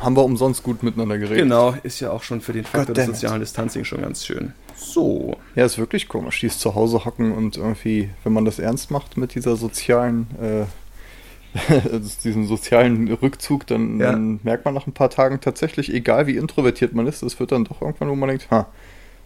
haben 0.00 0.16
wir 0.16 0.24
umsonst 0.24 0.62
gut 0.62 0.82
miteinander 0.82 1.18
geredet. 1.18 1.42
Genau, 1.44 1.74
ist 1.82 2.00
ja 2.00 2.10
auch 2.10 2.22
schon 2.22 2.40
für 2.40 2.52
den 2.52 2.64
Faktor 2.64 2.94
des 2.94 3.06
sozialen 3.06 3.40
Distanzing 3.40 3.84
schon 3.84 4.00
ganz 4.00 4.24
schön. 4.24 4.52
So. 4.76 5.36
Ja, 5.54 5.64
ist 5.66 5.78
wirklich 5.78 6.08
komisch, 6.08 6.40
dieses 6.40 6.58
zu 6.58 6.74
Hause 6.74 7.04
hocken 7.04 7.32
und 7.32 7.56
irgendwie, 7.56 8.10
wenn 8.24 8.32
man 8.32 8.44
das 8.44 8.58
ernst 8.58 8.90
macht 8.90 9.16
mit 9.16 9.34
dieser 9.34 9.56
sozialen, 9.56 10.26
äh, 10.40 10.64
diesem 12.24 12.46
sozialen 12.46 13.12
Rückzug, 13.12 13.66
dann, 13.66 14.00
Ja. 14.00 14.12
dann 14.12 14.40
merkt 14.42 14.64
man 14.64 14.74
nach 14.74 14.86
ein 14.86 14.92
paar 14.92 15.10
Tagen 15.10 15.40
tatsächlich, 15.40 15.92
egal 15.92 16.26
wie 16.26 16.36
introvertiert 16.36 16.94
man 16.94 17.06
ist, 17.06 17.22
es 17.22 17.38
wird 17.40 17.52
dann 17.52 17.64
doch 17.64 17.82
irgendwann, 17.82 18.08
wo 18.08 18.14
man 18.14 18.28
denkt, 18.30 18.50
ha, 18.50 18.66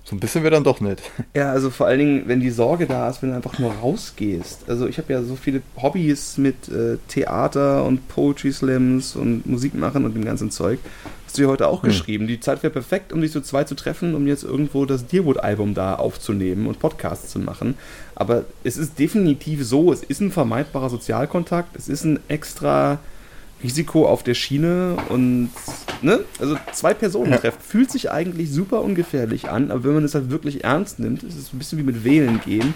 so 0.06 0.14
ein 0.14 0.20
bisschen 0.20 0.42
wäre 0.42 0.52
dann 0.54 0.64
doch 0.64 0.80
nett. 0.80 1.00
Ja, 1.34 1.50
also 1.50 1.70
vor 1.70 1.86
allen 1.86 1.98
Dingen, 1.98 2.22
wenn 2.26 2.40
die 2.40 2.50
Sorge 2.50 2.86
da 2.86 3.08
ist, 3.08 3.22
wenn 3.22 3.30
du 3.30 3.36
einfach 3.36 3.58
nur 3.58 3.72
rausgehst. 3.72 4.68
Also 4.68 4.86
ich 4.86 4.98
habe 4.98 5.12
ja 5.12 5.22
so 5.22 5.34
viele 5.34 5.62
Hobbys 5.80 6.36
mit 6.38 6.68
äh, 6.68 6.98
Theater 7.08 7.84
und 7.84 8.06
Poetry 8.08 8.52
Slams 8.52 9.16
und 9.16 9.46
Musik 9.46 9.74
machen 9.74 10.04
und 10.04 10.14
dem 10.14 10.24
ganzen 10.24 10.50
Zeug. 10.50 10.78
Hast 11.26 11.38
du 11.38 11.42
ja 11.42 11.48
heute 11.48 11.66
auch 11.68 11.82
Hm. 11.82 11.88
geschrieben. 11.88 12.26
Die 12.28 12.38
Zeit 12.38 12.62
wäre 12.62 12.72
perfekt, 12.72 13.12
um 13.12 13.20
dich 13.20 13.32
so 13.32 13.40
zwei 13.40 13.64
zu 13.64 13.74
treffen, 13.74 14.14
um 14.14 14.26
jetzt 14.26 14.44
irgendwo 14.44 14.84
das 14.84 15.06
Deerwood-Album 15.06 15.74
da 15.74 15.94
aufzunehmen 15.96 16.66
und 16.66 16.78
Podcasts 16.78 17.30
zu 17.30 17.38
machen. 17.38 17.74
Aber 18.14 18.44
es 18.62 18.76
ist 18.76 18.98
definitiv 18.98 19.64
so, 19.66 19.92
es 19.92 20.02
ist 20.02 20.20
ein 20.20 20.30
vermeidbarer 20.30 20.90
Sozialkontakt, 20.90 21.74
es 21.76 21.88
ist 21.88 22.04
ein 22.04 22.20
extra 22.28 22.98
Risiko 23.62 24.06
auf 24.06 24.22
der 24.22 24.34
Schiene 24.34 24.96
und 25.08 25.50
ne, 26.02 26.20
also 26.38 26.56
zwei 26.72 26.92
Personen 26.94 27.32
Ja. 27.32 27.38
treffen, 27.38 27.60
fühlt 27.60 27.90
sich 27.90 28.10
eigentlich 28.10 28.50
super 28.52 28.82
ungefährlich 28.82 29.48
an, 29.50 29.70
aber 29.70 29.84
wenn 29.84 29.94
man 29.94 30.04
es 30.04 30.14
halt 30.14 30.30
wirklich 30.30 30.64
ernst 30.64 30.98
nimmt, 30.98 31.22
ist 31.22 31.36
es 31.36 31.52
ein 31.52 31.58
bisschen 31.58 31.78
wie 31.78 31.82
mit 31.84 32.04
Wählen 32.04 32.40
gehen, 32.44 32.74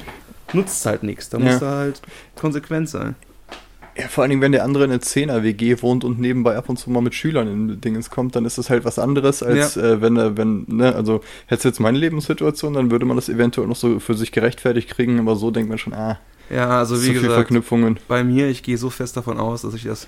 nutzt 0.53 0.81
es 0.81 0.87
halt 0.87 1.03
nichts. 1.03 1.29
Da 1.29 1.39
Ja. 1.39 1.45
muss 1.45 1.59
da 1.61 1.71
halt 1.79 2.01
konsequent 2.41 2.89
sein. 2.89 3.17
Ja, 3.99 4.07
vor 4.07 4.23
allen 4.23 4.31
Dingen, 4.31 4.43
wenn 4.43 4.53
der 4.53 4.63
andere 4.63 4.85
in 4.85 4.91
einer 4.93 5.01
10er-WG 5.01 5.83
wohnt 5.83 6.05
und 6.05 6.21
nebenbei 6.21 6.57
ab 6.57 6.69
und 6.69 6.79
zu 6.79 6.89
mal 6.89 7.01
mit 7.01 7.17
Schülern 7.17 7.49
in 7.49 7.81
Dingens 7.81 8.11
kommt, 8.11 8.37
dann 8.37 8.45
ist 8.45 8.57
das 8.57 8.71
halt 8.71 8.85
was 8.85 8.99
anderes, 9.01 9.43
als 9.43 9.77
äh, 9.77 10.01
wenn 10.01 10.17
er, 10.17 10.37
wenn, 10.37 10.65
ne, 10.69 10.95
also 10.95 11.21
hätte 11.47 11.67
jetzt 11.67 11.81
meine 11.81 11.99
Lebenssituation, 11.99 12.75
dann 12.75 12.93
würde 12.93 13.05
man 13.07 13.17
das 13.17 13.29
eventuell 13.29 13.67
noch 13.67 13.75
so 13.75 13.99
für 13.99 14.15
sich 14.15 14.31
gerechtfertigt 14.31 14.89
kriegen, 14.89 15.19
aber 15.19 15.35
so 15.35 15.51
denkt 15.51 15.69
man 15.69 15.79
schon, 15.79 15.95
ah, 15.95 16.21
Ja, 16.49 16.79
also 16.79 16.95
so 16.95 17.03
wie 17.03 17.07
viel 17.07 17.15
gesagt, 17.15 17.35
Verknüpfungen. 17.35 17.99
bei 18.07 18.23
mir, 18.23 18.47
ich 18.49 18.63
gehe 18.63 18.79
so 18.79 18.89
fest 18.89 19.17
davon 19.17 19.37
aus, 19.41 19.63
dass 19.63 19.75
ich 19.75 19.83
das 19.83 20.07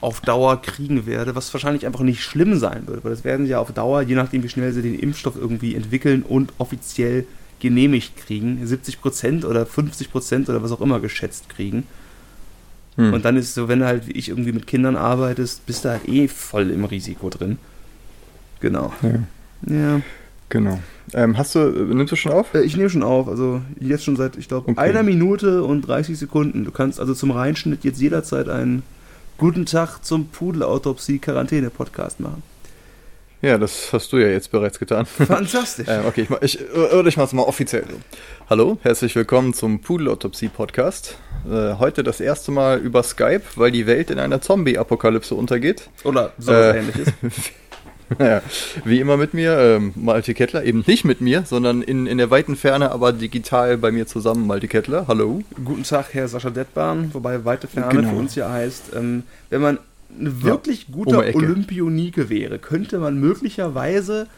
auf 0.00 0.20
Dauer 0.20 0.60
kriegen 0.62 1.06
werde, 1.06 1.34
was 1.34 1.52
wahrscheinlich 1.54 1.86
einfach 1.86 2.00
nicht 2.00 2.22
schlimm 2.22 2.58
sein 2.58 2.86
wird, 2.86 3.04
weil 3.04 3.10
das 3.12 3.24
werden 3.24 3.46
sie 3.46 3.52
ja 3.52 3.58
auf 3.60 3.72
Dauer, 3.72 4.02
je 4.02 4.14
nachdem 4.14 4.42
wie 4.42 4.48
schnell 4.48 4.72
sie 4.72 4.82
den 4.82 4.98
Impfstoff 4.98 5.36
irgendwie 5.36 5.74
entwickeln 5.74 6.22
und 6.22 6.52
offiziell 6.58 7.26
genehmigt 7.60 8.16
kriegen, 8.18 8.62
70% 8.64 9.44
oder 9.46 9.62
50% 9.64 10.48
oder 10.50 10.62
was 10.62 10.72
auch 10.72 10.80
immer 10.82 11.00
geschätzt 11.00 11.48
kriegen. 11.48 11.84
Hm. 12.96 13.14
Und 13.14 13.24
dann 13.24 13.36
ist 13.36 13.54
so, 13.54 13.68
wenn 13.68 13.80
du 13.80 13.86
halt 13.86 14.06
wie 14.06 14.12
ich 14.12 14.28
irgendwie 14.28 14.52
mit 14.52 14.66
Kindern 14.66 14.96
arbeitest, 14.96 15.64
bist 15.66 15.84
du 15.84 15.90
halt 15.90 16.06
eh 16.08 16.28
voll 16.28 16.70
im 16.70 16.84
Risiko 16.84 17.30
drin. 17.30 17.58
Genau. 18.60 18.92
ja, 19.02 19.74
Ja. 19.74 20.00
genau. 20.48 20.78
Ähm, 21.12 21.38
hast 21.38 21.54
du, 21.54 21.60
äh, 21.60 21.94
nimmst 21.94 22.12
du 22.12 22.16
schon 22.16 22.32
auf? 22.32 22.52
Äh, 22.54 22.62
Ich 22.62 22.76
nehme 22.76 22.90
schon 22.90 23.02
auf, 23.02 23.28
also 23.28 23.60
jetzt 23.80 24.04
schon 24.04 24.16
seit, 24.16 24.36
ich 24.36 24.48
glaube, 24.48 24.70
Okay. 24.70 24.80
einer 24.80 25.02
Minute 25.02 25.62
und 25.64 25.82
30 25.82 26.18
Sekunden. 26.18 26.64
Du 26.64 26.70
kannst 26.70 26.98
also 27.00 27.14
zum 27.14 27.30
Reinschnitt 27.30 27.84
jetzt 27.84 28.00
jederzeit 28.00 28.48
einen 28.48 28.82
Guten 29.38 29.66
Tag 29.66 29.98
zum 30.02 30.28
Pudelautopsie-Quarantäne-Podcast 30.28 32.20
machen. 32.20 32.42
Ja, 33.42 33.58
das 33.58 33.92
hast 33.92 34.10
du 34.12 34.16
ja 34.16 34.28
jetzt 34.28 34.50
bereits 34.50 34.78
getan. 34.78 35.04
Fantastisch. 35.04 35.86
ähm, 35.90 36.06
okay, 36.06 36.22
ich, 36.22 36.30
mach- 36.30 36.40
ich, 36.40 36.58
oder 36.72 37.06
ich 37.06 37.18
mach's 37.18 37.34
mal 37.34 37.42
offiziell 37.42 37.84
so. 37.88 37.96
Hallo, 38.48 38.78
herzlich 38.82 39.14
willkommen 39.14 39.52
zum 39.52 39.80
Pudelautopsie-Podcast. 39.82 41.18
Äh, 41.46 41.74
heute 41.74 42.02
das 42.02 42.20
erste 42.20 42.50
Mal 42.50 42.78
über 42.78 43.02
Skype, 43.02 43.42
weil 43.56 43.70
die 43.72 43.86
Welt 43.86 44.10
in 44.10 44.18
einer 44.18 44.40
Zombie-Apokalypse 44.40 45.34
untergeht. 45.34 45.90
Oder 46.04 46.32
sowas 46.38 46.74
äh, 46.74 46.78
ähnliches. 46.78 47.08
Ja, 48.20 48.40
wie 48.84 49.00
immer 49.00 49.16
mit 49.16 49.34
mir, 49.34 49.58
ähm, 49.58 49.92
Malte 49.96 50.32
Kettler, 50.34 50.62
eben 50.64 50.84
nicht 50.86 51.04
mit 51.04 51.20
mir, 51.20 51.42
sondern 51.44 51.82
in, 51.82 52.06
in 52.06 52.18
der 52.18 52.30
weiten 52.30 52.54
Ferne, 52.54 52.92
aber 52.92 53.12
digital 53.12 53.78
bei 53.78 53.90
mir 53.90 54.06
zusammen, 54.06 54.46
Malte 54.46 54.68
Kettler. 54.68 55.06
Hallo. 55.08 55.42
Guten 55.64 55.82
Tag, 55.82 56.10
Herr 56.12 56.28
Sascha 56.28 56.50
Detbahn, 56.50 57.10
wobei 57.12 57.44
weite 57.44 57.66
Ferne 57.66 57.90
Genau. 57.92 58.10
für 58.10 58.16
uns 58.16 58.34
ja 58.36 58.48
heißt, 58.50 58.92
ähm, 58.94 59.24
wenn 59.50 59.60
man 59.60 59.78
ein 60.20 60.42
wirklich 60.44 60.86
um 60.88 60.94
guter. 61.04 61.18
Olympionike 61.34 62.28
wäre, 62.28 62.58
könnte 62.60 62.98
man 62.98 63.18
möglicherweise 63.18 64.28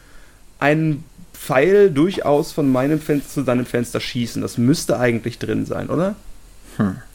einen 0.57 1.03
Pfeil 1.33 1.91
durchaus 1.91 2.51
von 2.51 2.71
meinem 2.71 2.99
Fenster 2.99 3.29
zu 3.29 3.41
deinem 3.43 3.65
Fenster 3.67 3.99
schießen. 3.99 4.41
Das 4.41 4.57
müsste 4.57 4.99
eigentlich 4.99 5.37
drin 5.37 5.65
sein, 5.67 5.89
oder? 5.89 6.15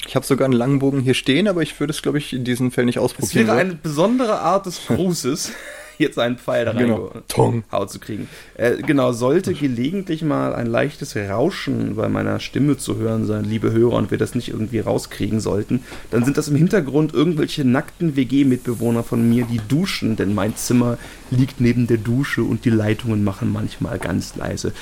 Ich 0.06 0.14
habe 0.14 0.24
sogar 0.26 0.44
einen 0.44 0.52
Langbogen 0.54 1.00
hier 1.00 1.14
stehen, 1.14 1.48
aber 1.48 1.62
ich 1.62 1.78
würde 1.80 1.90
es, 1.92 2.02
glaube 2.02 2.18
ich, 2.18 2.32
in 2.34 2.44
diesem 2.44 2.70
Fall 2.70 2.84
nicht 2.84 2.96
Es 2.98 3.02
ausprobieren. 3.02 3.46
wäre 3.46 3.56
wollen. 3.56 3.66
eine 3.70 3.78
besondere 3.82 4.38
Art 4.40 4.66
des 4.66 4.80
Grußes, 4.86 5.52
jetzt 5.98 6.18
einen 6.18 6.38
Pfeil 6.38 6.64
da 6.64 6.72
Genau. 6.72 7.10
Tong. 7.28 7.62
reingehauen 7.62 7.88
zu 7.88 7.98
kriegen. 7.98 8.28
Äh, 8.56 8.82
genau, 8.82 9.12
sollte 9.12 9.54
gelegentlich 9.54 10.22
mal 10.22 10.54
ein 10.54 10.66
leichtes 10.66 11.16
Rauschen 11.16 11.96
bei 11.96 12.08
meiner 12.08 12.40
Stimme 12.40 12.76
zu 12.76 12.96
hören 12.96 13.26
sein, 13.26 13.44
liebe 13.44 13.72
Hörer, 13.72 13.94
und 13.94 14.10
wir 14.10 14.18
das 14.18 14.34
nicht 14.34 14.48
irgendwie 14.48 14.80
rauskriegen 14.80 15.40
sollten, 15.40 15.84
dann 16.10 16.24
sind 16.24 16.36
das 16.36 16.48
im 16.48 16.56
Hintergrund 16.56 17.14
irgendwelche 17.14 17.64
nackten 17.64 18.16
WG-Mitbewohner 18.16 19.02
von 19.02 19.28
mir, 19.28 19.44
die 19.44 19.60
duschen, 19.68 20.16
denn 20.16 20.34
mein 20.34 20.56
Zimmer 20.56 20.98
liegt 21.30 21.60
neben 21.60 21.86
der 21.86 21.98
Dusche 21.98 22.42
und 22.42 22.64
die 22.64 22.70
Leitungen 22.70 23.24
machen 23.24 23.52
manchmal 23.52 23.98
ganz 23.98 24.36
leise. 24.36 24.72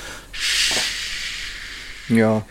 Ja, 2.09 2.43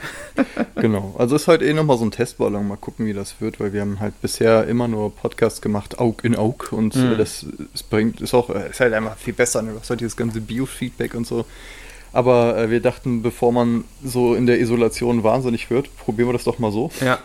genau. 0.76 1.14
Also 1.18 1.36
ist 1.36 1.46
halt 1.48 1.62
eh 1.62 1.72
nochmal 1.74 1.98
so 1.98 2.04
ein 2.04 2.10
Testballon. 2.10 2.66
Mal 2.66 2.76
gucken, 2.76 3.04
wie 3.06 3.12
das 3.12 3.40
wird, 3.40 3.60
weil 3.60 3.72
wir 3.72 3.82
haben 3.82 4.00
halt 4.00 4.20
bisher 4.22 4.66
immer 4.66 4.88
nur 4.88 5.14
Podcasts 5.14 5.60
gemacht, 5.60 5.98
Aug 5.98 6.16
in 6.24 6.36
Aug. 6.36 6.72
Und 6.72 6.96
Mhm. 6.96 7.12
äh, 7.12 7.16
das, 7.16 7.44
es 7.74 7.82
bringt, 7.82 8.20
ist 8.20 8.32
auch, 8.34 8.48
äh, 8.50 8.70
ist 8.70 8.80
halt 8.80 8.94
einfach 8.94 9.16
viel 9.16 9.34
besser. 9.34 9.60
Ne? 9.62 9.72
Hast 9.78 9.90
halt 9.90 10.00
dieses 10.00 10.16
ganze 10.16 10.40
Biofeedback 10.40 11.14
und 11.14 11.26
so. 11.26 11.44
Aber 12.14 12.56
äh, 12.58 12.70
wir 12.70 12.80
dachten, 12.80 13.22
bevor 13.22 13.52
man 13.52 13.84
so 14.04 14.34
in 14.34 14.46
der 14.46 14.58
Isolation 14.60 15.22
wahnsinnig 15.22 15.70
wird, 15.70 15.94
probieren 15.96 16.28
wir 16.28 16.32
das 16.34 16.44
doch 16.44 16.58
mal 16.58 16.72
so. 16.72 16.90
Ja. 17.04 17.18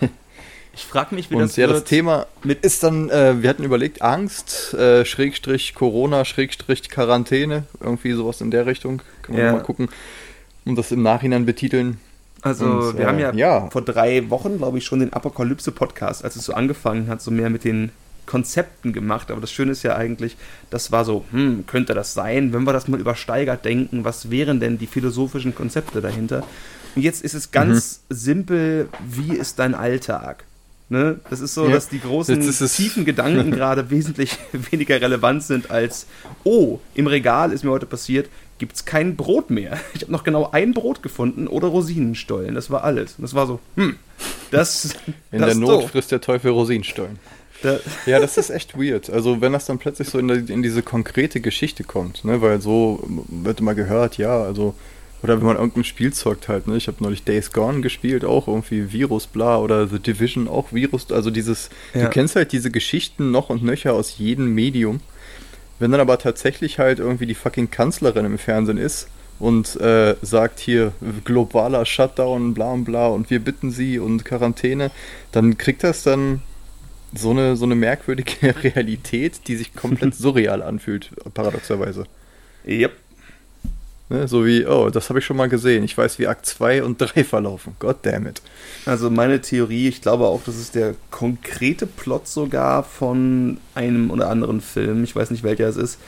Ich 0.73 0.83
frage 0.85 1.15
mich, 1.15 1.31
wie 1.31 1.35
und 1.35 1.41
das 1.41 1.55
ja, 1.55 1.67
wird. 1.67 1.77
das 1.77 1.83
Thema 1.85 2.27
mit- 2.43 2.63
ist 2.63 2.83
dann, 2.83 3.09
äh, 3.09 3.41
wir 3.41 3.49
hatten 3.49 3.63
überlegt, 3.63 4.01
Angst, 4.03 4.73
äh, 4.75 5.05
Schrägstrich 5.05 5.73
Corona, 5.73 6.23
Schrägstrich 6.23 6.87
Quarantäne, 6.89 7.63
irgendwie 7.79 8.11
sowas 8.11 8.41
in 8.41 8.51
der 8.51 8.65
Richtung. 8.67 9.01
Können 9.23 9.37
wir 9.39 9.45
Ja. 9.45 9.51
mal 9.53 9.63
gucken 9.63 9.89
und 10.65 10.75
das 10.77 10.91
im 10.91 11.01
Nachhinein 11.01 11.45
betiteln. 11.47 11.99
Also, 12.41 12.65
Und, 12.65 12.97
wir 12.97 13.05
äh, 13.05 13.07
haben 13.07 13.19
ja, 13.19 13.33
ja. 13.33 13.69
vor 13.69 13.81
drei 13.81 14.29
Wochen, 14.29 14.57
glaube 14.57 14.77
ich, 14.77 14.85
schon 14.85 14.99
den 14.99 15.13
Apokalypse-Podcast, 15.13 16.23
als 16.23 16.35
es 16.35 16.45
so 16.45 16.53
angefangen 16.53 17.07
hat, 17.07 17.21
so 17.21 17.31
mehr 17.31 17.49
mit 17.49 17.63
den 17.63 17.91
Konzepten 18.25 18.93
gemacht. 18.93 19.31
Aber 19.31 19.41
das 19.41 19.51
Schöne 19.51 19.71
ist 19.71 19.83
ja 19.83 19.95
eigentlich, 19.95 20.37
das 20.69 20.91
war 20.91 21.05
so, 21.05 21.25
hm, 21.31 21.65
könnte 21.65 21.93
das 21.93 22.13
sein, 22.13 22.53
wenn 22.53 22.63
wir 22.63 22.73
das 22.73 22.87
mal 22.87 22.99
übersteigert 22.99 23.65
denken, 23.65 24.03
was 24.03 24.29
wären 24.29 24.59
denn 24.59 24.77
die 24.77 24.87
philosophischen 24.87 25.55
Konzepte 25.55 26.01
dahinter? 26.01 26.43
Und 26.95 27.01
jetzt 27.01 27.23
ist 27.23 27.33
es 27.33 27.51
ganz 27.51 28.01
Mhm. 28.09 28.15
simpel, 28.15 28.89
wie 29.07 29.33
ist 29.33 29.59
dein 29.59 29.75
Alltag? 29.75 30.43
Ne? 30.89 31.19
Das 31.29 31.41
ist 31.41 31.53
so, 31.53 31.65
Ja. 31.65 31.73
dass 31.73 31.89
die 31.89 31.99
großen, 31.99 32.39
tiefen 32.69 33.03
Gedanken 33.03 33.51
gerade 33.57 33.89
wesentlich 33.89 34.37
weniger 34.71 35.01
relevant 35.01 35.43
sind 35.43 35.69
als, 35.69 36.07
oh, 36.45 36.79
im 36.95 37.07
Regal 37.07 37.51
ist 37.51 37.63
mir 37.65 37.71
heute 37.71 37.85
passiert, 37.85 38.29
gibt 38.57 38.75
es 38.75 38.85
kein 38.85 39.15
Brot 39.17 39.49
mehr. 39.49 39.77
Ich 39.93 40.01
habe 40.03 40.11
noch 40.13 40.23
genau 40.23 40.49
ein 40.51 40.73
Brot 40.73 41.03
gefunden 41.03 41.47
oder 41.47 41.67
Rosinenstollen. 41.67 42.55
Das 42.55 42.69
war 42.71 42.83
alles. 42.85 43.15
Und 43.17 43.23
das 43.23 43.33
war 43.33 43.47
so, 43.47 43.59
hm, 43.75 43.97
das, 44.51 44.95
In 45.31 45.39
das 45.41 45.49
der 45.51 45.55
Not 45.59 45.69
doof. 45.83 45.91
frisst 45.91 46.11
der 46.11 46.21
Teufel 46.21 46.51
Rosinenstollen. 46.51 47.19
Da, 47.63 47.79
Ja, 48.05 48.19
das 48.19 48.37
ist 48.37 48.49
echt 48.51 48.77
weird. 48.77 49.09
Also 49.09 49.41
wenn 49.41 49.51
das 49.51 49.65
dann 49.65 49.79
plötzlich 49.79 50.07
so 50.09 50.19
in, 50.19 50.27
die- 50.27 50.53
in 50.53 50.61
diese 50.63 50.83
konkrete 50.83 51.41
Geschichte 51.41 51.83
kommt, 51.83 52.23
ne, 52.23 52.39
weil 52.41 52.61
so 52.61 53.03
wird 53.27 53.59
immer 53.59 53.73
gehört, 53.75 54.17
ja, 54.17 54.41
also 54.41 54.73
oder 55.23 55.37
wenn 55.39 55.45
man 55.47 55.57
irgendein 55.57 55.83
Spiel 55.83 56.13
zockt 56.13 56.47
halt, 56.47 56.67
ne, 56.67 56.77
ich 56.77 56.87
habe 56.87 56.97
neulich 57.03 57.23
Days 57.23 57.51
Gone 57.51 57.81
gespielt, 57.81 58.23
auch 58.23 58.47
irgendwie 58.47 58.91
Virus, 58.91 59.27
bla, 59.27 59.57
oder 59.59 59.87
The 59.87 59.99
Division, 59.99 60.47
auch 60.47 60.73
Virus, 60.73 61.11
also 61.11 61.31
dieses, 61.31 61.69
Ja. 61.93 62.03
du 62.03 62.09
kennst 62.09 62.35
halt 62.35 62.51
diese 62.51 62.69
Geschichten 62.71 63.31
noch 63.31 63.49
und 63.49 63.63
nöcher 63.63 63.93
aus 63.93 64.17
jedem 64.17 64.53
Medium. 64.53 64.99
Wenn 65.79 65.91
dann 65.91 66.01
aber 66.01 66.17
tatsächlich 66.17 66.79
halt 66.79 66.99
irgendwie 66.99 67.25
die 67.27 67.35
fucking 67.35 67.69
Kanzlerin 67.69 68.25
im 68.25 68.37
Fernsehen 68.37 68.77
ist 68.77 69.07
und 69.39 69.75
äh, 69.79 70.15
sagt 70.23 70.59
hier 70.59 70.91
globaler 71.23 71.85
Shutdown, 71.85 72.53
bla 72.55 72.71
und 72.71 72.85
bla 72.85 73.07
und 73.07 73.29
wir 73.29 73.39
bitten 73.39 73.69
sie 73.71 73.99
und 73.99 74.25
Quarantäne, 74.25 74.89
dann 75.31 75.57
kriegt 75.57 75.83
das 75.83 76.01
dann 76.03 76.41
so 77.15 77.29
eine, 77.31 77.55
so 77.55 77.65
eine 77.65 77.75
merkwürdige 77.75 78.55
Realität, 78.63 79.41
die 79.47 79.55
sich 79.55 79.73
komplett 79.75 80.13
surreal 80.15 80.61
anfühlt, 80.63 81.11
paradoxerweise. 81.33 82.05
yep. 82.67 82.91
Ne? 84.09 84.27
So 84.27 84.45
wie, 84.45 84.65
oh, 84.65 84.89
das 84.89 85.09
habe 85.09 85.19
ich 85.19 85.25
schon 85.25 85.37
mal 85.37 85.49
gesehen. 85.49 85.83
Ich 85.83 85.97
weiß, 85.97 86.19
wie 86.19 86.27
Akt 86.27 86.45
2 86.45 86.83
und 86.83 86.97
3 86.99 87.23
verlaufen. 87.25 87.75
God 87.79 87.97
damn 88.03 88.27
it. 88.27 88.41
Also 88.85 89.09
meine 89.09 89.41
Theorie, 89.41 89.87
ich 89.87 90.01
glaube 90.01 90.25
auch, 90.25 90.41
das 90.45 90.55
ist 90.55 90.75
der 90.75 90.95
konkrete 91.11 91.85
Plot 91.85 92.27
sogar 92.27 92.83
von 92.83 93.57
einem 93.75 94.11
oder 94.11 94.29
anderen 94.29 94.61
Film. 94.61 95.03
Ich 95.03 95.15
weiß 95.15 95.31
nicht, 95.31 95.43
welcher 95.43 95.67
es 95.67 95.77
ist. 95.77 95.99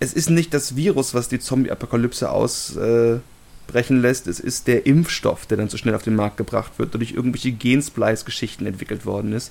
Es 0.00 0.12
ist 0.12 0.30
nicht 0.30 0.54
das 0.54 0.76
Virus, 0.76 1.14
was 1.14 1.28
die 1.28 1.40
Zombie-Apokalypse 1.40 2.30
ausbrechen 2.30 3.22
lässt. 4.00 4.28
Es 4.28 4.38
ist 4.38 4.68
der 4.68 4.86
Impfstoff, 4.86 5.46
der 5.46 5.56
dann 5.56 5.68
so 5.68 5.76
schnell 5.76 5.94
auf 5.94 6.04
den 6.04 6.14
Markt 6.14 6.36
gebracht 6.36 6.72
wird, 6.78 6.94
durch 6.94 7.12
irgendwelche 7.12 7.50
Gensplice-Geschichten 7.50 8.66
entwickelt 8.66 9.06
worden 9.06 9.32
ist. 9.32 9.50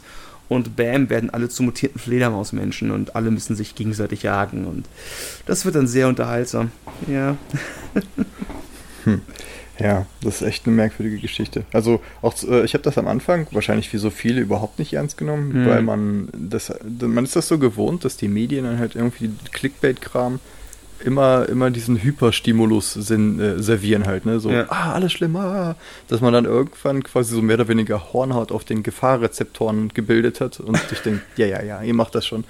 Und 0.49 0.75
bam, 0.75 1.09
werden 1.09 1.29
alle 1.29 1.49
zu 1.49 1.63
mutierten 1.63 1.99
Fledermausmenschen 1.99 2.91
und 2.91 3.15
alle 3.15 3.31
müssen 3.31 3.55
sich 3.55 3.75
gegenseitig 3.75 4.23
jagen 4.23 4.65
und 4.65 4.87
das 5.45 5.65
wird 5.65 5.75
dann 5.75 5.87
sehr 5.87 6.07
unterhaltsam. 6.07 6.71
Ja. 7.07 7.37
hm. 9.03 9.21
Ja, 9.79 10.07
das 10.23 10.41
ist 10.41 10.47
echt 10.47 10.65
eine 10.65 10.75
merkwürdige 10.75 11.19
Geschichte. 11.19 11.63
Also 11.71 12.01
auch 12.21 12.33
äh, 12.43 12.63
ich 12.63 12.73
habe 12.73 12.83
das 12.83 12.97
am 12.97 13.07
Anfang 13.07 13.47
wahrscheinlich 13.51 13.93
wie 13.93 13.97
so 13.97 14.09
viele 14.09 14.41
überhaupt 14.41 14.79
nicht 14.79 14.93
ernst 14.93 15.17
genommen, 15.17 15.53
hm. 15.53 15.65
weil 15.67 15.81
man 15.83 16.29
das 16.33 16.73
man 16.99 17.23
ist 17.23 17.35
das 17.35 17.47
so 17.47 17.59
gewohnt, 17.59 18.03
dass 18.03 18.17
die 18.17 18.27
Medien 18.27 18.65
dann 18.65 18.79
halt 18.79 18.95
irgendwie 18.95 19.29
Clickbait-Kram 19.51 20.39
immer, 21.03 21.47
immer 21.49 21.69
diesen 21.69 22.01
Hyperstimulus 22.01 22.93
sind, 22.93 23.39
äh, 23.39 23.61
servieren 23.61 24.05
halt, 24.05 24.25
ne? 24.25 24.39
So, 24.39 24.49
ja. 24.49 24.65
ah, 24.69 24.93
alles 24.93 25.13
schlimm, 25.13 25.35
ah, 25.35 25.75
dass 26.07 26.21
man 26.21 26.33
dann 26.33 26.45
irgendwann 26.45 27.03
quasi 27.03 27.35
so 27.35 27.41
mehr 27.41 27.55
oder 27.55 27.67
weniger 27.67 28.13
Hornhaut 28.13 28.51
auf 28.51 28.63
den 28.63 28.83
Gefahrrezeptoren 28.83 29.89
gebildet 29.93 30.41
hat 30.41 30.59
und 30.59 30.77
sich 30.89 30.99
denkt, 30.99 31.21
ja, 31.37 31.45
ja, 31.45 31.63
ja, 31.63 31.81
ihr 31.81 31.93
macht 31.93 32.15
das 32.15 32.25
schon. 32.25 32.43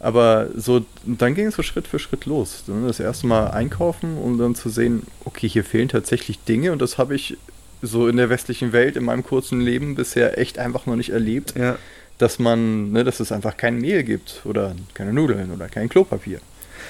Aber 0.00 0.48
so, 0.54 0.84
dann 1.04 1.34
ging 1.34 1.46
es 1.46 1.54
so 1.54 1.62
Schritt 1.62 1.88
für 1.88 1.98
Schritt 1.98 2.26
los. 2.26 2.64
Ne? 2.66 2.86
Das 2.86 3.00
erste 3.00 3.26
Mal 3.26 3.46
einkaufen, 3.48 4.18
um 4.18 4.36
dann 4.36 4.54
zu 4.54 4.68
sehen, 4.68 5.04
okay, 5.24 5.48
hier 5.48 5.64
fehlen 5.64 5.88
tatsächlich 5.88 6.44
Dinge 6.44 6.72
und 6.72 6.82
das 6.82 6.98
habe 6.98 7.14
ich 7.14 7.38
so 7.80 8.08
in 8.08 8.16
der 8.16 8.28
westlichen 8.28 8.72
Welt 8.72 8.96
in 8.96 9.04
meinem 9.04 9.24
kurzen 9.24 9.60
Leben 9.60 9.94
bisher 9.94 10.38
echt 10.38 10.58
einfach 10.58 10.86
noch 10.86 10.96
nicht 10.96 11.10
erlebt. 11.10 11.54
Ja. 11.56 11.78
Dass 12.18 12.38
man, 12.38 12.92
ne, 12.92 13.02
dass 13.02 13.18
es 13.18 13.32
einfach 13.32 13.56
kein 13.56 13.78
Mehl 13.78 14.04
gibt 14.04 14.42
oder 14.44 14.76
keine 14.92 15.12
Nudeln 15.12 15.50
oder 15.50 15.68
kein 15.68 15.88
Klopapier. 15.88 16.40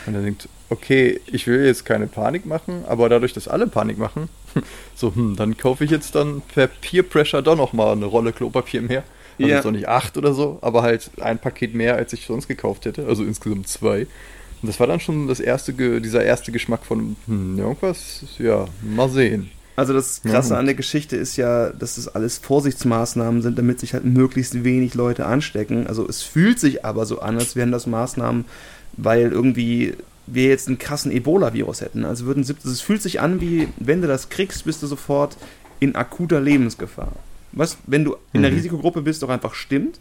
Und 0.06 0.14
er 0.14 0.22
denkt, 0.22 0.48
okay, 0.74 1.20
ich 1.26 1.46
will 1.46 1.64
jetzt 1.64 1.84
keine 1.84 2.06
Panik 2.06 2.44
machen, 2.46 2.84
aber 2.86 3.08
dadurch, 3.08 3.32
dass 3.32 3.48
alle 3.48 3.66
Panik 3.66 3.98
machen, 3.98 4.28
so, 4.94 5.14
hm, 5.14 5.36
dann 5.36 5.56
kaufe 5.56 5.84
ich 5.84 5.90
jetzt 5.90 6.14
dann 6.14 6.42
per 6.52 6.66
Peer 6.66 7.02
Pressure 7.02 7.42
doch 7.42 7.56
nochmal 7.56 7.92
eine 7.92 8.06
Rolle 8.06 8.32
Klopapier 8.32 8.82
mehr. 8.82 9.04
Also 9.38 9.48
ja. 9.48 9.56
jetzt 9.56 9.66
auch 9.66 9.72
nicht 9.72 9.88
acht 9.88 10.16
oder 10.16 10.32
so, 10.32 10.58
aber 10.60 10.82
halt 10.82 11.10
ein 11.20 11.38
Paket 11.38 11.74
mehr, 11.74 11.96
als 11.96 12.12
ich 12.12 12.26
sonst 12.26 12.46
gekauft 12.46 12.84
hätte. 12.84 13.06
Also 13.06 13.24
insgesamt 13.24 13.68
zwei. 13.68 14.06
Und 14.62 14.68
das 14.68 14.78
war 14.78 14.86
dann 14.86 15.00
schon 15.00 15.26
das 15.26 15.40
erste, 15.40 15.72
dieser 15.72 16.24
erste 16.24 16.52
Geschmack 16.52 16.84
von, 16.84 17.16
hm, 17.26 17.58
irgendwas, 17.58 18.24
ja, 18.38 18.66
mal 18.82 19.08
sehen. 19.08 19.50
Also 19.76 19.92
das 19.92 20.22
Krasse 20.22 20.54
ja. 20.54 20.60
an 20.60 20.66
der 20.66 20.76
Geschichte 20.76 21.16
ist 21.16 21.36
ja, 21.36 21.70
dass 21.70 21.96
das 21.96 22.06
alles 22.06 22.38
Vorsichtsmaßnahmen 22.38 23.42
sind, 23.42 23.58
damit 23.58 23.80
sich 23.80 23.92
halt 23.92 24.04
möglichst 24.04 24.62
wenig 24.62 24.94
Leute 24.94 25.26
anstecken. 25.26 25.88
Also 25.88 26.08
es 26.08 26.22
fühlt 26.22 26.60
sich 26.60 26.84
aber 26.84 27.06
so 27.06 27.18
an, 27.18 27.36
als 27.38 27.56
wären 27.56 27.72
das 27.72 27.88
Maßnahmen, 27.88 28.44
weil 28.96 29.32
irgendwie 29.32 29.94
wir 30.26 30.48
jetzt 30.48 30.68
einen 30.68 30.78
krassen 30.78 31.12
Ebola-Virus 31.12 31.80
hätten. 31.80 32.04
Also 32.04 32.26
würden 32.26 32.42
es 32.42 32.80
fühlt 32.80 33.02
sich 33.02 33.20
an, 33.20 33.40
wie 33.40 33.68
wenn 33.76 34.00
du 34.00 34.08
das 34.08 34.28
kriegst, 34.28 34.64
bist 34.64 34.82
du 34.82 34.86
sofort 34.86 35.36
in 35.80 35.94
akuter 35.96 36.40
Lebensgefahr. 36.40 37.12
Was, 37.52 37.78
wenn 37.86 38.04
du 38.04 38.16
in 38.32 38.42
der 38.42 38.50
mhm. 38.50 38.56
Risikogruppe 38.56 39.02
bist, 39.02 39.22
doch 39.22 39.28
einfach 39.28 39.54
stimmt. 39.54 40.00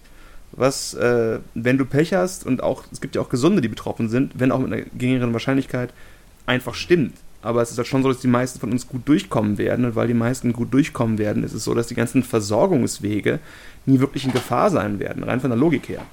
Was, 0.54 0.94
äh, 0.94 1.40
wenn 1.56 1.78
du 1.78 1.86
Pech 1.86 2.14
hast 2.14 2.46
und 2.46 2.62
auch, 2.64 2.84
es 2.92 3.02
gibt 3.02 3.16
ja 3.16 3.22
auch 3.22 3.30
Gesunde, 3.30 3.62
die 3.62 3.68
betroffen 3.68 4.10
sind, 4.10 4.32
wenn 4.36 4.52
auch 4.52 4.60
mit 4.60 4.72
einer 4.72 4.84
geringeren 4.98 5.34
Wahrscheinlichkeit, 5.34 5.94
einfach 6.46 6.76
stimmt. 6.76 7.16
Aber 7.42 7.62
es 7.62 7.72
ist 7.72 7.78
halt 7.78 7.88
schon 7.88 8.04
so, 8.04 8.10
dass 8.10 8.22
die 8.22 8.28
meisten 8.28 8.60
von 8.60 8.72
uns 8.72 8.88
gut 8.88 9.02
durchkommen 9.08 9.58
werden. 9.58 9.84
Und 9.86 9.96
weil 9.96 10.08
die 10.08 10.14
meisten 10.14 10.54
gut 10.54 10.74
durchkommen 10.74 11.18
werden, 11.18 11.44
ist 11.44 11.54
es 11.54 11.66
so, 11.66 11.74
dass 11.74 11.88
die 11.88 11.96
ganzen 11.96 12.24
Versorgungswege 12.24 13.40
nie 13.86 14.00
wirklich 14.00 14.26
in 14.26 14.32
Gefahr 14.32 14.70
sein 14.70 15.00
werden, 15.00 15.24
rein 15.24 15.42
von 15.42 15.50
der 15.50 15.60
Logik 15.60 15.90
her. 15.90 16.06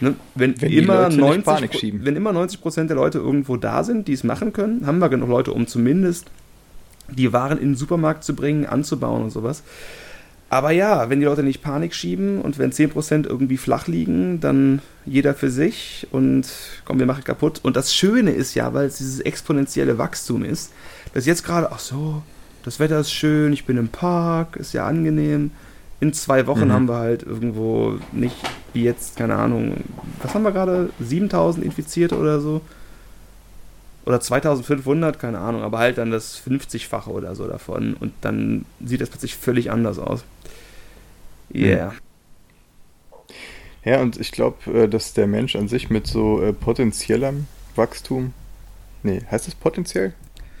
Ne? 0.00 0.14
Wenn, 0.34 0.60
wenn, 0.60 0.72
immer 0.72 1.08
90, 1.08 2.04
wenn 2.04 2.16
immer 2.16 2.32
90 2.32 2.60
Prozent 2.60 2.90
der 2.90 2.96
Leute 2.96 3.18
irgendwo 3.18 3.56
da 3.56 3.84
sind, 3.84 4.08
die 4.08 4.12
es 4.12 4.24
machen 4.24 4.52
können, 4.52 4.86
haben 4.86 4.98
wir 4.98 5.08
genug 5.08 5.28
Leute, 5.28 5.52
um 5.52 5.66
zumindest 5.66 6.26
die 7.08 7.32
Waren 7.32 7.58
in 7.58 7.70
den 7.70 7.76
Supermarkt 7.76 8.24
zu 8.24 8.34
bringen, 8.34 8.66
anzubauen 8.66 9.24
und 9.24 9.30
sowas. 9.30 9.62
Aber 10.48 10.70
ja, 10.70 11.10
wenn 11.10 11.18
die 11.20 11.26
Leute 11.26 11.42
nicht 11.42 11.62
Panik 11.62 11.92
schieben 11.94 12.40
und 12.40 12.58
wenn 12.58 12.70
10% 12.70 13.26
irgendwie 13.26 13.56
flach 13.56 13.88
liegen, 13.88 14.40
dann 14.40 14.80
jeder 15.04 15.34
für 15.34 15.50
sich 15.50 16.06
und 16.12 16.46
komm, 16.84 16.98
wir 16.98 17.06
machen 17.06 17.24
kaputt. 17.24 17.60
Und 17.62 17.76
das 17.76 17.94
Schöne 17.94 18.30
ist 18.30 18.54
ja, 18.54 18.72
weil 18.72 18.86
es 18.86 18.98
dieses 18.98 19.20
exponentielle 19.20 19.98
Wachstum 19.98 20.44
ist, 20.44 20.72
dass 21.14 21.26
jetzt 21.26 21.44
gerade, 21.44 21.72
ach 21.72 21.80
so, 21.80 22.22
das 22.64 22.78
Wetter 22.78 23.00
ist 23.00 23.12
schön, 23.12 23.52
ich 23.52 23.64
bin 23.64 23.76
im 23.76 23.88
Park, 23.88 24.56
ist 24.56 24.72
ja 24.72 24.86
angenehm 24.86 25.50
in 26.00 26.12
zwei 26.12 26.46
Wochen 26.46 26.68
mhm. 26.68 26.72
haben 26.72 26.88
wir 26.88 26.98
halt 26.98 27.22
irgendwo 27.22 27.98
nicht 28.12 28.36
wie 28.76 28.84
jetzt, 28.84 29.16
keine 29.16 29.36
Ahnung, 29.36 29.78
was 30.22 30.34
haben 30.34 30.42
wir 30.42 30.52
gerade? 30.52 30.90
7000 31.00 31.64
Infizierte 31.64 32.18
oder 32.18 32.40
so? 32.40 32.60
Oder 34.04 34.20
2500, 34.20 35.18
keine 35.18 35.38
Ahnung, 35.38 35.62
aber 35.62 35.78
halt 35.78 35.96
dann 35.98 36.10
das 36.10 36.38
50-fache 36.38 37.08
oder 37.08 37.34
so 37.34 37.48
davon. 37.48 37.94
Und 37.94 38.12
dann 38.20 38.66
sieht 38.84 39.00
das 39.00 39.08
plötzlich 39.08 39.34
völlig 39.34 39.70
anders 39.70 39.98
aus. 39.98 40.24
Yeah. 41.52 41.94
Ja, 43.82 44.00
und 44.02 44.20
ich 44.20 44.30
glaube, 44.30 44.70
äh, 44.72 44.88
dass 44.88 45.14
der 45.14 45.26
Mensch 45.26 45.56
an 45.56 45.68
sich 45.68 45.88
mit 45.88 46.06
so 46.06 46.42
äh, 46.42 46.52
potenziellem 46.52 47.46
Wachstum, 47.76 48.34
nee, 49.02 49.22
heißt 49.30 49.48
es 49.48 49.54
potenziell? 49.54 50.12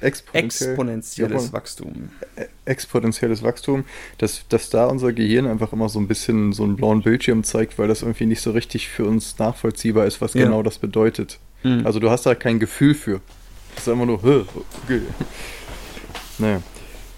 Exponentiell, 0.06 0.70
exponentielles 0.70 1.52
Wachstum. 1.52 2.10
Äh, 2.36 2.46
exponentielles 2.64 3.42
Wachstum, 3.42 3.84
dass, 4.18 4.46
dass 4.48 4.70
da 4.70 4.86
unser 4.86 5.12
Gehirn 5.12 5.46
einfach 5.46 5.72
immer 5.72 5.88
so 5.88 5.98
ein 5.98 6.08
bisschen 6.08 6.52
so 6.52 6.64
einen 6.64 6.76
blauen 6.76 7.02
Bildschirm 7.02 7.44
zeigt, 7.44 7.78
weil 7.78 7.88
das 7.88 8.02
irgendwie 8.02 8.26
nicht 8.26 8.40
so 8.40 8.52
richtig 8.52 8.88
für 8.88 9.04
uns 9.04 9.38
nachvollziehbar 9.38 10.06
ist, 10.06 10.20
was 10.20 10.34
ja. 10.34 10.44
genau 10.44 10.62
das 10.62 10.78
bedeutet. 10.78 11.38
Mhm. 11.62 11.86
Also 11.86 12.00
du 12.00 12.10
hast 12.10 12.26
da 12.26 12.34
kein 12.34 12.58
Gefühl 12.58 12.94
für. 12.94 13.20
Das 13.74 13.86
ist 13.86 13.92
einfach 13.92 14.06
nur, 14.06 14.24
okay. 14.84 15.02
Naja. 16.38 16.62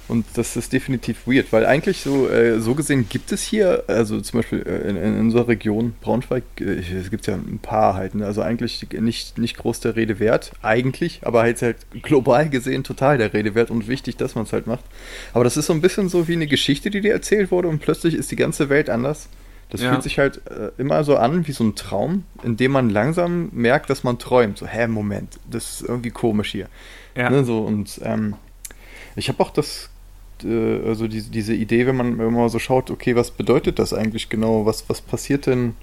Und 0.09 0.25
das 0.35 0.57
ist 0.57 0.73
definitiv 0.73 1.27
weird, 1.27 1.53
weil 1.53 1.67
eigentlich 1.67 2.01
so, 2.01 2.31
äh, 2.31 2.61
so 2.61 2.75
gesehen 2.75 3.11
gibt 3.11 3.31
es 3.31 3.43
hier, 3.43 3.85
also 3.89 4.19
zum 4.23 4.41
Beispiel 4.41 4.63
äh, 4.67 4.89
in, 4.89 4.97
in, 4.97 5.21
unserer 5.21 5.49
Region 5.49 5.95
Braunschweig, 6.01 6.45
äh, 6.61 6.81
es 6.81 7.11
gibt 7.11 7.27
ja 7.27 7.35
ein 7.35 7.59
paar 7.61 7.93
halt, 7.93 8.15
ne? 8.15 8.25
also 8.25 8.41
eigentlich 8.41 8.87
nicht, 8.99 9.37
nicht 9.37 9.59
groß 9.59 9.81
der 9.81 9.97
Rede 9.97 10.19
wert, 10.19 10.53
eigentlich, 10.63 11.21
aber 11.25 11.43
halt, 11.43 11.61
halt 11.61 11.77
global 12.03 12.49
gesehen 12.49 12.85
total 12.85 13.19
der 13.19 13.35
Rede 13.35 13.55
wert 13.55 13.71
und 13.71 13.87
wichtig, 13.87 14.17
dass 14.17 14.35
man 14.35 14.45
es 14.45 14.53
halt 14.55 14.67
macht. 14.67 14.85
Aber 15.35 15.45
das 15.45 15.59
ist 15.59 15.67
so 15.67 15.75
ein 15.75 15.83
bisschen 15.83 16.09
so 16.09 16.27
wie 16.27 16.33
eine 16.33 16.47
Geschichte, 16.47 16.89
die 16.89 17.03
dir 17.03 17.13
erzählt 17.13 17.51
wurde 17.51 17.69
und 17.69 17.81
plötzlich 17.81 18.15
ist 18.15 18.31
die 18.31 18.37
ganze 18.37 18.71
Welt 18.71 18.89
anders. 18.89 19.29
Das 19.69 19.83
ja. 19.83 19.91
fühlt 19.91 20.03
sich 20.03 20.19
halt 20.19 20.41
äh, 20.47 20.71
immer 20.79 21.05
so 21.05 21.19
an 21.19 21.47
wie 21.47 21.53
so 21.53 21.65
ein 21.65 21.75
Traum, 21.75 22.25
in 22.43 22.57
dem 22.57 22.73
man 22.73 22.89
langsam 22.89 23.51
merkt, 23.53 23.91
dass 23.91 24.05
man 24.05 24.19
träumt. 24.19 24.57
So, 24.57 24.67
hä, 24.67 24.87
Moment, 24.87 25.39
das 25.51 25.81
ist 25.81 25.89
irgendwie 25.89 26.11
komisch 26.11 26.53
hier. 26.53 26.69
Ja. 27.15 27.29
Ne, 27.29 27.45
so, 27.45 27.61
und 27.61 28.01
ähm, 28.03 28.37
ich 29.15 29.29
habe 29.29 29.43
auch 29.43 29.51
das 29.51 29.91
äh, 30.44 30.87
also 30.87 31.08
die, 31.08 31.23
diese 31.23 31.55
Idee, 31.55 31.87
wenn 31.87 31.96
man, 31.96 32.17
man 32.17 32.49
so 32.49 32.58
schaut, 32.58 32.90
okay, 32.90 33.14
was 33.17 33.31
bedeutet 33.31 33.79
das 33.79 33.93
eigentlich 33.93 34.29
genau? 34.29 34.67
Was, 34.67 34.88
was 34.88 35.00
passiert 35.00 35.46
denn 35.46 35.75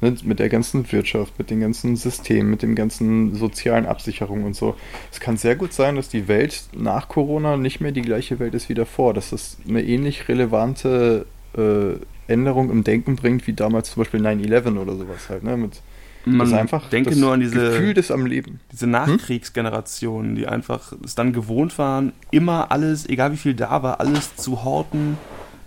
ne, 0.00 0.14
mit 0.24 0.38
der 0.38 0.48
ganzen 0.48 0.90
Wirtschaft, 0.92 1.38
mit 1.38 1.50
den 1.50 1.60
ganzen 1.60 1.96
Systemen, 1.96 2.50
mit 2.50 2.62
den 2.62 2.74
ganzen 2.74 3.34
sozialen 3.34 3.86
Absicherungen 3.86 4.44
und 4.44 4.56
so? 4.56 4.74
Es 5.10 5.20
kann 5.20 5.36
sehr 5.36 5.56
gut 5.56 5.72
sein, 5.72 5.96
dass 5.96 6.08
die 6.08 6.28
Welt 6.28 6.64
nach 6.76 7.08
Corona 7.08 7.56
nicht 7.56 7.80
mehr 7.80 7.92
die 7.92 8.02
gleiche 8.02 8.38
Welt 8.38 8.54
ist 8.54 8.68
wie 8.68 8.74
davor, 8.74 9.14
dass 9.14 9.30
das 9.30 9.56
eine 9.68 9.82
ähnlich 9.82 10.28
relevante 10.28 11.26
äh, 11.56 11.94
Änderung 12.32 12.70
im 12.70 12.84
Denken 12.84 13.16
bringt, 13.16 13.46
wie 13.46 13.52
damals 13.52 13.90
zum 13.90 14.02
Beispiel 14.02 14.20
9-11 14.24 14.78
oder 14.78 14.96
sowas 14.96 15.28
halt, 15.28 15.42
ne? 15.42 15.56
Mit 15.56 15.80
man 16.24 16.50
das 16.50 16.58
einfach 16.58 16.88
denke 16.88 17.16
nur 17.16 17.32
an 17.32 17.40
diese 17.40 17.70
Gefühl 17.70 17.94
des 17.94 18.10
am 18.10 18.26
Leben. 18.26 18.60
Diese 18.70 18.86
Nachkriegsgenerationen, 18.86 20.30
hm? 20.30 20.36
die 20.36 20.46
einfach 20.46 20.92
es 21.04 21.14
dann 21.14 21.32
gewohnt 21.32 21.78
waren, 21.78 22.12
immer 22.30 22.70
alles, 22.70 23.08
egal 23.08 23.32
wie 23.32 23.36
viel 23.36 23.54
da 23.54 23.82
war, 23.82 24.00
alles 24.00 24.36
zu 24.36 24.64
horten, 24.64 25.18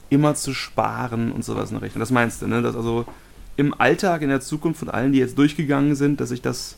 immer 0.09 0.35
zu 0.35 0.53
sparen 0.53 1.31
und 1.31 1.43
sowas 1.43 1.71
in 1.71 1.75
der 1.75 1.83
Richtung. 1.83 1.99
Das 1.99 2.11
meinst 2.11 2.41
du, 2.41 2.47
ne? 2.47 2.61
Dass 2.61 2.75
also 2.75 3.05
im 3.57 3.73
Alltag, 3.79 4.21
in 4.21 4.29
der 4.29 4.41
Zukunft 4.41 4.79
von 4.79 4.89
allen, 4.89 5.11
die 5.11 5.19
jetzt 5.19 5.37
durchgegangen 5.37 5.95
sind, 5.95 6.19
dass 6.21 6.29
sich 6.29 6.41
das 6.41 6.75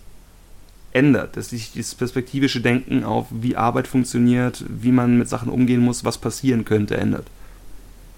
ändert, 0.91 1.37
dass 1.37 1.49
sich 1.49 1.71
dieses 1.71 1.95
perspektivische 1.95 2.61
Denken 2.61 3.03
auf, 3.03 3.27
wie 3.29 3.55
Arbeit 3.55 3.87
funktioniert, 3.87 4.63
wie 4.67 4.91
man 4.91 5.17
mit 5.17 5.29
Sachen 5.29 5.49
umgehen 5.49 5.81
muss, 5.81 6.05
was 6.05 6.17
passieren 6.17 6.65
könnte, 6.65 6.97
ändert. 6.97 7.27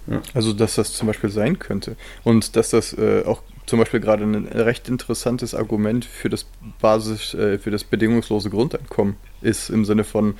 Ja. 0.06 0.22
Also, 0.34 0.52
dass 0.52 0.76
das 0.76 0.92
zum 0.92 1.06
Beispiel 1.06 1.30
sein 1.30 1.58
könnte. 1.58 1.96
Und 2.24 2.56
dass 2.56 2.70
das 2.70 2.92
äh, 2.94 3.24
auch 3.26 3.42
zum 3.66 3.78
Beispiel 3.78 4.00
gerade 4.00 4.24
ein 4.24 4.46
recht 4.46 4.88
interessantes 4.88 5.54
Argument 5.54 6.04
für 6.04 6.28
das 6.28 6.46
Basis, 6.80 7.34
äh, 7.34 7.58
für 7.58 7.70
das 7.70 7.84
bedingungslose 7.84 8.50
Grundeinkommen 8.50 9.16
ist, 9.42 9.70
im 9.70 9.84
Sinne 9.84 10.04
von 10.04 10.34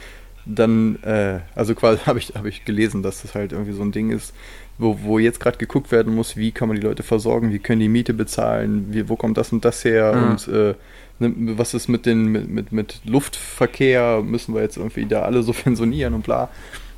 dann, 0.47 0.97
äh, 1.03 1.41
also 1.55 1.75
quasi 1.75 2.01
habe 2.07 2.19
ich, 2.19 2.33
hab 2.35 2.47
ich 2.47 2.65
gelesen, 2.65 3.03
dass 3.03 3.23
das 3.23 3.35
halt 3.35 3.53
irgendwie 3.53 3.73
so 3.73 3.83
ein 3.83 3.93
Ding 3.93 4.11
ist, 4.11 4.35
wo, 4.79 4.99
wo 5.03 5.19
jetzt 5.19 5.41
gerade 5.41 5.59
geguckt 5.59 5.93
werden 5.93 6.15
muss, 6.15 6.37
wie 6.37 6.53
kann 6.53 6.69
man 6.69 6.77
die 6.77 6.87
Leute 6.87 7.03
versorgen, 7.03 7.53
wie 7.53 7.59
können 7.59 7.81
die 7.81 7.89
Miete 7.89 8.15
bezahlen, 8.15 8.87
wie, 8.91 9.09
wo 9.09 9.17
kommt 9.17 9.37
das 9.37 9.53
und 9.53 9.65
das 9.65 9.85
her 9.85 10.15
mhm. 10.15 10.31
und 10.31 10.49
äh, 10.49 10.75
ne, 11.19 11.59
was 11.59 11.75
ist 11.75 11.89
mit 11.89 12.07
den 12.07 12.27
mit, 12.27 12.49
mit, 12.49 12.73
mit 12.73 13.01
Luftverkehr, 13.05 14.23
müssen 14.23 14.55
wir 14.55 14.63
jetzt 14.63 14.79
irgendwie 14.79 15.07
da 15.07 15.23
alle 15.23 15.43
subventionieren 15.43 16.15
und 16.15 16.25
bla. 16.25 16.49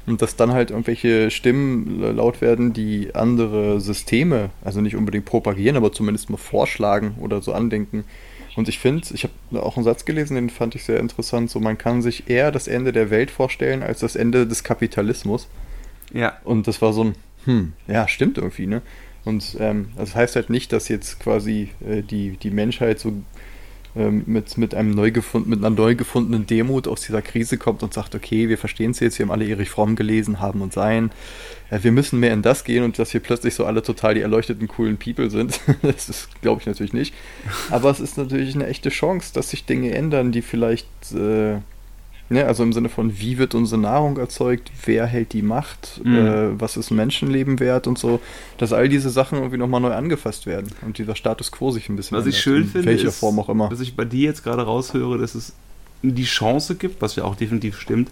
Und 0.06 0.20
dass 0.20 0.34
dann 0.34 0.52
halt 0.52 0.70
irgendwelche 0.70 1.30
Stimmen 1.30 2.00
laut 2.16 2.40
werden, 2.40 2.72
die 2.72 3.14
andere 3.14 3.80
Systeme, 3.80 4.50
also 4.64 4.80
nicht 4.80 4.96
unbedingt 4.96 5.26
propagieren, 5.26 5.76
aber 5.76 5.92
zumindest 5.92 6.28
mal 6.28 6.38
vorschlagen 6.38 7.14
oder 7.20 7.40
so 7.40 7.52
andenken. 7.52 8.04
Und 8.56 8.68
ich 8.68 8.78
finde, 8.78 9.06
ich 9.14 9.24
habe 9.24 9.62
auch 9.62 9.76
einen 9.76 9.84
Satz 9.84 10.04
gelesen, 10.04 10.34
den 10.34 10.50
fand 10.50 10.74
ich 10.74 10.84
sehr 10.84 10.98
interessant, 10.98 11.50
so 11.50 11.60
man 11.60 11.78
kann 11.78 12.02
sich 12.02 12.28
eher 12.28 12.50
das 12.50 12.68
Ende 12.68 12.92
der 12.92 13.10
Welt 13.10 13.30
vorstellen 13.30 13.82
als 13.82 14.00
das 14.00 14.16
Ende 14.16 14.46
des 14.46 14.64
Kapitalismus. 14.64 15.48
Ja. 16.12 16.36
Und 16.44 16.66
das 16.66 16.82
war 16.82 16.92
so 16.92 17.04
ein, 17.04 17.14
hm, 17.44 17.72
ja, 17.86 18.08
stimmt 18.08 18.38
irgendwie, 18.38 18.66
ne? 18.66 18.82
Und 19.24 19.56
ähm, 19.60 19.90
das 19.96 20.16
heißt 20.16 20.34
halt 20.34 20.50
nicht, 20.50 20.72
dass 20.72 20.88
jetzt 20.88 21.20
quasi 21.20 21.70
äh, 21.88 22.02
die, 22.02 22.36
die 22.36 22.50
Menschheit 22.50 22.98
so 22.98 23.12
ähm, 23.94 24.22
mit, 24.26 24.56
mit, 24.56 24.74
einem 24.74 24.90
neu 24.90 25.10
gefund, 25.10 25.46
mit 25.46 25.58
einer 25.58 25.74
neu 25.74 25.94
gefundenen 25.94 26.46
Demut 26.46 26.88
aus 26.88 27.02
dieser 27.02 27.20
Krise 27.20 27.58
kommt 27.58 27.82
und 27.82 27.92
sagt, 27.92 28.14
okay, 28.14 28.48
wir 28.48 28.56
verstehen 28.56 28.92
es 28.92 29.00
jetzt, 29.00 29.18
wir 29.18 29.26
haben 29.26 29.32
alle 29.32 29.46
Erich 29.46 29.70
Fromm 29.70 29.96
gelesen, 29.96 30.40
haben 30.40 30.62
und 30.62 30.72
sein. 30.72 31.10
Äh, 31.70 31.80
wir 31.82 31.92
müssen 31.92 32.18
mehr 32.20 32.32
in 32.32 32.42
das 32.42 32.64
gehen 32.64 32.84
und 32.84 32.98
dass 32.98 33.12
wir 33.12 33.20
plötzlich 33.20 33.54
so 33.54 33.66
alle 33.66 33.82
total 33.82 34.14
die 34.14 34.22
erleuchteten, 34.22 34.68
coolen 34.68 34.96
People 34.96 35.30
sind. 35.30 35.60
das 35.82 36.08
ist, 36.08 36.40
glaube 36.40 36.60
ich, 36.60 36.66
natürlich 36.66 36.92
nicht. 36.92 37.14
Aber 37.70 37.90
es 37.90 38.00
ist 38.00 38.16
natürlich 38.16 38.54
eine 38.54 38.66
echte 38.66 38.88
Chance, 38.88 39.32
dass 39.34 39.50
sich 39.50 39.64
Dinge 39.66 39.94
ändern, 39.94 40.32
die 40.32 40.42
vielleicht 40.42 40.88
äh, 41.12 41.58
Ne, 42.32 42.46
also 42.46 42.62
im 42.62 42.72
Sinne 42.72 42.88
von, 42.88 43.18
wie 43.20 43.36
wird 43.36 43.54
unsere 43.54 43.78
Nahrung 43.78 44.16
erzeugt, 44.16 44.70
wer 44.86 45.04
hält 45.04 45.34
die 45.34 45.42
Macht, 45.42 46.00
mhm. 46.02 46.16
äh, 46.16 46.60
was 46.60 46.78
ist 46.78 46.90
Menschenleben 46.90 47.60
wert 47.60 47.86
und 47.86 47.98
so, 47.98 48.20
dass 48.56 48.72
all 48.72 48.88
diese 48.88 49.10
Sachen 49.10 49.36
irgendwie 49.36 49.58
nochmal 49.58 49.82
neu 49.82 49.92
angefasst 49.92 50.46
werden 50.46 50.70
und 50.80 50.96
dieser 50.96 51.14
Status 51.14 51.52
quo 51.52 51.70
sich 51.72 51.90
ein 51.90 51.96
bisschen 51.96 52.16
Was 52.16 52.24
ändert, 52.24 52.34
ich 52.34 52.42
schön 52.42 52.64
finde, 52.64 52.86
welcher 52.86 53.08
ist, 53.08 53.18
Form 53.18 53.38
auch 53.38 53.50
immer. 53.50 53.68
dass 53.68 53.80
ich 53.80 53.96
bei 53.96 54.06
dir 54.06 54.30
jetzt 54.30 54.44
gerade 54.44 54.62
raushöre, 54.62 55.18
dass 55.18 55.34
es 55.34 55.52
die 56.00 56.24
Chance 56.24 56.76
gibt, 56.76 57.02
was 57.02 57.16
ja 57.16 57.24
auch 57.24 57.34
definitiv 57.34 57.78
stimmt, 57.78 58.10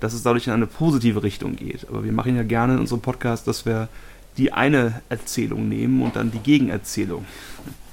dass 0.00 0.14
es 0.14 0.22
dadurch 0.22 0.46
in 0.46 0.54
eine 0.54 0.66
positive 0.66 1.22
Richtung 1.22 1.54
geht. 1.56 1.86
Aber 1.90 2.04
wir 2.04 2.12
machen 2.12 2.36
ja 2.36 2.44
gerne 2.44 2.72
in 2.72 2.80
unserem 2.80 3.02
Podcast, 3.02 3.46
dass 3.46 3.66
wir 3.66 3.88
die 4.38 4.50
eine 4.50 5.02
Erzählung 5.10 5.68
nehmen 5.68 6.00
und 6.00 6.16
dann 6.16 6.30
die 6.30 6.38
Gegenerzählung 6.38 7.26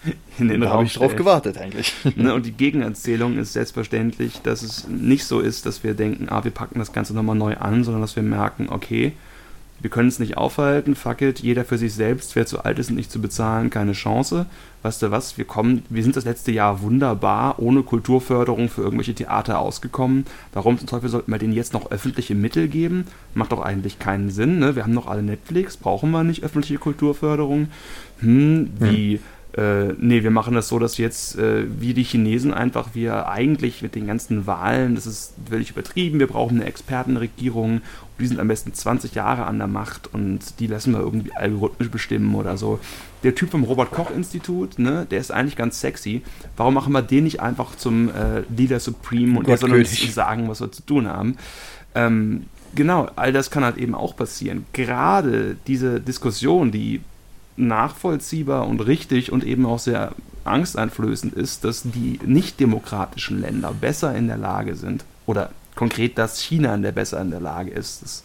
in 0.40 0.48
den 0.48 0.62
da 0.62 0.68
Raum 0.68 0.78
habe 0.78 0.86
ich 0.86 0.94
drauf 0.94 1.16
gewartet 1.16 1.58
eigentlich. 1.58 1.94
Ne, 2.16 2.34
und 2.34 2.46
die 2.46 2.56
Gegenerzählung 2.56 3.38
ist 3.38 3.54
selbstverständlich, 3.54 4.42
dass 4.42 4.62
es 4.62 4.88
nicht 4.88 5.26
so 5.26 5.40
ist, 5.40 5.66
dass 5.66 5.84
wir 5.84 5.94
denken, 5.94 6.28
ah, 6.30 6.44
wir 6.44 6.52
packen 6.52 6.80
das 6.80 6.94
Ganze 6.94 7.14
nochmal 7.14 7.36
neu 7.36 7.56
an, 7.58 7.84
sondern 7.84 8.02
dass 8.02 8.16
wir 8.16 8.24
merken, 8.24 8.68
okay, 8.70 9.14
wir 9.82 9.90
können 9.90 10.08
es 10.08 10.20
nicht 10.20 10.38
aufhalten, 10.38 10.96
fuck 10.96 11.22
it, 11.22 11.40
jeder 11.40 11.66
für 11.66 11.78
sich 11.78 11.94
selbst, 11.94 12.36
wer 12.36 12.46
zu 12.46 12.64
alt 12.64 12.80
ist 12.80 12.90
und 12.90 12.96
nicht 12.96 13.12
zu 13.12 13.22
bezahlen, 13.22 13.70
keine 13.70 13.92
Chance. 13.92 14.46
Weißt 14.84 15.02
du 15.02 15.12
was, 15.12 15.38
wir 15.38 15.46
kommen, 15.46 15.84
wir 15.90 16.02
sind 16.02 16.16
das 16.16 16.26
letzte 16.26 16.52
Jahr 16.52 16.82
wunderbar 16.82 17.60
ohne 17.60 17.84
Kulturförderung 17.84 18.70
für 18.70 18.82
irgendwelche 18.82 19.14
Theater 19.14 19.60
ausgekommen. 19.60 20.26
Warum 20.54 20.78
zum 20.80 20.88
Teufel 20.88 21.10
sollten 21.10 21.32
wir 21.32 21.40
denen 21.40 21.54
jetzt 21.54 21.74
noch 21.74 21.92
öffentliche 21.92 22.36
Mittel 22.36 22.68
geben? 22.68 23.06
Macht 23.34 23.52
doch 23.52 23.62
eigentlich 23.62 24.00
keinen 24.00 24.30
Sinn, 24.30 24.60
ne? 24.60 24.76
Wir 24.76 24.84
haben 24.84 24.94
noch 24.94 25.08
alle 25.08 25.24
Netflix, 25.24 25.76
brauchen 25.76 26.12
wir 26.12 26.24
nicht 26.24 26.44
öffentliche 26.44 26.80
Kulturförderung? 26.80 27.68
Hm, 28.22 28.70
wie... 28.80 29.16
Hm 29.18 29.20
äh, 29.58 29.94
nee, 29.98 30.22
wir 30.22 30.32
machen 30.32 30.54
das 30.54 30.68
so, 30.68 30.80
dass 30.80 30.98
jetzt 30.98 31.38
äh, 31.38 31.66
wie 31.80 31.94
die 31.94 32.04
Chinesen 32.04 32.54
einfach 32.54 32.90
wir 32.94 33.30
eigentlich 33.30 33.82
mit 33.82 33.96
den 33.96 34.06
ganzen 34.06 34.48
Wahlen, 34.48 34.96
das 34.96 35.08
ist 35.08 35.34
völlig 35.50 35.70
übertrieben, 35.70 36.20
wir 36.20 36.28
brauchen 36.28 36.58
eine 36.58 36.66
Expertenregierung, 36.66 37.82
die 38.20 38.28
sind 38.28 38.40
am 38.40 38.50
besten 38.50 38.74
20 38.74 39.16
Jahre 39.16 39.46
an 39.46 39.58
der 39.58 39.68
Macht 39.68 40.14
und 40.14 40.60
die 40.60 40.68
lassen 40.68 40.92
wir 40.92 41.00
irgendwie 41.00 41.32
algorithmisch 41.34 41.90
bestimmen 41.90 42.36
oder 42.36 42.58
so. 42.58 42.80
Der 43.24 43.34
Typ 43.34 43.52
vom 43.52 43.64
Robert-Koch-Institut, 43.64 44.78
ne, 44.78 45.08
der 45.10 45.20
ist 45.20 45.32
eigentlich 45.32 45.56
ganz 45.56 45.80
sexy. 45.80 46.22
Warum 46.58 46.74
machen 46.74 46.92
wir 46.92 47.02
den 47.02 47.24
nicht 47.24 47.40
einfach 47.40 47.78
zum 47.78 48.10
äh, 48.10 48.42
Leader 48.56 48.82
Supreme 48.82 49.40
und 49.40 49.48
er 49.48 49.58
soll 49.58 49.74
uns 49.74 50.14
sagen, 50.14 50.50
was 50.50 50.60
wir 50.60 50.72
zu 50.72 50.82
tun 50.86 51.08
haben? 51.08 51.38
Ähm, 51.94 52.48
genau, 52.76 53.10
all 53.16 53.32
das 53.32 53.52
kann 53.52 53.64
halt 53.64 53.78
eben 53.78 53.96
auch 53.96 54.18
passieren. 54.18 54.66
Gerade 54.74 55.56
diese 55.66 56.02
Diskussion, 56.02 56.72
die 56.72 57.00
nachvollziehbar 57.58 58.68
und 58.68 58.82
richtig 58.82 59.32
und 59.32 59.44
eben 59.44 59.66
auch 59.66 59.80
sehr 59.80 60.14
angsteinflößend 60.44 61.34
ist, 61.34 61.64
dass 61.64 61.84
die 61.84 62.20
nicht-demokratischen 62.26 63.42
Länder 63.42 63.74
besser 63.74 64.16
in 64.16 64.28
der 64.28 64.38
Lage 64.38 64.76
sind, 64.76 65.06
oder 65.26 65.50
konkret, 65.76 66.18
dass 66.18 66.40
China 66.40 66.74
in 66.76 66.82
der 66.82 66.92
besser 66.92 67.22
in 67.22 67.32
der 67.32 67.40
Lage 67.40 67.72
ist. 67.72 68.04
Das 68.04 68.24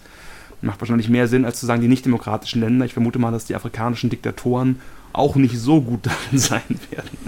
macht 0.62 0.80
wahrscheinlich 0.80 1.08
mehr 1.08 1.28
Sinn, 1.28 1.44
als 1.44 1.58
zu 1.58 1.66
sagen, 1.66 1.80
die 1.80 1.88
nicht-demokratischen 1.88 2.60
Länder. 2.60 2.84
Ich 2.84 2.92
vermute 2.92 3.18
mal, 3.18 3.32
dass 3.32 3.46
die 3.46 3.54
afrikanischen 3.54 4.10
Diktatoren 4.10 4.80
auch 5.12 5.36
nicht 5.36 5.58
so 5.58 5.80
gut 5.80 6.00
darin 6.06 6.38
sein 6.38 6.80
werden, 6.90 7.18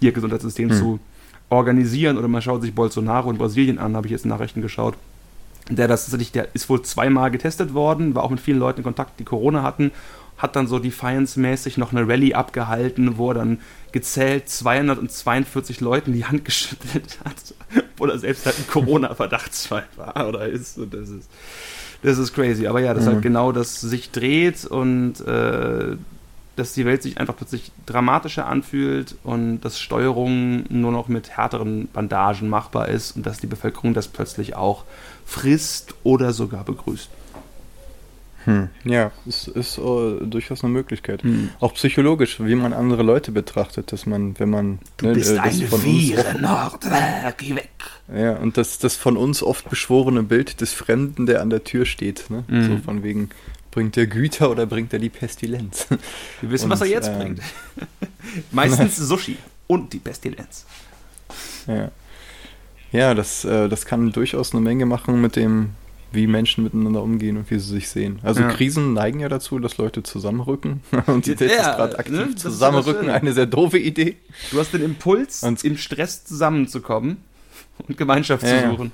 ihr 0.00 0.12
Gesundheitssystem 0.12 0.70
hm. 0.70 0.76
zu 0.76 1.00
organisieren. 1.50 2.18
Oder 2.18 2.28
man 2.28 2.42
schaut 2.42 2.62
sich 2.62 2.74
Bolsonaro 2.74 3.30
in 3.30 3.38
Brasilien 3.38 3.78
an, 3.78 3.96
habe 3.96 4.06
ich 4.06 4.12
jetzt 4.12 4.24
in 4.24 4.30
Nachrichten 4.30 4.62
geschaut. 4.62 4.94
Der, 5.70 5.86
das, 5.86 6.06
der 6.06 6.54
ist 6.54 6.68
wohl 6.70 6.80
zweimal 6.82 7.30
getestet 7.30 7.74
worden, 7.74 8.14
war 8.14 8.22
auch 8.22 8.30
mit 8.30 8.40
vielen 8.40 8.58
Leuten 8.58 8.78
in 8.78 8.84
Kontakt, 8.84 9.20
die 9.20 9.24
Corona 9.24 9.62
hatten 9.62 9.90
hat 10.38 10.56
dann 10.56 10.66
so 10.66 10.78
Defiance-mäßig 10.78 11.76
noch 11.76 11.92
eine 11.92 12.08
Rallye 12.08 12.34
abgehalten, 12.34 13.18
wo 13.18 13.30
er 13.30 13.34
dann 13.34 13.60
gezählt 13.92 14.48
242 14.48 15.80
Leuten 15.80 16.12
die 16.12 16.24
Hand 16.24 16.44
geschüttelt 16.44 17.18
hat, 17.24 17.54
obwohl 17.92 18.10
er 18.10 18.18
selbst 18.18 18.46
halt 18.46 18.58
ein 18.58 18.66
Corona-Verdachtsfall 18.68 19.86
war 19.96 20.28
oder 20.28 20.46
ist. 20.46 20.78
Und 20.78 20.94
das 20.94 21.08
ist, 21.08 21.28
das 22.02 22.18
ist 22.18 22.32
crazy. 22.32 22.66
Aber 22.66 22.80
ja, 22.80 22.94
das 22.94 23.04
mhm. 23.04 23.08
halt 23.10 23.22
genau 23.22 23.52
das 23.52 23.80
sich 23.80 24.10
dreht 24.10 24.64
und 24.64 25.20
äh, 25.26 25.96
dass 26.58 26.72
die 26.72 26.84
Welt 26.84 27.02
sich 27.02 27.18
einfach 27.18 27.36
plötzlich 27.36 27.70
dramatischer 27.86 28.46
anfühlt 28.46 29.14
und 29.22 29.60
dass 29.60 29.78
Steuerung 29.78 30.64
nur 30.68 30.90
noch 30.90 31.06
mit 31.06 31.30
härteren 31.30 31.88
Bandagen 31.92 32.48
machbar 32.48 32.88
ist 32.88 33.16
und 33.16 33.26
dass 33.26 33.38
die 33.38 33.46
Bevölkerung 33.46 33.94
das 33.94 34.08
plötzlich 34.08 34.56
auch 34.56 34.84
frisst 35.24 35.94
oder 36.02 36.32
sogar 36.32 36.64
begrüßt. 36.64 37.10
Hm. 38.48 38.70
Ja, 38.84 39.12
es 39.28 39.46
ist 39.46 39.78
uh, 39.78 40.20
durchaus 40.24 40.64
eine 40.64 40.72
Möglichkeit. 40.72 41.22
Hm. 41.22 41.50
Auch 41.60 41.74
psychologisch, 41.74 42.40
wie 42.40 42.54
man 42.54 42.72
andere 42.72 43.02
Leute 43.02 43.30
betrachtet, 43.30 43.92
dass 43.92 44.06
man, 44.06 44.38
wenn 44.38 44.48
man. 44.48 44.78
Du 44.96 45.08
ne, 45.08 45.12
bist 45.12 45.32
äh, 45.32 45.38
eine 45.38 46.40
Nordler, 46.40 47.34
geh 47.36 47.56
weg. 47.56 47.68
Ja, 48.10 48.36
und 48.36 48.56
das, 48.56 48.78
das 48.78 48.96
von 48.96 49.18
uns 49.18 49.42
oft 49.42 49.68
beschworene 49.68 50.22
Bild 50.22 50.62
des 50.62 50.72
Fremden, 50.72 51.26
der 51.26 51.42
an 51.42 51.50
der 51.50 51.62
Tür 51.62 51.84
steht. 51.84 52.30
Ne? 52.30 52.44
Mhm. 52.48 52.66
So 52.66 52.78
von 52.78 53.02
wegen, 53.02 53.28
bringt 53.70 53.98
er 53.98 54.06
Güter 54.06 54.50
oder 54.50 54.64
bringt 54.64 54.94
er 54.94 54.98
die 54.98 55.10
Pestilenz? 55.10 55.86
Wir 56.40 56.50
wissen, 56.50 56.64
und, 56.64 56.70
was 56.70 56.80
er 56.80 56.86
jetzt 56.86 57.08
ähm, 57.08 57.18
bringt. 57.18 57.40
Meistens 58.50 58.96
Sushi 58.96 59.36
und 59.66 59.92
die 59.92 59.98
Pestilenz. 59.98 60.64
Ja. 61.66 61.90
Ja, 62.92 63.12
das, 63.12 63.44
äh, 63.44 63.68
das 63.68 63.84
kann 63.84 64.10
durchaus 64.10 64.54
eine 64.54 64.62
Menge 64.62 64.86
machen 64.86 65.20
mit 65.20 65.36
dem 65.36 65.74
wie 66.10 66.26
Menschen 66.26 66.64
miteinander 66.64 67.02
umgehen 67.02 67.36
und 67.36 67.50
wie 67.50 67.58
sie 67.58 67.68
sich 67.68 67.88
sehen. 67.88 68.18
Also 68.22 68.40
ja. 68.40 68.48
Krisen 68.48 68.94
neigen 68.94 69.20
ja 69.20 69.28
dazu, 69.28 69.58
dass 69.58 69.76
Leute 69.76 70.02
zusammenrücken. 70.02 70.80
Und 71.06 71.26
die 71.26 71.32
ja, 71.32 71.46
jetzt 71.46 71.76
gerade 71.76 71.98
aktiv 71.98 72.28
ne? 72.28 72.34
zusammenrücken, 72.34 73.10
eine 73.10 73.32
sehr 73.32 73.46
doofe 73.46 73.78
Idee. 73.78 74.16
Du 74.50 74.58
hast 74.58 74.72
den 74.72 74.82
Impuls, 74.82 75.42
und 75.42 75.62
im 75.64 75.76
Stress 75.76 76.24
zusammenzukommen 76.24 77.18
und 77.86 77.98
Gemeinschaft 77.98 78.42
ja, 78.42 78.62
zu 78.62 78.70
suchen. 78.70 78.92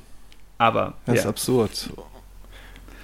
Aber. 0.59 0.95
Das 1.07 1.21
ist 1.21 1.27
absurd. 1.27 1.91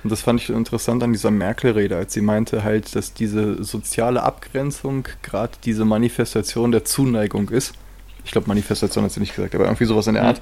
Und 0.03 0.11
das 0.11 0.23
fand 0.23 0.41
ich 0.41 0.49
interessant 0.49 1.03
an 1.03 1.13
dieser 1.13 1.31
Merkel-Rede, 1.31 1.97
als 1.97 2.15
sie 2.15 2.23
meinte 2.23 2.65
halt, 2.65 2.97
dass 2.97 3.13
diese 3.13 3.63
soziale 3.63 4.23
Abgrenzung 4.23 5.07
gerade 5.23 5.53
diese 5.65 5.85
Manifestation 5.85 6.73
der 6.73 6.85
Zuneigung 6.85 7.51
ist. 7.51 7.75
Ich 8.25 8.33
glaube, 8.33 8.49
Manifestation 8.49 9.05
hat 9.05 9.13
sie 9.13 9.21
nicht 9.21 9.35
gesagt, 9.35 9.55
aber 9.55 9.65
irgendwie 9.65 9.85
sowas 9.85 10.07
in 10.07 10.15
der 10.15 10.25
Art. 10.25 10.41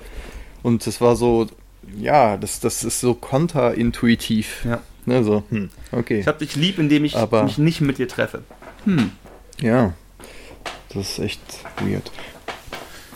Und 0.63 0.87
das 0.87 1.01
war 1.01 1.17
so, 1.17 1.49
ja, 1.97 2.37
das, 2.37 2.61
das 2.61 2.85
ist 2.85 3.01
so 3.01 3.15
konterintuitiv. 3.15 4.65
Ja. 4.65 4.81
Ne, 5.07 5.25
so, 5.25 5.43
hm, 5.49 5.71
okay. 5.93 6.21
Ich 6.21 6.27
hab 6.27 6.39
dich 6.39 6.55
lieb, 6.55 6.79
indem 6.79 7.05
ich 7.05 7.17
Aber, 7.17 7.45
mich 7.45 7.59
nicht 7.59 7.81
mit 7.81 7.99
dir 7.99 8.09
treffe. 8.09 8.43
Hm. 8.85 9.13
Ja, 9.61 9.95
das 10.91 11.13
ist 11.13 11.19
echt 11.19 11.41
weird. 11.81 12.11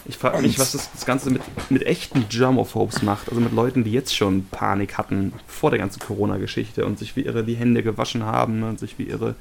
Ich 0.06 0.16
frage 0.16 0.42
mich, 0.42 0.58
was 0.58 0.72
das, 0.72 0.90
das 0.92 1.06
Ganze 1.06 1.30
mit, 1.30 1.42
mit 1.70 1.86
echten 1.86 2.26
Germophobes 2.28 3.02
macht, 3.02 3.28
also 3.28 3.40
mit 3.40 3.52
Leuten, 3.52 3.84
die 3.84 3.92
jetzt 3.92 4.16
schon 4.16 4.46
Panik 4.46 4.98
hatten 4.98 5.32
vor 5.46 5.70
der 5.70 5.78
ganzen 5.78 6.00
Corona-Geschichte 6.00 6.84
und 6.84 6.98
sich 6.98 7.14
wie 7.14 7.22
irre 7.22 7.44
die 7.44 7.54
Hände 7.54 7.82
gewaschen 7.82 8.24
haben 8.24 8.64
und 8.64 8.80
sich 8.80 8.98
wie 8.98 9.04
irre 9.04 9.36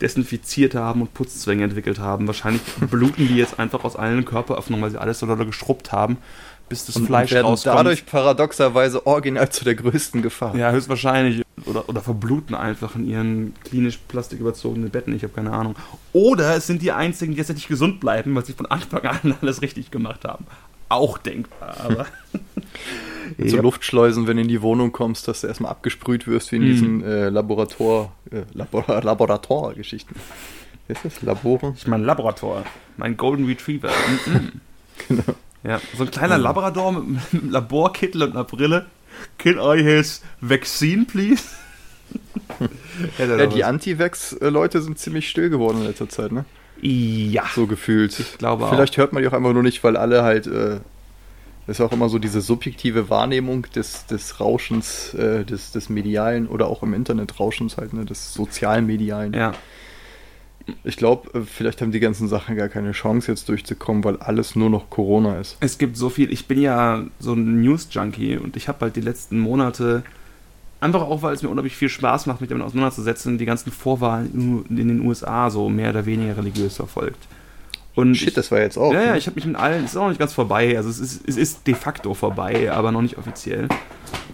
desinfiziert 0.00 0.74
haben 0.74 1.02
und 1.02 1.14
Putzzwänge 1.14 1.62
entwickelt 1.62 2.00
haben. 2.00 2.26
Wahrscheinlich 2.26 2.62
bluten 2.90 3.28
die 3.28 3.36
jetzt 3.36 3.60
einfach 3.60 3.84
aus 3.84 3.94
allen 3.94 4.24
Körperöffnungen, 4.24 4.82
weil 4.82 4.90
sie 4.90 5.00
alles 5.00 5.20
so 5.20 5.26
doll 5.26 5.46
geschrubbt 5.46 5.92
haben 5.92 6.16
bis 6.68 6.86
das 6.86 6.96
und 6.96 7.06
Fleisch 7.06 7.30
werden 7.32 7.46
rauskommt. 7.46 7.78
dadurch 7.78 8.06
paradoxerweise 8.06 9.06
original 9.06 9.50
zu 9.50 9.64
der 9.64 9.74
größten 9.74 10.22
Gefahr. 10.22 10.56
Ja, 10.56 10.70
höchstwahrscheinlich. 10.72 11.42
Oder, 11.66 11.88
oder 11.88 12.00
verbluten 12.00 12.54
einfach 12.54 12.96
in 12.96 13.06
ihren 13.06 13.54
klinisch 13.64 13.98
plastiküberzogenen 14.08 14.90
Betten, 14.90 15.14
ich 15.14 15.22
habe 15.22 15.34
keine 15.34 15.52
Ahnung. 15.52 15.76
Oder 16.12 16.56
es 16.56 16.66
sind 16.66 16.82
die 16.82 16.92
einzigen, 16.92 17.32
die 17.32 17.38
jetzt 17.38 17.52
nicht 17.52 17.68
gesund 17.68 18.00
bleiben, 18.00 18.34
weil 18.34 18.44
sie 18.44 18.54
von 18.54 18.66
Anfang 18.66 19.02
an 19.02 19.34
alles 19.42 19.62
richtig 19.62 19.90
gemacht 19.90 20.24
haben. 20.24 20.46
Auch 20.88 21.18
denkbar, 21.18 21.76
aber. 21.78 22.06
so 23.38 23.56
ja. 23.56 23.62
Luftschleusen, 23.62 24.26
wenn 24.26 24.36
du 24.36 24.42
in 24.42 24.48
die 24.48 24.62
Wohnung 24.62 24.92
kommst, 24.92 25.28
dass 25.28 25.42
du 25.42 25.46
erstmal 25.46 25.70
abgesprüht 25.70 26.26
wirst, 26.26 26.52
wie 26.52 26.56
in 26.56 26.62
mm. 26.62 26.66
diesen 26.66 27.04
äh, 27.04 27.28
Laborator, 27.28 28.12
äh, 28.30 28.42
Labor 28.52 28.84
Laborator-Geschichten. 29.02 30.14
ist 30.88 31.04
das? 31.04 31.22
Labore? 31.22 31.74
Ich 31.76 31.86
meine 31.86 32.04
Laborator. 32.04 32.64
Mein 32.96 33.16
Golden 33.16 33.46
Retriever. 33.46 33.90
genau. 35.08 35.22
Ja, 35.64 35.80
so 35.96 36.04
ein 36.04 36.10
kleiner 36.10 36.38
Labrador 36.38 36.92
mit, 36.92 37.08
mit 37.32 37.42
einem 37.42 37.50
Laborkittel 37.50 38.22
und 38.22 38.32
einer 38.32 38.44
Brille. 38.44 38.86
Can 39.38 39.58
I 39.58 39.82
his 39.82 40.22
vaccine, 40.40 41.04
please? 41.04 41.44
ja, 43.18 43.46
die 43.46 43.64
Anti-Vax-Leute 43.64 44.82
sind 44.82 44.98
ziemlich 44.98 45.28
still 45.28 45.50
geworden 45.50 45.78
in 45.78 45.86
letzter 45.86 46.08
Zeit, 46.08 46.32
ne? 46.32 46.44
Ja. 46.80 47.44
So 47.54 47.66
gefühlt. 47.66 48.18
Ich 48.18 48.38
glaube 48.38 48.66
Vielleicht 48.68 48.94
auch. 48.94 48.98
hört 48.98 49.12
man 49.12 49.22
die 49.22 49.28
auch 49.28 49.32
einfach 49.32 49.52
nur 49.52 49.62
nicht, 49.62 49.82
weil 49.84 49.96
alle 49.96 50.22
halt. 50.22 50.46
Äh, 50.46 50.80
ist 51.68 51.80
auch 51.80 51.92
immer 51.92 52.08
so 52.08 52.18
diese 52.18 52.40
subjektive 52.40 53.08
Wahrnehmung 53.08 53.66
des, 53.72 54.06
des 54.06 54.40
Rauschens, 54.40 55.14
äh, 55.14 55.44
des, 55.44 55.70
des 55.70 55.88
medialen 55.88 56.48
oder 56.48 56.66
auch 56.66 56.82
im 56.82 56.92
Internet 56.92 57.38
Rauschens 57.38 57.76
halt, 57.76 57.92
ne, 57.92 58.04
des 58.04 58.34
sozialen 58.34 58.84
medialen. 58.84 59.32
Ja 59.32 59.52
Ich 60.84 60.96
glaube, 60.96 61.38
äh, 61.38 61.42
vielleicht 61.42 61.80
haben 61.80 61.92
die 61.92 62.00
ganzen 62.00 62.28
Sachen 62.28 62.56
gar 62.56 62.68
keine 62.68 62.92
Chance 62.92 63.30
jetzt 63.30 63.48
durchzukommen, 63.48 64.04
weil 64.04 64.16
alles 64.18 64.56
nur 64.56 64.70
noch 64.70 64.90
Corona 64.90 65.38
ist. 65.38 65.56
Es 65.60 65.78
gibt 65.78 65.96
so 65.96 66.10
viel. 66.10 66.32
Ich 66.32 66.46
bin 66.46 66.60
ja 66.60 67.04
so 67.18 67.34
ein 67.34 67.62
News-Junkie 67.62 68.36
und 68.38 68.56
ich 68.56 68.68
habe 68.68 68.80
halt 68.80 68.96
die 68.96 69.00
letzten 69.00 69.38
Monate, 69.38 70.02
einfach 70.80 71.02
auch, 71.02 71.22
weil 71.22 71.34
es 71.34 71.42
mir 71.42 71.48
unheimlich 71.48 71.76
viel 71.76 71.88
Spaß 71.88 72.26
macht, 72.26 72.40
mich 72.40 72.50
damit 72.50 72.64
auseinanderzusetzen, 72.64 73.38
die 73.38 73.46
ganzen 73.46 73.70
Vorwahlen 73.70 74.64
in 74.68 74.88
den 74.88 75.00
USA 75.00 75.50
so 75.50 75.68
mehr 75.68 75.90
oder 75.90 76.06
weniger 76.06 76.36
religiös 76.36 76.76
verfolgt. 76.76 77.26
Und 77.94 78.14
Shit, 78.14 78.28
ich, 78.28 78.34
das 78.34 78.50
war 78.50 78.60
jetzt 78.60 78.78
auch. 78.78 78.92
Ja, 78.92 79.02
ja, 79.02 79.12
ne? 79.12 79.18
ich 79.18 79.26
habe 79.26 79.34
mich 79.34 79.44
mit 79.44 79.56
allen, 79.56 79.84
es 79.84 79.90
ist 79.90 79.96
auch 79.96 80.02
noch 80.02 80.08
nicht 80.08 80.18
ganz 80.18 80.32
vorbei, 80.32 80.76
also 80.76 80.88
es 80.88 80.98
ist, 80.98 81.28
es 81.28 81.36
ist 81.36 81.66
de 81.66 81.74
facto 81.74 82.14
vorbei, 82.14 82.72
aber 82.72 82.90
noch 82.90 83.02
nicht 83.02 83.18
offiziell. 83.18 83.68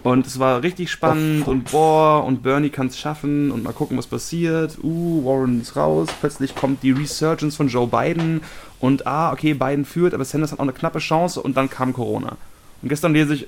Und 0.03 0.25
es 0.25 0.39
war 0.39 0.63
richtig 0.63 0.89
spannend 0.91 1.43
Oh, 1.45 1.51
und 1.51 1.71
boah, 1.71 2.23
und 2.23 2.41
Bernie 2.41 2.69
kann 2.69 2.87
es 2.87 2.97
schaffen 2.97 3.51
und 3.51 3.63
mal 3.63 3.73
gucken, 3.73 3.97
was 3.97 4.07
passiert. 4.07 4.77
Uh, 4.81 5.25
Warren 5.25 5.61
ist 5.61 5.75
raus, 5.75 6.07
plötzlich 6.19 6.55
kommt 6.55 6.83
die 6.83 6.91
Resurgence 6.91 7.57
von 7.57 7.67
Joe 7.67 7.87
Biden 7.87 8.41
und 8.79 9.05
ah, 9.05 9.33
okay, 9.33 9.53
Biden 9.53 9.83
führt, 9.83 10.13
aber 10.13 10.23
Sanders 10.23 10.53
hat 10.53 10.59
auch 10.59 10.63
eine 10.63 10.73
knappe 10.73 10.99
Chance 10.99 11.41
und 11.41 11.57
dann 11.57 11.69
kam 11.69 11.91
Corona. 11.91 12.37
Und 12.81 12.87
gestern 12.87 13.13
lese 13.13 13.33
ich, 13.33 13.47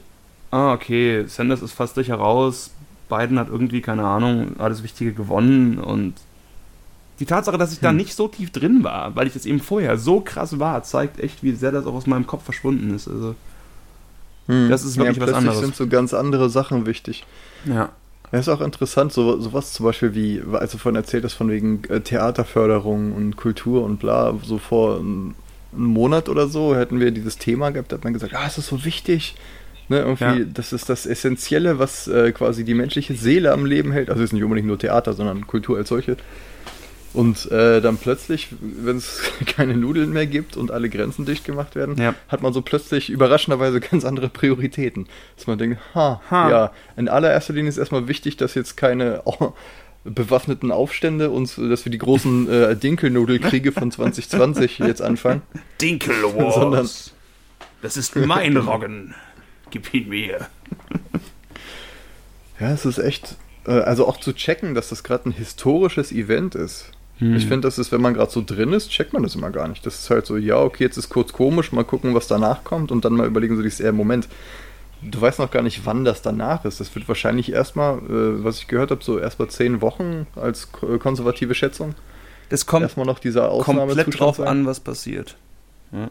ah, 0.51 0.73
okay, 0.73 1.23
Sanders 1.27 1.61
ist 1.61 1.71
fast 1.71 1.95
sicher 1.95 2.15
raus, 2.15 2.71
Biden 3.09 3.39
hat 3.39 3.47
irgendwie, 3.47 3.81
keine 3.81 4.03
Ahnung, 4.03 4.55
alles 4.57 4.83
Wichtige 4.83 5.13
gewonnen 5.13 5.79
und 5.79 6.15
die 7.21 7.25
Tatsache, 7.25 7.57
dass 7.57 7.71
ich 7.71 7.79
da 7.79 7.89
Hm. 7.89 7.97
nicht 7.97 8.15
so 8.15 8.27
tief 8.27 8.51
drin 8.51 8.83
war, 8.83 9.15
weil 9.15 9.27
ich 9.27 9.33
das 9.33 9.45
eben 9.45 9.59
vorher 9.61 9.97
so 9.97 10.19
krass 10.19 10.59
war, 10.59 10.83
zeigt 10.83 11.19
echt, 11.21 11.43
wie 11.43 11.53
sehr 11.53 11.71
das 11.71 11.85
auch 11.85 11.93
aus 11.93 12.07
meinem 12.07 12.27
Kopf 12.27 12.43
verschwunden 12.43 12.93
ist. 12.93 13.07
Also, 13.07 13.35
Hm. 14.47 14.69
das 14.69 14.83
ist 14.83 14.97
wirklich 14.97 15.17
was 15.19 15.25
plötzlich 15.29 15.37
anderes. 15.37 15.59
sind 15.59 15.75
so 15.75 15.87
ganz 15.87 16.13
andere 16.13 16.49
Sachen 16.49 16.85
wichtig. 16.85 17.23
ja. 17.65 17.89
Ja, 18.33 18.39
ist 18.39 18.47
auch 18.47 18.61
interessant, 18.61 19.11
so, 19.11 19.41
sowas 19.41 19.73
zum 19.73 19.85
Beispiel 19.87 20.15
wie, 20.15 20.41
als 20.53 20.71
du 20.71 20.77
vorhin 20.77 20.95
erzählt 20.95 21.25
hast, 21.25 21.33
von 21.33 21.49
wegen 21.49 21.83
äh, 21.89 21.99
Theaterförderung 21.99 23.11
und 23.11 23.35
Kultur 23.35 23.83
und 23.83 23.99
bla, 23.99 24.33
so 24.45 24.57
vor 24.57 24.99
einem 24.99 25.35
Monat 25.73 26.29
oder 26.29 26.47
so 26.47 26.73
hätten 26.73 27.01
wir 27.01 27.11
dieses 27.11 27.37
Thema 27.37 27.71
gehabt, 27.71 27.91
da 27.91 27.97
hat 27.97 28.05
man 28.05 28.13
gesagt, 28.13 28.33
ah, 28.33 28.45
es 28.47 28.57
ist 28.57 28.67
so 28.67 28.85
wichtig. 28.85 29.35
Ne, 29.89 29.99
irgendwie, 29.99 30.23
Ja. 30.43 30.45
das 30.53 30.71
ist 30.71 30.87
das 30.87 31.05
Essentielle, 31.05 31.77
was 31.77 32.07
äh, 32.07 32.31
quasi 32.31 32.63
die 32.63 32.73
menschliche 32.73 33.15
Seele 33.15 33.51
am 33.51 33.65
Leben 33.65 33.91
hält. 33.91 34.09
Also 34.09 34.21
es 34.23 34.29
ist 34.29 34.33
nicht 34.33 34.43
unbedingt 34.45 34.67
nur 34.67 34.79
Theater, 34.79 35.11
sondern 35.11 35.45
Kultur 35.45 35.77
als 35.77 35.89
solche. 35.89 36.15
Und 37.13 37.51
äh, 37.51 37.81
dann 37.81 37.97
plötzlich, 37.97 38.47
wenn 38.61 38.95
es 38.97 39.21
keine 39.45 39.75
Nudeln 39.75 40.11
mehr 40.11 40.25
gibt 40.27 40.55
und 40.55 40.71
alle 40.71 40.89
Grenzen 40.89 41.25
dicht 41.25 41.43
gemacht 41.43 41.75
werden, 41.75 41.97
Ja. 42.01 42.15
hat 42.29 42.41
man 42.41 42.53
so 42.53 42.61
plötzlich 42.61 43.09
überraschenderweise 43.09 43.79
ganz 43.91 44.05
andere 44.05 44.29
Prioritäten. 44.29 45.07
Dass 45.35 45.45
man 45.47 45.57
denkt, 45.57 45.79
ha, 45.93 46.21
Ha. 46.31 46.49
ja, 46.49 46.71
in 46.95 47.09
allererster 47.09 47.53
Linie 47.53 47.69
ist 47.69 47.77
erstmal 47.77 48.07
wichtig, 48.07 48.37
dass 48.37 48.55
jetzt 48.55 48.77
keine 48.77 49.23
oh, 49.25 49.51
bewaffneten 50.05 50.71
Aufstände 50.71 51.29
und 51.31 51.55
dass 51.57 51.83
wir 51.85 51.91
die 51.91 51.97
großen 51.97 52.49
äh, 52.49 52.75
Dinkelnudelkriege 52.77 53.71
von 53.73 53.91
2020 53.91 54.79
jetzt 54.79 55.01
anfangen. 55.01 55.41
Dinkel 55.81 56.15
Sondern- 56.53 56.89
Das 57.81 57.97
ist 57.97 58.15
mein 58.15 58.55
Roggen. 58.55 59.15
Gib 59.69 59.93
ihn 59.93 60.07
mir. 60.09 60.47
Ja, 62.59 62.71
es 62.71 62.85
ist 62.85 62.99
echt, 62.99 63.35
äh, 63.65 63.71
also 63.71 64.07
auch 64.07 64.17
zu 64.17 64.33
checken, 64.33 64.75
dass 64.75 64.89
das 64.89 65.03
gerade 65.03 65.29
ein 65.29 65.33
historisches 65.33 66.11
Event 66.11 66.55
ist. 66.55 66.91
Hm. 67.21 67.35
Ich 67.35 67.45
finde, 67.45 67.67
das 67.67 67.77
ist, 67.77 67.91
wenn 67.91 68.01
man 68.01 68.15
gerade 68.15 68.31
so 68.31 68.43
drin 68.43 68.73
ist, 68.73 68.89
checkt 68.89 69.13
man 69.13 69.21
das 69.21 69.35
immer 69.35 69.51
gar 69.51 69.67
nicht. 69.67 69.85
Das 69.85 69.99
ist 69.99 70.09
halt 70.09 70.25
so, 70.25 70.37
ja, 70.37 70.57
okay, 70.57 70.83
jetzt 70.83 70.97
ist 70.97 71.09
kurz 71.09 71.31
komisch, 71.31 71.71
mal 71.71 71.83
gucken, 71.83 72.15
was 72.15 72.25
danach 72.27 72.63
kommt 72.63 72.91
und 72.91 73.05
dann 73.05 73.13
mal 73.13 73.27
überlegen, 73.27 73.55
so 73.55 73.61
dieses 73.61 73.79
eher 73.79 73.93
Moment. 73.93 74.27
Du 75.03 75.21
weißt 75.21 75.37
noch 75.37 75.51
gar 75.51 75.61
nicht, 75.61 75.85
wann 75.85 76.03
das 76.03 76.23
danach 76.23 76.65
ist. 76.65 76.79
Das 76.79 76.93
wird 76.95 77.07
wahrscheinlich 77.07 77.51
erstmal, 77.51 77.99
äh, 77.99 78.43
was 78.43 78.57
ich 78.57 78.67
gehört 78.67 78.89
habe, 78.89 79.03
so 79.03 79.19
erstmal 79.19 79.49
zehn 79.49 79.81
Wochen 79.81 80.25
als 80.35 80.67
äh, 80.81 80.97
konservative 80.97 81.53
Schätzung. 81.53 81.93
Das 82.49 82.65
kommt 82.65 82.83
erstmal 82.83 83.05
noch 83.05 83.19
dieser 83.19 83.49
komplett 83.49 84.19
drauf 84.19 84.37
sein. 84.37 84.47
an, 84.47 84.65
was 84.65 84.79
passiert. 84.79 85.37
Ja. 85.91 86.09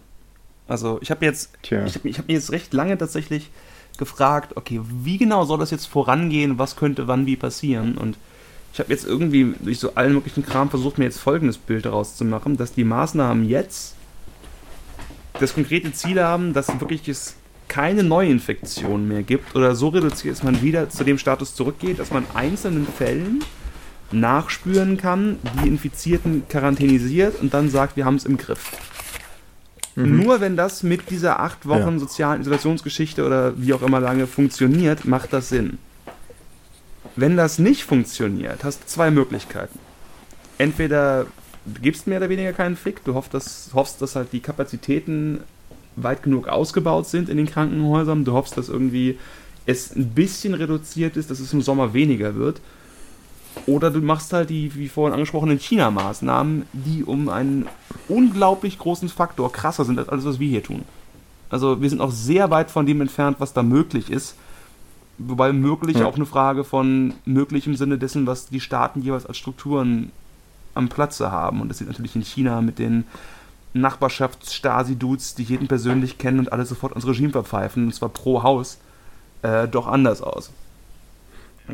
Also, 0.69 0.99
ich 1.02 1.11
habe 1.11 1.25
jetzt 1.25 1.50
Tja. 1.63 1.84
Ich 1.84 1.97
habe 1.97 2.08
hab 2.13 2.28
mir 2.28 2.34
jetzt 2.34 2.52
recht 2.52 2.73
lange 2.73 2.97
tatsächlich 2.97 3.50
gefragt, 3.99 4.56
okay, 4.56 4.80
wie 4.82 5.19
genau 5.19 5.45
soll 5.45 5.58
das 5.58 5.73
jetzt 5.73 5.87
vorangehen, 5.87 6.58
was 6.58 6.76
könnte 6.76 7.08
wann 7.08 7.26
wie 7.26 7.37
passieren? 7.37 7.99
Und 7.99 8.17
ich 8.73 8.78
habe 8.78 8.93
jetzt 8.93 9.06
irgendwie 9.06 9.54
durch 9.61 9.78
so 9.78 9.95
allen 9.95 10.15
möglichen 10.15 10.45
Kram 10.45 10.71
versucht, 10.71 10.99
mir 10.99 11.04
jetzt 11.04 11.19
folgendes 11.19 11.59
Bild 11.59 11.87
daraus 11.87 12.17
zu 12.17 12.25
machen, 12.25 12.56
dass 12.56 12.73
die 12.73 12.85
Maßnahmen 12.85 13.49
jetzt 13.49 13.97
das 15.39 15.54
konkrete 15.54 15.93
Ziel 15.93 16.23
haben, 16.23 16.52
dass 16.52 16.69
wirklich 16.80 17.09
es 17.09 17.35
keine 17.69 18.02
Neuinfektionen 18.02 19.06
mehr 19.09 19.23
gibt 19.23 19.54
oder 19.54 19.75
so 19.75 19.89
reduziert, 19.89 20.37
dass 20.37 20.43
man 20.43 20.61
wieder 20.63 20.89
zu 20.91 21.04
dem 21.04 21.19
Status 21.19 21.54
zurückgeht, 21.54 21.99
dass 21.99 22.11
man 22.11 22.25
einzelnen 22.35 22.87
Fällen 22.87 23.45
nachspüren 24.13 24.97
kann, 24.97 25.39
die 25.63 25.69
Infizierten 25.69 26.43
quarantänisiert 26.49 27.41
und 27.41 27.54
dann 27.54 27.71
sagt, 27.71 27.97
wir 27.97 28.04
haben 28.04 28.17
es 28.17 28.25
im 28.25 28.37
Griff. 28.39 28.73
Mhm. 29.95 30.23
Nur 30.23 30.41
wenn 30.41 30.56
das 30.56 30.83
mit 30.83 31.11
dieser 31.11 31.41
acht 31.41 31.67
Wochen 31.67 31.93
Ja. 31.93 31.99
sozialen 31.99 32.41
Isolationsgeschichte 32.41 33.25
oder 33.25 33.52
wie 33.56 33.73
auch 33.73 33.83
immer 33.83 34.00
lange 34.00 34.26
funktioniert, 34.26 35.04
macht 35.04 35.33
das 35.33 35.49
Sinn. 35.49 35.78
Wenn 37.21 37.37
das 37.37 37.59
nicht 37.59 37.85
funktioniert, 37.85 38.65
hast 38.65 38.83
du 38.83 38.87
zwei 38.87 39.11
Möglichkeiten. 39.11 39.78
Entweder 40.56 41.26
gibst 41.83 42.06
mehr 42.06 42.17
oder 42.17 42.30
weniger 42.30 42.54
keinen 42.54 42.76
Fick, 42.76 43.04
du 43.04 43.13
hoffst, 43.13 43.35
dass, 43.35 43.73
hoffst, 43.75 44.00
dass 44.00 44.17
halt 44.17 44.33
die 44.33 44.41
Kapazitäten 44.41 45.41
weit 45.97 46.23
genug 46.23 46.49
ausgebaut 46.49 47.06
sind 47.06 47.28
in 47.28 47.37
den 47.37 47.45
Krankenhäusern, 47.45 48.25
du 48.25 48.33
hoffst, 48.33 48.56
dass 48.56 48.71
irgendwie 48.71 49.19
es 49.67 49.95
ein 49.95 50.09
bisschen 50.15 50.54
reduziert 50.54 51.19
ist, 51.19 51.30
dass 51.30 51.41
es 51.41 51.52
im 51.52 51.61
Sommer 51.61 51.93
weniger 51.93 52.37
wird. 52.37 52.63
Oder 53.67 53.91
du 53.91 54.00
machst 54.00 54.33
halt 54.33 54.49
die, 54.49 54.75
wie 54.75 54.89
vorhin 54.89 55.13
angesprochenen 55.13 55.59
China-Maßnahmen, 55.59 56.65
die 56.73 57.04
um 57.04 57.28
einen 57.28 57.69
unglaublich 58.09 58.78
großen 58.78 59.11
Faktor 59.11 59.52
krasser 59.52 59.85
sind 59.85 59.99
als 59.99 60.09
alles, 60.09 60.25
was 60.25 60.41
wir 60.41 60.49
hier 60.49 60.63
tun. 60.63 60.85
Also 61.50 61.83
wir 61.83 61.91
sind 61.91 62.00
auch 62.00 62.13
sehr 62.13 62.50
weit 62.50 62.71
von 62.71 62.87
dem 62.87 63.02
entfernt, 63.02 63.37
was 63.41 63.52
da 63.52 63.63
möglich 63.63 64.11
ist. 64.11 64.37
Wobei 65.23 65.52
möglich 65.52 65.99
Ja. 65.99 66.06
auch 66.06 66.17
eine 66.17 66.25
Frage 66.26 66.65
von 66.65 67.15
möglich 67.26 67.67
im 67.67 67.76
Sinne 67.76 67.99
dessen, 67.99 68.26
was 68.26 68.47
die 68.47 68.61
Staaten 68.61 69.02
jeweils 69.02 69.26
als 69.26 69.37
Strukturen 69.37 70.13
am 70.75 70.89
Platze 70.89 71.30
haben. 71.30 71.61
Und 71.61 71.69
das 71.69 71.78
sieht 71.78 71.89
natürlich 71.89 72.17
in 72.17 72.23
China 72.23 72.61
mit 72.63 72.78
den 72.78 73.04
Nachbarschafts-Stasi-Dudes, 73.75 75.35
die 75.35 75.43
jeden 75.43 75.69
persönlich 75.69 76.19
kennen 76.19 76.39
und 76.39 76.52
alle 76.52 76.65
sofort 76.67 76.93
ans 76.93 77.06
Regime 77.06 77.30
verpfeifen, 77.30 77.85
und 77.87 77.95
zwar 77.95 78.09
pro 78.09 78.43
Haus, 78.43 78.78
äh, 79.43 79.69
doch 79.69 79.87
anders 79.87 80.23
aus. 80.23 80.50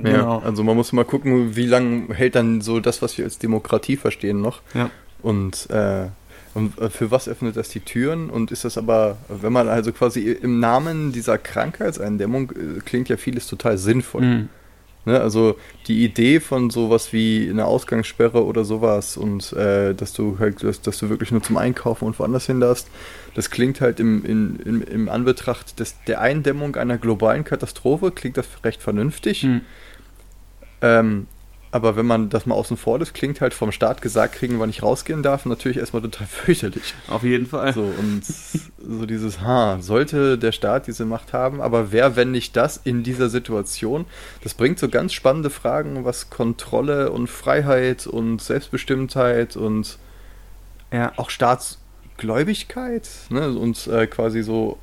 Ja, 0.04 0.38
also 0.40 0.62
man 0.62 0.76
muss 0.76 0.92
mal 0.92 1.04
gucken, 1.06 1.56
wie 1.56 1.64
lange 1.66 2.12
hält 2.14 2.34
dann 2.34 2.60
so 2.60 2.80
das, 2.80 3.00
was 3.00 3.16
wir 3.16 3.24
als 3.24 3.38
Demokratie 3.38 3.96
verstehen, 3.96 4.42
noch. 4.42 4.60
Ja. 4.74 4.90
Und, 5.22 5.70
äh, 5.70 6.08
und 6.56 6.78
äh, 6.80 6.88
für 6.88 7.10
was 7.10 7.28
öffnet 7.28 7.56
das 7.56 7.68
die 7.68 7.80
Türen? 7.80 8.30
Und 8.30 8.50
ist 8.50 8.64
das 8.64 8.78
aber, 8.78 9.18
wenn 9.28 9.52
man 9.52 9.68
also 9.68 9.92
quasi 9.92 10.30
im 10.30 10.58
Namen 10.58 11.12
dieser 11.12 11.36
Krankheitseindämmung 11.36 12.50
äh, 12.52 12.80
klingt 12.82 13.10
ja 13.10 13.18
vieles 13.18 13.46
total 13.46 13.76
sinnvoll. 13.76 14.22
Mhm. 14.22 14.48
Ne? 15.04 15.20
Also 15.20 15.58
die 15.86 16.02
Idee 16.02 16.40
von 16.40 16.70
sowas 16.70 17.12
wie 17.12 17.46
eine 17.50 17.66
Ausgangssperre 17.66 18.42
oder 18.42 18.64
sowas 18.64 19.18
und 19.18 19.52
äh, 19.52 19.92
dass 19.94 20.14
du 20.14 20.38
halt, 20.38 20.62
dass, 20.62 20.80
dass 20.80 20.96
du 20.96 21.10
wirklich 21.10 21.30
nur 21.30 21.42
zum 21.42 21.58
Einkaufen 21.58 22.06
und 22.06 22.18
woanders 22.18 22.46
hin 22.46 22.60
darfst, 22.60 22.88
das 23.34 23.50
klingt 23.50 23.82
halt 23.82 24.00
im, 24.00 24.24
in, 24.24 24.58
im, 24.64 24.82
im 24.82 25.08
Anbetracht 25.10 25.78
des, 25.78 25.94
der 26.06 26.22
Eindämmung 26.22 26.74
einer 26.76 26.96
globalen 26.96 27.44
Katastrophe, 27.44 28.12
klingt 28.12 28.38
das 28.38 28.46
recht 28.64 28.80
vernünftig. 28.80 29.44
Mhm. 29.44 29.60
Ähm, 30.80 31.26
aber 31.76 31.94
wenn 31.96 32.06
man 32.06 32.28
das 32.28 32.46
mal 32.46 32.54
außen 32.56 32.76
vor 32.76 32.98
lässt, 32.98 33.14
klingt 33.14 33.40
halt 33.40 33.54
vom 33.54 33.70
Staat 33.70 34.02
gesagt 34.02 34.34
kriegen, 34.34 34.58
wann 34.58 34.70
ich 34.70 34.82
rausgehen 34.82 35.22
darf, 35.22 35.46
natürlich 35.46 35.76
erstmal 35.78 36.02
total 36.02 36.26
fürchterlich. 36.30 36.94
Auf 37.08 37.22
jeden 37.22 37.46
Fall. 37.46 37.72
So, 37.72 37.82
und 37.82 38.22
so 38.24 39.06
dieses, 39.06 39.40
ha, 39.40 39.78
sollte 39.80 40.38
der 40.38 40.52
Staat 40.52 40.86
diese 40.88 41.04
Macht 41.04 41.32
haben, 41.32 41.60
aber 41.60 41.92
wer, 41.92 42.16
wenn 42.16 42.32
nicht 42.32 42.56
das 42.56 42.76
in 42.82 43.02
dieser 43.02 43.28
Situation? 43.28 44.06
Das 44.42 44.54
bringt 44.54 44.78
so 44.78 44.88
ganz 44.88 45.12
spannende 45.12 45.50
Fragen, 45.50 46.04
was 46.04 46.30
Kontrolle 46.30 47.12
und 47.12 47.28
Freiheit 47.28 48.06
und 48.06 48.40
Selbstbestimmtheit 48.42 49.56
und 49.56 49.98
Ja. 50.92 51.12
auch 51.16 51.30
Staatsgläubigkeit 51.30 53.08
ne? 53.30 53.50
und 53.50 53.86
äh, 53.86 54.06
quasi 54.06 54.42
so. 54.42 54.78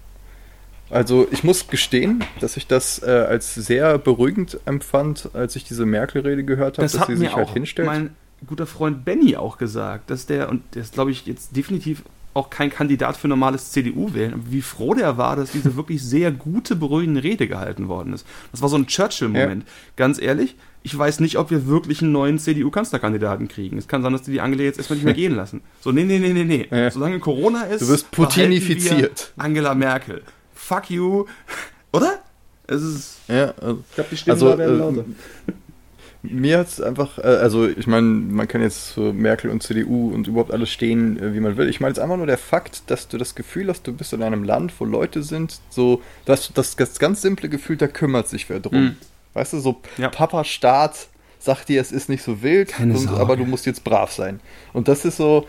Also 0.94 1.28
ich 1.32 1.44
muss 1.44 1.68
gestehen, 1.68 2.24
dass 2.40 2.56
ich 2.58 2.68
das 2.68 3.02
äh, 3.02 3.10
als 3.10 3.56
sehr 3.56 3.98
beruhigend 3.98 4.60
empfand, 4.66 5.30
als 5.34 5.56
ich 5.56 5.64
diese 5.64 5.86
Merkel-Rede 5.86 6.44
gehört 6.44 6.78
habe, 6.78 6.84
Das 6.86 6.92
dass 6.94 7.02
hat 7.02 7.08
sie 7.08 7.18
sich 7.18 7.36
halt 7.36 7.48
auch 7.48 7.54
hinstellt. 7.54 7.88
mein 7.88 8.12
guter 8.46 8.66
Freund 8.68 9.04
Benny 9.06 9.36
auch 9.36 9.58
gesagt, 9.58 10.10
dass 10.10 10.26
der, 10.26 10.50
und 10.50 10.62
der 10.76 10.84
ist, 10.84 10.94
glaube 10.94 11.12
ich, 11.12 11.26
jetzt 11.26 11.56
definitiv 11.56 12.04
auch 12.36 12.50
kein 12.50 12.70
Kandidat 12.72 13.16
für 13.16 13.28
normales 13.28 13.72
CDU-Wählen, 13.72 14.34
aber 14.34 14.44
wie 14.50 14.62
froh 14.64 14.94
der 14.96 15.18
war, 15.18 15.36
dass 15.36 15.52
diese 15.52 15.76
wirklich 15.76 16.02
sehr 16.04 16.32
gute, 16.32 16.76
beruhigende 16.76 17.24
Rede 17.24 17.48
gehalten 17.48 17.88
worden 17.88 18.12
ist. 18.14 18.26
Das 18.52 18.62
war 18.62 18.70
so 18.70 18.76
ein 18.76 18.88
Churchill-Moment. 18.88 19.66
Ganz 19.96 20.20
ehrlich, 20.20 20.56
ich 20.82 20.98
weiß 20.98 21.20
nicht, 21.22 21.38
ob 21.38 21.52
wir 21.52 21.68
wirklich 21.68 22.02
einen 22.02 22.12
neuen 22.12 22.40
CDU-Kanzlerkandidaten 22.40 23.48
kriegen. 23.48 23.78
Es 23.78 23.88
kann 23.88 24.02
sein, 24.02 24.12
dass 24.14 24.24
die 24.24 24.32
die 24.32 24.42
Angela 24.42 24.64
jetzt 24.64 24.78
erstmal 24.78 24.98
nicht 24.98 25.06
mehr 25.06 25.14
gehen 25.16 25.36
lassen. 25.36 25.62
So, 25.82 25.92
nee, 25.92 26.04
nee, 26.04 26.20
nee, 26.20 26.34
nee, 26.34 26.44
nee. 26.44 26.68
Ja. 26.70 26.90
Solange 26.92 27.20
Corona 27.20 27.64
ist, 27.64 27.82
Du 27.84 27.88
wirst 27.88 28.10
putinifiziert. 28.12 29.32
Angela 29.38 29.76
Merkel. 29.76 30.24
Fuck 30.64 30.90
you. 30.90 31.26
Oder? 31.92 32.20
Es 32.68 32.82
ist, 32.82 33.18
ja, 33.28 33.54
also, 33.60 33.84
ich 33.90 33.96
glaube, 33.96 34.10
die 34.12 34.18
Stimmen 34.18 34.36
Also, 34.36 34.50
da 34.52 34.58
werden 34.58 34.76
äh, 34.76 34.80
lauter. 34.80 35.06
mir 36.24 36.60
hat 36.60 36.68
es 36.68 36.82
einfach, 36.82 37.18
äh, 37.18 37.24
also 37.24 37.68
ich 37.68 37.86
meine, 37.86 38.08
man 38.08 38.48
kann 38.48 38.62
jetzt 38.62 38.94
zu 38.94 39.02
Merkel 39.14 39.52
und 39.52 39.62
CDU 39.62 40.12
und 40.14 40.28
überhaupt 40.28 40.52
alles 40.52 40.72
stehen, 40.72 41.22
äh, 41.22 41.34
wie 41.34 41.42
man 41.42 41.58
will. 41.58 41.68
Ich 41.68 41.82
meine 41.82 41.92
jetzt 41.92 42.00
einfach 42.00 42.16
nur 42.16 42.26
der 42.26 42.38
Fakt, 42.38 42.84
dass 42.90 43.10
du 43.10 43.18
das 43.18 43.36
Gefühl 43.36 43.68
hast, 43.68 43.86
du 43.86 43.94
bist 43.94 44.14
in 44.14 44.24
einem 44.24 44.46
Land, 44.46 44.74
wo 44.80 44.86
Leute 44.86 45.22
sind, 45.22 45.60
so, 45.70 46.02
dass 46.26 46.52
das, 46.54 46.78
das 46.78 46.98
ganz 46.98 47.22
simple 47.22 47.50
Gefühl, 47.50 47.76
da 47.76 47.88
kümmert 47.88 48.30
sich 48.30 48.50
wer 48.50 48.62
drum. 48.62 48.84
Mhm. 48.84 48.98
Weißt 49.34 49.54
du, 49.54 49.60
so 49.60 49.82
ja. 49.98 50.10
Papa 50.10 50.46
Staat 50.46 51.08
sagt 51.40 51.68
dir, 51.68 51.82
es 51.82 51.92
ist 51.92 52.08
nicht 52.08 52.24
so 52.24 52.42
wild, 52.42 52.80
und, 52.80 53.10
aber 53.10 53.36
du 53.36 53.44
musst 53.44 53.66
jetzt 53.66 53.84
brav 53.84 54.14
sein. 54.14 54.40
Und 54.72 54.88
das 54.88 55.04
ist 55.04 55.18
so, 55.18 55.46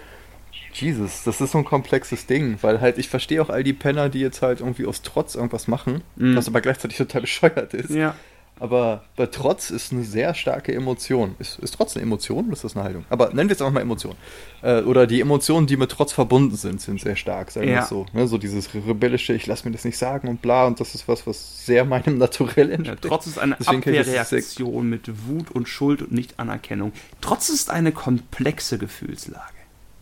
Jesus, 0.74 1.22
das 1.24 1.40
ist 1.40 1.52
so 1.52 1.58
ein 1.58 1.64
komplexes 1.64 2.26
Ding, 2.26 2.58
weil 2.62 2.80
halt 2.80 2.98
ich 2.98 3.08
verstehe 3.08 3.40
auch 3.40 3.50
all 3.50 3.64
die 3.64 3.72
Penner, 3.72 4.08
die 4.08 4.20
jetzt 4.20 4.42
halt 4.42 4.60
irgendwie 4.60 4.86
aus 4.86 5.02
Trotz 5.02 5.34
irgendwas 5.34 5.68
machen, 5.68 6.02
mhm. 6.16 6.36
was 6.36 6.48
aber 6.48 6.60
gleichzeitig 6.60 6.98
total 6.98 7.22
bescheuert 7.22 7.74
ist. 7.74 7.90
Ja. 7.90 8.14
Aber 8.60 9.04
bei 9.16 9.26
Trotz 9.26 9.70
ist 9.70 9.92
eine 9.92 10.04
sehr 10.04 10.32
starke 10.32 10.72
Emotion. 10.72 11.34
Ist, 11.40 11.58
ist 11.58 11.74
Trotz 11.74 11.96
eine 11.96 12.04
Emotion 12.04 12.44
oder 12.44 12.52
ist 12.52 12.62
das 12.62 12.76
eine 12.76 12.84
Haltung? 12.84 13.04
Aber 13.10 13.32
nennen 13.32 13.48
wir 13.48 13.54
es 13.54 13.60
einfach 13.60 13.74
mal 13.74 13.80
Emotion. 13.80 14.14
Äh, 14.62 14.82
oder 14.82 15.08
die 15.08 15.20
Emotionen, 15.20 15.66
die 15.66 15.76
mit 15.76 15.90
Trotz 15.90 16.12
verbunden 16.12 16.54
sind, 16.54 16.80
sind 16.80 17.00
sehr 17.00 17.16
stark, 17.16 17.50
sagen 17.50 17.66
wir 17.66 17.74
ja. 17.74 17.82
es 17.82 17.88
so. 17.88 18.06
Ne? 18.12 18.28
So 18.28 18.38
dieses 18.38 18.72
rebellische, 18.72 19.32
ich 19.32 19.46
lasse 19.46 19.66
mir 19.66 19.72
das 19.72 19.84
nicht 19.84 19.98
sagen 19.98 20.28
und 20.28 20.40
bla. 20.40 20.66
Und 20.66 20.78
das 20.78 20.94
ist 20.94 21.08
was, 21.08 21.26
was 21.26 21.66
sehr 21.66 21.84
meinem 21.84 22.18
Naturell 22.18 22.70
entspricht. 22.70 23.04
Ja, 23.04 23.10
Trotz 23.10 23.26
ist 23.26 23.38
eine 23.38 23.56
Deswegen 23.58 23.78
Abwehrreaktion 23.78 24.88
mit 24.88 25.10
Wut 25.26 25.50
und 25.50 25.68
Schuld 25.68 26.02
und 26.02 26.12
Nicht-Anerkennung. 26.12 26.92
Trotz 27.20 27.48
ist 27.48 27.70
eine 27.70 27.90
komplexe 27.90 28.78
Gefühlslage. 28.78 29.52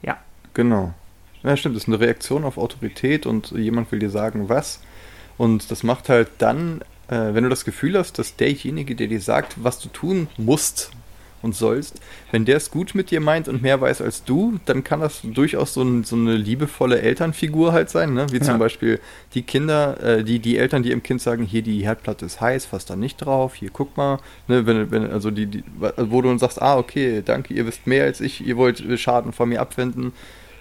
Ja. 0.03 0.19
Genau. 0.55 0.95
Ja, 1.43 1.57
stimmt. 1.57 1.77
Das 1.77 1.85
ist 1.85 1.89
eine 1.89 2.01
Reaktion 2.01 2.45
auf 2.45 2.59
Autorität 2.59 3.27
und 3.27 3.51
jemand 3.53 3.91
will 3.91 3.99
dir 3.99 4.11
sagen, 4.11 4.49
was. 4.49 4.81
Und 5.39 5.71
das 5.71 5.83
macht 5.83 6.09
halt 6.09 6.29
dann 6.39 6.83
äh, 7.13 7.35
wenn 7.35 7.45
du 7.45 7.51
das 7.51 7.65
Gefühl 7.65 7.99
hast, 7.99 8.19
dass 8.19 8.37
derjenige, 8.37 8.95
der 8.95 9.07
dir 9.07 9.21
sagt, 9.21 9.57
was 9.63 9.79
du 9.79 9.89
tun 9.89 10.29
musst 10.39 10.91
und 11.43 11.55
sollst, 11.55 12.01
wenn 12.31 12.45
der 12.45 12.57
es 12.57 12.71
gut 12.71 12.95
mit 12.95 13.11
dir 13.11 13.21
meint 13.21 13.49
und 13.49 13.61
mehr 13.61 13.81
weiß 13.81 14.01
als 14.01 14.25
du, 14.25 14.59
dann 14.65 14.85
kann 14.85 15.01
das 15.01 15.21
durchaus 15.23 15.75
so, 15.75 15.83
ein, 15.83 16.05
so 16.05 16.17
eine 16.17 16.37
liebevolle 16.37 17.03
Elternfigur 17.03 17.73
halt 17.73 17.91
sein, 17.91 18.15
ne? 18.15 18.27
wie 18.31 18.37
ja. 18.37 18.43
zum 18.43 18.59
Beispiel 18.59 19.01
die 19.35 19.43
Kinder, 19.43 20.01
äh, 20.01 20.25
die, 20.25 20.39
die 20.39 20.57
Eltern, 20.57 20.85
die 20.85 20.91
ihrem 20.91 21.03
Kind 21.03 21.21
sagen, 21.21 21.45
hier 21.45 21.63
die 21.63 21.85
Herdplatte 21.85 22.25
ist 22.25 22.41
heiß, 22.41 22.67
fass 22.67 22.87
da 22.87 22.97
nicht 22.97 23.17
drauf, 23.17 23.57
hier 23.57 23.71
guck 23.73 23.97
mal, 23.97 24.19
ne? 24.47 24.65
wenn, 24.67 24.91
wenn, 24.93 25.11
also 25.11 25.31
die, 25.31 25.47
die, 25.47 25.65
wo 25.97 26.23
du 26.23 26.29
dann 26.29 26.39
sagst, 26.39 26.63
ah 26.63 26.79
okay, 26.79 27.23
danke, 27.25 27.53
ihr 27.53 27.67
wisst 27.67 27.87
mehr 27.89 28.05
als 28.05 28.21
ich, 28.21 28.47
ihr 28.47 28.57
wollt 28.57 28.83
Schaden 29.01 29.33
von 29.33 29.49
mir 29.49 29.61
abwenden, 29.61 30.13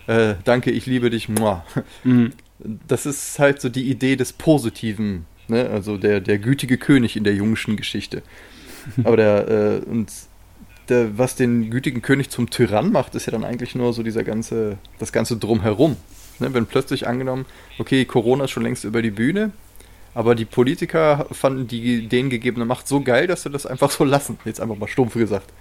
äh, 0.08 0.36
danke, 0.44 0.72
ich 0.72 0.86
liebe 0.86 1.10
dich, 1.10 1.30
muah. 1.30 1.66
Mhm. 2.04 2.34
Das 2.88 3.06
ist 3.06 3.40
halt 3.40 3.60
so 3.60 3.70
die 3.70 3.90
Idee 3.90 4.16
des 4.16 4.34
positiven 4.34 5.26
ne? 5.52 5.70
Also 5.70 5.98
der, 5.98 6.20
der 6.20 6.40
gütige 6.40 6.80
König 6.80 7.16
in 7.16 7.24
der 7.24 7.36
jungschen 7.36 7.78
Geschichte. 7.78 8.24
Aber 9.04 9.18
der, 9.18 9.48
äh, 9.48 9.90
und 9.90 10.12
der, 10.90 11.18
was 11.18 11.36
den 11.36 11.70
gütigen 11.70 12.02
König 12.02 12.32
zum 12.32 12.50
Tyrann 12.50 12.92
macht, 12.92 13.14
ist 13.14 13.28
ja 13.28 13.32
dann 13.32 13.44
eigentlich 13.44 13.76
nur 13.76 13.94
so 13.94 14.02
dieser 14.02 14.24
ganze, 14.24 14.80
das 14.98 15.12
ganze 15.12 15.38
Drumherum. 15.38 15.98
Ne? 16.40 16.52
Wenn 16.56 16.66
plötzlich 16.66 17.08
angenommen, 17.08 17.46
okay, 17.78 18.06
Corona 18.06 18.46
ist 18.46 18.52
schon 18.52 18.64
längst 18.64 18.84
über 18.84 19.04
die 19.04 19.12
Bühne, 19.12 19.52
aber 20.16 20.34
die 20.34 20.46
Politiker 20.46 21.28
fanden 21.32 21.68
die 21.68 22.08
denen 22.08 22.32
gegebene 22.32 22.66
Macht 22.66 22.88
so 22.88 23.02
geil, 23.02 23.28
dass 23.28 23.44
sie 23.44 23.52
das 23.52 23.68
einfach 23.68 23.92
so 23.92 24.04
lassen. 24.04 24.40
Jetzt 24.44 24.60
einfach 24.60 24.78
mal 24.78 24.88
stumpf 24.88 25.14
gesagt. 25.14 25.54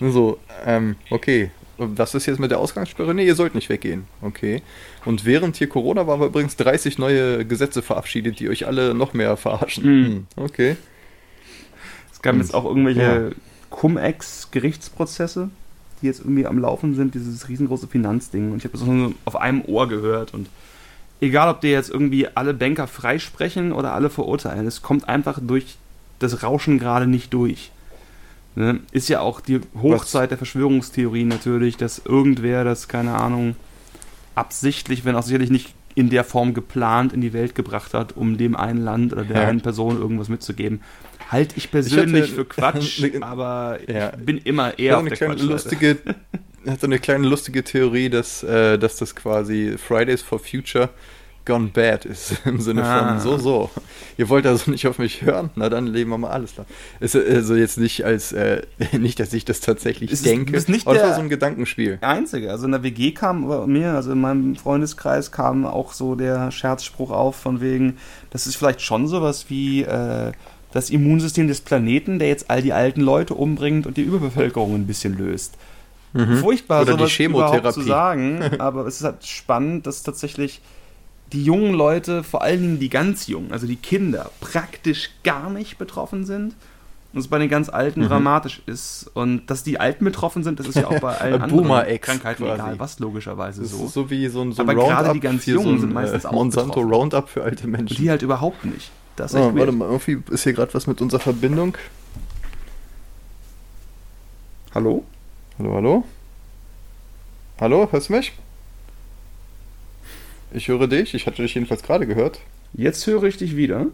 So, 0.00 0.38
ähm, 0.66 0.96
okay, 1.10 1.50
was 1.78 2.14
ist 2.14 2.26
jetzt 2.26 2.38
mit 2.38 2.50
der 2.50 2.58
Ausgangssperre? 2.58 3.14
Nee, 3.14 3.26
ihr 3.26 3.34
sollt 3.34 3.54
nicht 3.54 3.68
weggehen. 3.68 4.04
Okay. 4.22 4.62
Und 5.04 5.24
während 5.24 5.56
hier 5.56 5.68
Corona 5.68 6.06
waren 6.06 6.20
wir 6.20 6.26
übrigens 6.26 6.56
30 6.56 6.98
neue 6.98 7.44
Gesetze 7.44 7.82
verabschiedet, 7.82 8.40
die 8.40 8.48
euch 8.48 8.66
alle 8.66 8.94
noch 8.94 9.12
mehr 9.14 9.36
verarschen. 9.36 9.84
Mhm. 9.84 10.26
Okay. 10.36 10.76
Es 12.12 12.22
gab 12.22 12.36
jetzt 12.36 12.54
auch 12.54 12.64
irgendwelche 12.64 13.00
ja. 13.02 13.30
Cum-Ex-Gerichtsprozesse, 13.70 15.50
die 16.00 16.06
jetzt 16.06 16.20
irgendwie 16.20 16.46
am 16.46 16.58
Laufen 16.58 16.94
sind, 16.94 17.14
dieses 17.14 17.48
riesengroße 17.48 17.88
Finanzding. 17.88 18.52
Und 18.52 18.58
ich 18.58 18.64
habe 18.64 18.78
das 18.78 18.86
nur 18.86 19.12
auf 19.24 19.36
einem 19.36 19.62
Ohr 19.62 19.88
gehört. 19.88 20.32
Und 20.32 20.48
egal, 21.20 21.48
ob 21.48 21.60
die 21.60 21.68
jetzt 21.68 21.90
irgendwie 21.90 22.28
alle 22.34 22.54
Banker 22.54 22.86
freisprechen 22.86 23.72
oder 23.72 23.92
alle 23.92 24.10
verurteilen, 24.10 24.66
es 24.66 24.82
kommt 24.82 25.08
einfach 25.08 25.38
durch 25.42 25.76
das 26.18 26.42
Rauschen 26.42 26.78
gerade 26.78 27.06
nicht 27.06 27.34
durch. 27.34 27.72
Ne? 28.56 28.80
Ist 28.92 29.08
ja 29.08 29.20
auch 29.20 29.40
die 29.40 29.60
Hochzeit 29.80 30.22
Was? 30.22 30.28
der 30.28 30.38
Verschwörungstheorien 30.38 31.28
natürlich, 31.28 31.76
dass 31.76 32.02
irgendwer 32.04 32.64
das, 32.64 32.88
keine 32.88 33.14
Ahnung, 33.14 33.56
absichtlich, 34.34 35.04
wenn 35.04 35.16
auch 35.16 35.22
sicherlich 35.22 35.50
nicht 35.50 35.74
in 35.94 36.10
der 36.10 36.24
Form 36.24 36.54
geplant 36.54 37.12
in 37.12 37.20
die 37.20 37.32
Welt 37.32 37.54
gebracht 37.54 37.94
hat, 37.94 38.16
um 38.16 38.36
dem 38.36 38.56
einen 38.56 38.82
Land 38.82 39.12
oder 39.12 39.24
der 39.24 39.42
ja. 39.42 39.48
einen 39.48 39.60
Person 39.60 39.98
irgendwas 39.98 40.28
mitzugeben. 40.28 40.80
Halte 41.30 41.54
ich 41.56 41.70
persönlich 41.70 42.24
ich 42.24 42.30
hatte, 42.30 42.34
für 42.34 42.44
Quatsch, 42.44 43.00
ne, 43.00 43.12
aber 43.22 43.78
ja. 43.88 44.12
ich 44.16 44.24
bin 44.24 44.38
immer 44.38 44.78
eher 44.78 44.98
auf 44.98 45.08
der. 45.08 45.34
Lustige, 45.36 45.98
hat 46.66 46.80
so 46.80 46.86
eine 46.86 46.98
kleine 46.98 47.26
lustige 47.28 47.62
Theorie, 47.62 48.08
dass, 48.08 48.42
äh, 48.42 48.78
dass 48.78 48.96
das 48.96 49.14
quasi 49.14 49.76
Fridays 49.78 50.22
for 50.22 50.38
Future 50.38 50.90
gone 51.44 51.68
bad 51.68 52.04
ist. 52.04 52.34
Im 52.44 52.60
Sinne 52.60 52.84
ah. 52.84 53.08
von 53.08 53.20
so, 53.20 53.38
so. 53.38 53.70
Ihr 54.16 54.28
wollt 54.28 54.46
also 54.46 54.70
nicht 54.70 54.86
auf 54.86 54.98
mich 54.98 55.22
hören? 55.22 55.50
Na 55.56 55.68
dann 55.68 55.86
leben 55.86 56.10
wir 56.10 56.18
mal 56.18 56.30
alles 56.30 56.54
da. 56.54 56.64
Ist 57.00 57.16
also 57.16 57.54
jetzt 57.54 57.78
nicht 57.78 58.04
als, 58.04 58.32
äh, 58.32 58.62
nicht, 58.92 59.20
dass 59.20 59.32
ich 59.32 59.44
das 59.44 59.60
tatsächlich 59.60 60.10
ist, 60.10 60.24
denke. 60.24 60.56
Ist 60.56 60.68
nicht 60.68 60.86
aber 60.86 61.00
war 61.00 61.14
so 61.14 61.20
ein 61.20 61.28
Gedankenspiel. 61.28 61.98
Einzige. 62.00 62.50
Also 62.50 62.66
in 62.66 62.72
der 62.72 62.82
WG 62.82 63.12
kam 63.12 63.48
bei 63.48 63.66
mir, 63.66 63.92
also 63.92 64.12
in 64.12 64.20
meinem 64.20 64.56
Freundeskreis 64.56 65.30
kam 65.32 65.66
auch 65.66 65.92
so 65.92 66.14
der 66.14 66.50
Scherzspruch 66.50 67.10
auf 67.10 67.36
von 67.36 67.60
wegen, 67.60 67.98
das 68.30 68.46
ist 68.46 68.56
vielleicht 68.56 68.80
schon 68.80 69.08
sowas 69.08 69.46
wie, 69.48 69.82
äh, 69.82 70.32
das 70.74 70.90
Immunsystem 70.90 71.46
des 71.46 71.60
Planeten, 71.60 72.18
der 72.18 72.28
jetzt 72.28 72.50
all 72.50 72.60
die 72.60 72.72
alten 72.72 73.00
Leute 73.00 73.34
umbringt 73.34 73.86
und 73.86 73.96
die 73.96 74.02
Überbevölkerung 74.02 74.74
ein 74.74 74.88
bisschen 74.88 75.16
löst. 75.16 75.54
Mhm. 76.14 76.38
Furchtbar, 76.38 76.82
Oder 76.82 76.92
sowas 76.92 77.10
die 77.10 77.14
Chemotherapie. 77.14 77.58
überhaupt 77.58 77.74
zu 77.74 77.82
sagen, 77.82 78.40
aber 78.58 78.86
es 78.86 78.96
ist 78.96 79.04
halt 79.04 79.24
spannend, 79.24 79.86
dass 79.86 80.02
tatsächlich 80.02 80.60
die 81.34 81.44
jungen 81.44 81.74
Leute, 81.74 82.22
vor 82.22 82.42
allen 82.42 82.62
Dingen 82.62 82.78
die 82.78 82.88
ganz 82.88 83.26
jungen, 83.26 83.52
also 83.52 83.66
die 83.66 83.76
Kinder, 83.76 84.30
praktisch 84.40 85.10
gar 85.24 85.50
nicht 85.50 85.78
betroffen 85.78 86.24
sind. 86.24 86.54
Und 87.12 87.20
es 87.20 87.28
bei 87.28 87.38
den 87.38 87.48
ganz 87.48 87.68
Alten 87.68 88.00
mhm. 88.00 88.08
dramatisch 88.08 88.60
ist. 88.66 89.08
Und 89.14 89.46
dass 89.46 89.62
die 89.62 89.78
Alten 89.78 90.04
betroffen 90.04 90.42
sind, 90.42 90.58
das 90.58 90.66
ist 90.66 90.74
ja 90.74 90.88
auch 90.88 90.98
bei 90.98 91.16
allen 91.16 91.42
anderen 91.42 92.00
Krankheiten 92.00 92.44
quasi. 92.44 92.60
egal, 92.60 92.78
was 92.78 92.98
logischerweise 92.98 93.64
so. 93.64 93.84
Ist 93.84 93.92
so 93.92 94.10
wie 94.10 94.26
so 94.26 94.42
ein, 94.42 94.52
so 94.52 94.62
Aber 94.62 94.74
gerade 94.74 95.12
die 95.12 95.20
ganz 95.20 95.46
Jungen 95.46 95.64
so 95.64 95.70
ein, 95.70 95.80
sind 95.80 95.92
meistens 95.92 96.24
äh, 96.24 96.28
auch 96.28 96.32
Monsanto 96.32 96.80
betroffen. 96.80 96.92
Roundup 96.92 97.28
für 97.28 97.44
alte 97.44 97.68
Menschen. 97.68 97.96
Und 97.96 97.98
die 97.98 98.10
halt 98.10 98.22
überhaupt 98.22 98.64
nicht. 98.64 98.90
Das 99.14 99.32
ist 99.32 99.40
oh, 99.40 99.54
warte 99.54 99.70
mal, 99.70 99.86
irgendwie 99.86 100.18
ist 100.32 100.42
hier 100.42 100.54
gerade 100.54 100.74
was 100.74 100.88
mit 100.88 101.00
unserer 101.00 101.20
Verbindung. 101.20 101.76
Hallo? 104.74 105.04
Hallo, 105.58 105.74
hallo? 105.74 106.04
Hallo, 107.60 107.88
hörst 107.92 108.08
du 108.08 108.14
mich? 108.14 108.32
Ich 110.54 110.68
höre 110.68 110.86
dich. 110.86 111.14
Ich 111.14 111.26
hatte 111.26 111.42
dich 111.42 111.54
jedenfalls 111.54 111.82
gerade 111.82 112.06
gehört. 112.06 112.40
Jetzt 112.74 113.06
höre 113.06 113.24
ich 113.24 113.36
dich 113.36 113.56
wieder. 113.56 113.86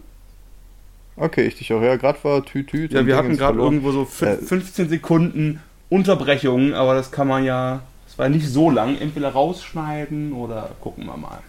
Okay, 1.16 1.46
ich 1.46 1.56
dich 1.56 1.72
auch. 1.72 1.82
Ja, 1.82 1.96
gerade 1.96 2.22
war 2.22 2.44
Tütü. 2.44 2.86
Ja, 2.90 3.06
wir 3.06 3.16
hatten 3.16 3.36
gerade 3.36 3.58
irgendwo 3.58 3.92
so 3.92 4.04
15 4.04 4.86
äh, 4.86 4.88
Sekunden 4.88 5.60
Unterbrechung, 5.88 6.74
aber 6.74 6.94
das 6.94 7.10
kann 7.10 7.28
man 7.28 7.44
ja, 7.44 7.82
das 8.06 8.18
war 8.18 8.28
nicht 8.28 8.46
so 8.46 8.70
lang, 8.70 8.96
entweder 8.98 9.30
rausschneiden 9.30 10.32
oder 10.32 10.70
gucken 10.80 11.06
wir 11.06 11.16
mal. 11.16 11.40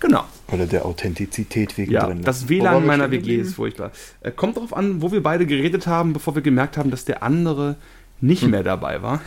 Genau. 0.00 0.24
Oder 0.50 0.66
der 0.66 0.84
Authentizität 0.84 1.78
wegen 1.78 1.92
ja, 1.92 2.06
drin. 2.06 2.22
Das 2.24 2.48
WLAN 2.48 2.84
meiner 2.84 3.10
WG 3.10 3.36
ist 3.36 3.54
furchtbar. 3.54 3.92
Äh, 4.20 4.32
kommt 4.32 4.56
darauf 4.56 4.74
an, 4.74 5.00
wo 5.00 5.12
wir 5.12 5.22
beide 5.22 5.46
geredet 5.46 5.86
haben, 5.86 6.12
bevor 6.12 6.34
wir 6.34 6.42
gemerkt 6.42 6.76
haben, 6.76 6.90
dass 6.90 7.04
der 7.04 7.22
andere 7.22 7.76
nicht 8.20 8.42
hm. 8.42 8.50
mehr 8.50 8.62
dabei 8.62 9.02
war. 9.02 9.20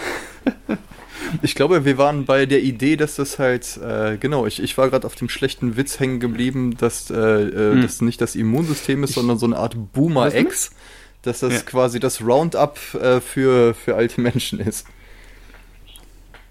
Ich 1.42 1.56
glaube, 1.56 1.86
wir 1.86 1.98
waren 1.98 2.26
bei 2.26 2.46
der 2.46 2.62
Idee, 2.62 2.96
dass 2.96 3.16
das 3.16 3.40
halt, 3.40 3.78
äh, 3.78 4.18
genau, 4.18 4.46
ich, 4.46 4.62
ich 4.62 4.78
war 4.78 4.90
gerade 4.90 5.06
auf 5.06 5.16
dem 5.16 5.30
schlechten 5.30 5.78
Witz 5.78 6.00
hängen 6.00 6.20
geblieben, 6.20 6.76
dass 6.78 7.10
äh, 7.10 7.14
hm. 7.14 7.82
das 7.82 8.02
nicht 8.02 8.22
das 8.22 8.36
Immunsystem 8.36 9.04
ist, 9.04 9.12
ich, 9.12 9.16
sondern 9.16 9.38
so 9.38 9.46
eine 9.46 9.58
Art 9.58 9.76
Boomer-X, 9.94 10.72
dass 11.22 11.40
das 11.40 11.54
ja. 11.54 11.60
quasi 11.62 12.00
das 12.00 12.22
Roundup 12.22 12.80
äh, 12.96 13.22
für, 13.22 13.74
für 13.74 13.96
alte 13.96 14.22
Menschen 14.22 14.60
ist. 14.60 14.86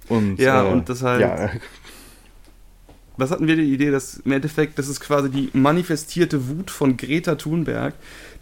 Und, 0.08 0.38
ja, 0.38 0.64
äh, 0.64 0.72
und 0.72 0.88
das 0.88 1.02
halt. 1.02 1.20
Ja. 1.20 1.50
Was 3.16 3.30
hatten 3.30 3.46
wir 3.46 3.54
die 3.54 3.72
Idee, 3.72 3.92
dass 3.92 4.16
im 4.16 4.32
Endeffekt, 4.32 4.76
das 4.76 4.88
ist 4.88 4.98
quasi 4.98 5.30
die 5.30 5.48
manifestierte 5.52 6.48
Wut 6.48 6.68
von 6.68 6.96
Greta 6.96 7.36
Thunberg, 7.36 7.94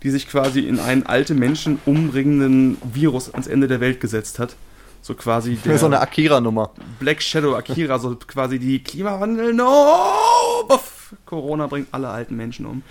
die 0.02 0.08
sich 0.08 0.26
quasi 0.26 0.60
in 0.60 0.80
einen 0.80 1.04
alte 1.04 1.34
Menschen 1.34 1.78
umbringenden 1.84 2.78
Virus 2.82 3.30
ans 3.30 3.48
Ende 3.48 3.68
der 3.68 3.80
Welt 3.80 4.00
gesetzt 4.00 4.38
hat. 4.38 4.56
So 5.02 5.14
quasi 5.14 5.56
der 5.64 5.78
so 5.78 5.86
eine 5.86 6.00
Akira-Nummer. 6.00 6.70
Black 6.98 7.20
Shadow 7.20 7.56
Akira, 7.56 7.98
so 7.98 8.16
quasi 8.16 8.58
die 8.58 8.78
Klimawandel, 8.82 9.52
no! 9.52 10.64
Buff, 10.68 11.14
Corona 11.26 11.66
bringt 11.66 11.88
alle 11.90 12.08
alten 12.08 12.36
Menschen 12.36 12.64
um. 12.64 12.82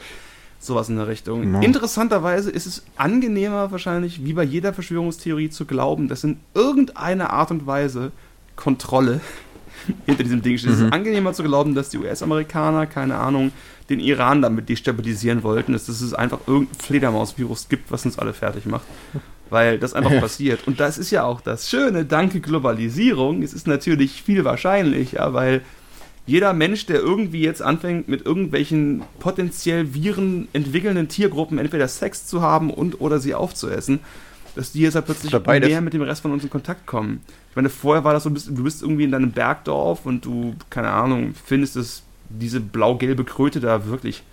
Sowas 0.59 0.89
in 0.89 0.97
der 0.97 1.07
Richtung. 1.07 1.53
No. 1.53 1.61
Interessanterweise 1.61 2.51
ist 2.51 2.67
es 2.67 2.83
angenehmer 2.95 3.71
wahrscheinlich, 3.71 4.23
wie 4.23 4.33
bei 4.33 4.43
jeder 4.43 4.73
Verschwörungstheorie, 4.73 5.49
zu 5.49 5.65
glauben, 5.65 6.07
dass 6.07 6.23
in 6.23 6.39
irgendeiner 6.53 7.31
Art 7.31 7.49
und 7.49 7.65
Weise 7.65 8.11
Kontrolle 8.55 9.21
hinter 10.05 10.23
diesem 10.23 10.43
Ding 10.43 10.59
steht. 10.59 10.69
Mhm. 10.69 10.75
Es 10.75 10.81
ist 10.81 10.85
mhm. 10.87 10.93
angenehmer 10.93 11.33
zu 11.33 11.41
glauben, 11.41 11.73
dass 11.73 11.89
die 11.89 11.97
US-Amerikaner, 11.97 12.85
keine 12.85 13.17
Ahnung, 13.17 13.51
den 13.89 13.99
Iran 13.99 14.43
damit 14.43 14.69
destabilisieren 14.69 15.41
wollten, 15.41 15.73
dass 15.73 15.87
es 15.87 16.13
einfach 16.13 16.39
irgendein 16.45 16.79
Fledermausvirus 16.79 17.67
gibt, 17.67 17.91
was 17.91 18.05
uns 18.05 18.19
alle 18.19 18.33
fertig 18.33 18.65
macht. 18.65 18.85
Weil 19.51 19.77
das 19.77 19.93
einfach 19.93 20.19
passiert. 20.19 20.65
Und 20.65 20.79
das 20.79 20.97
ist 20.97 21.11
ja 21.11 21.23
auch 21.23 21.41
das 21.41 21.69
Schöne, 21.69 22.05
danke 22.05 22.39
Globalisierung. 22.39 23.43
Es 23.43 23.53
ist 23.53 23.67
natürlich 23.67 24.23
viel 24.23 24.43
wahrscheinlicher, 24.45 25.33
weil 25.33 25.61
jeder 26.25 26.53
Mensch, 26.53 26.85
der 26.85 26.99
irgendwie 26.99 27.41
jetzt 27.41 27.61
anfängt, 27.61 28.07
mit 28.07 28.25
irgendwelchen 28.25 29.03
potenziell 29.19 29.93
Viren 29.93 30.47
entwickelnden 30.53 31.09
Tiergruppen 31.09 31.57
entweder 31.57 31.87
Sex 31.87 32.25
zu 32.25 32.41
haben 32.41 32.71
und 32.71 33.01
oder 33.01 33.19
sie 33.19 33.35
aufzuessen, 33.35 33.99
dass 34.55 34.71
die 34.71 34.81
jetzt 34.81 34.95
halt 34.95 35.05
plötzlich 35.05 35.33
mehr 35.33 35.81
mit 35.81 35.93
dem 35.93 36.01
Rest 36.01 36.21
von 36.21 36.31
uns 36.31 36.43
in 36.43 36.49
Kontakt 36.49 36.85
kommen. 36.85 37.21
Ich 37.49 37.55
meine, 37.55 37.69
vorher 37.69 38.03
war 38.05 38.13
das 38.13 38.23
so, 38.23 38.29
du 38.29 38.63
bist 38.63 38.81
irgendwie 38.81 39.03
in 39.03 39.11
deinem 39.11 39.31
Bergdorf 39.31 40.05
und 40.05 40.23
du, 40.25 40.55
keine 40.69 40.91
Ahnung, 40.91 41.33
findest 41.45 41.75
es, 41.75 42.03
diese 42.29 42.61
blau-gelbe 42.61 43.25
Kröte 43.25 43.59
da 43.59 43.85
wirklich 43.87 44.23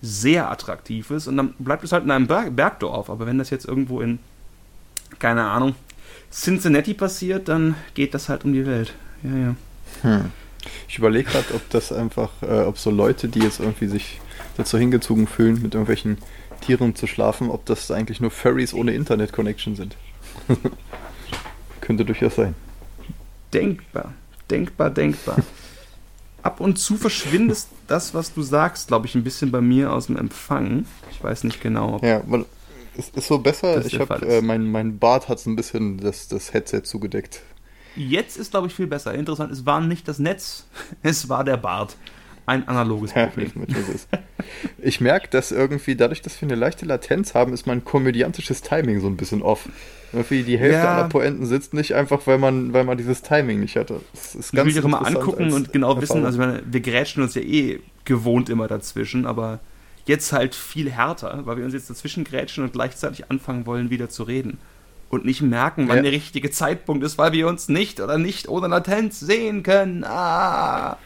sehr 0.00 0.48
attraktiv 0.48 1.10
ist 1.10 1.26
und 1.26 1.36
dann 1.36 1.54
bleibt 1.58 1.82
es 1.82 1.90
halt 1.90 2.04
in 2.04 2.12
einem 2.12 2.28
Berg 2.28 2.54
Bergdorf. 2.54 3.10
Aber 3.10 3.26
wenn 3.26 3.38
das 3.38 3.50
jetzt 3.50 3.66
irgendwo 3.66 4.00
in 4.00 4.20
keine 5.18 5.44
Ahnung, 5.44 5.74
Cincinnati 6.30 6.94
passiert, 6.94 7.48
dann 7.48 7.74
geht 7.94 8.14
das 8.14 8.28
halt 8.28 8.44
um 8.44 8.52
die 8.52 8.66
Welt. 8.66 8.94
Ja, 9.22 9.36
ja. 9.36 9.54
Hm. 10.02 10.30
Ich 10.88 10.98
überlege 10.98 11.30
gerade, 11.30 11.54
ob 11.54 11.68
das 11.70 11.92
einfach, 11.92 12.30
äh, 12.42 12.62
ob 12.62 12.78
so 12.78 12.90
Leute, 12.90 13.28
die 13.28 13.40
jetzt 13.40 13.60
irgendwie 13.60 13.88
sich 13.88 14.20
dazu 14.56 14.78
hingezogen 14.78 15.26
fühlen, 15.26 15.62
mit 15.62 15.74
irgendwelchen 15.74 16.18
Tieren 16.60 16.94
zu 16.94 17.06
schlafen, 17.06 17.50
ob 17.50 17.64
das 17.66 17.90
eigentlich 17.90 18.20
nur 18.20 18.30
Furries 18.30 18.74
ohne 18.74 18.92
Internet-Connection 18.92 19.76
sind. 19.76 19.96
Könnte 21.80 22.04
durchaus 22.04 22.34
sein. 22.34 22.54
Denkbar, 23.54 24.12
denkbar, 24.50 24.90
denkbar. 24.90 25.36
Ab 26.42 26.60
und 26.60 26.78
zu 26.78 26.96
verschwindet 26.96 27.66
das, 27.86 28.14
was 28.14 28.34
du 28.34 28.42
sagst, 28.42 28.88
glaube 28.88 29.06
ich, 29.06 29.14
ein 29.14 29.24
bisschen 29.24 29.50
bei 29.50 29.60
mir 29.60 29.92
aus 29.92 30.06
dem 30.06 30.16
Empfang. 30.16 30.86
Ich 31.10 31.22
weiß 31.22 31.44
nicht 31.44 31.60
genau. 31.60 31.96
Ob 31.96 32.02
ja, 32.02 32.22
weil 32.26 32.44
ist, 32.98 33.16
ist 33.16 33.28
so 33.28 33.38
besser. 33.38 33.84
Ich 33.84 33.98
habe 33.98 34.26
äh, 34.26 34.42
mein, 34.42 34.70
mein 34.70 34.98
Bart 34.98 35.28
hat 35.28 35.44
ein 35.46 35.56
bisschen 35.56 35.98
das, 35.98 36.28
das 36.28 36.52
Headset 36.52 36.82
zugedeckt. 36.82 37.40
Jetzt 37.96 38.36
ist, 38.36 38.50
glaube 38.50 38.66
ich, 38.66 38.74
viel 38.74 38.86
besser. 38.86 39.14
Interessant, 39.14 39.52
es 39.52 39.64
war 39.64 39.80
nicht 39.80 40.06
das 40.08 40.18
Netz, 40.18 40.66
es 41.02 41.28
war 41.28 41.44
der 41.44 41.56
Bart. 41.56 41.96
Ein 42.46 42.66
analoges 42.66 43.12
Problem. 43.12 43.52
Ja, 43.68 44.18
ich 44.78 45.02
merke, 45.02 45.28
dass 45.28 45.52
irgendwie 45.52 45.96
dadurch, 45.96 46.22
dass 46.22 46.40
wir 46.40 46.48
eine 46.48 46.54
leichte 46.54 46.86
Latenz 46.86 47.34
haben, 47.34 47.52
ist 47.52 47.66
mein 47.66 47.84
komödiantisches 47.84 48.62
Timing 48.62 49.00
so 49.00 49.06
ein 49.06 49.18
bisschen 49.18 49.42
off. 49.42 49.68
Irgendwie 50.14 50.44
die 50.44 50.58
Hälfte 50.58 50.78
ja. 50.78 50.96
aller 50.96 51.08
Poenten 51.10 51.44
sitzt 51.44 51.74
nicht 51.74 51.94
einfach, 51.94 52.26
weil 52.26 52.38
man, 52.38 52.72
weil 52.72 52.84
man 52.84 52.96
dieses 52.96 53.20
Timing 53.20 53.60
nicht 53.60 53.76
hatte. 53.76 54.00
Das 54.14 54.34
ist 54.34 54.52
ganz 54.52 54.66
ich 54.66 54.76
will 54.76 54.80
dich 54.80 54.84
immer 54.90 55.06
angucken 55.06 55.52
und 55.52 55.74
genau 55.74 56.00
wissen, 56.00 56.24
also 56.24 56.38
wir 56.38 56.80
grätschen 56.80 57.22
uns 57.22 57.34
ja 57.34 57.42
eh 57.42 57.80
gewohnt 58.06 58.48
immer 58.48 58.66
dazwischen, 58.66 59.26
aber 59.26 59.60
jetzt 60.08 60.32
halt 60.32 60.54
viel 60.54 60.90
härter, 60.90 61.42
weil 61.44 61.58
wir 61.58 61.64
uns 61.64 61.74
jetzt 61.74 61.88
dazwischen 61.88 62.24
grätschen 62.24 62.64
und 62.64 62.72
gleichzeitig 62.72 63.30
anfangen 63.30 63.66
wollen, 63.66 63.90
wieder 63.90 64.08
zu 64.08 64.24
reden. 64.24 64.58
Und 65.10 65.24
nicht 65.24 65.40
merken, 65.40 65.88
wann 65.88 65.98
ja. 65.98 66.02
der 66.02 66.12
richtige 66.12 66.50
Zeitpunkt 66.50 67.02
ist, 67.02 67.16
weil 67.16 67.32
wir 67.32 67.48
uns 67.48 67.68
nicht 67.68 68.00
oder 68.00 68.18
nicht 68.18 68.48
ohne 68.48 68.66
Latenz 68.66 69.20
sehen 69.20 69.62
können. 69.62 70.04
Ah. 70.04 70.98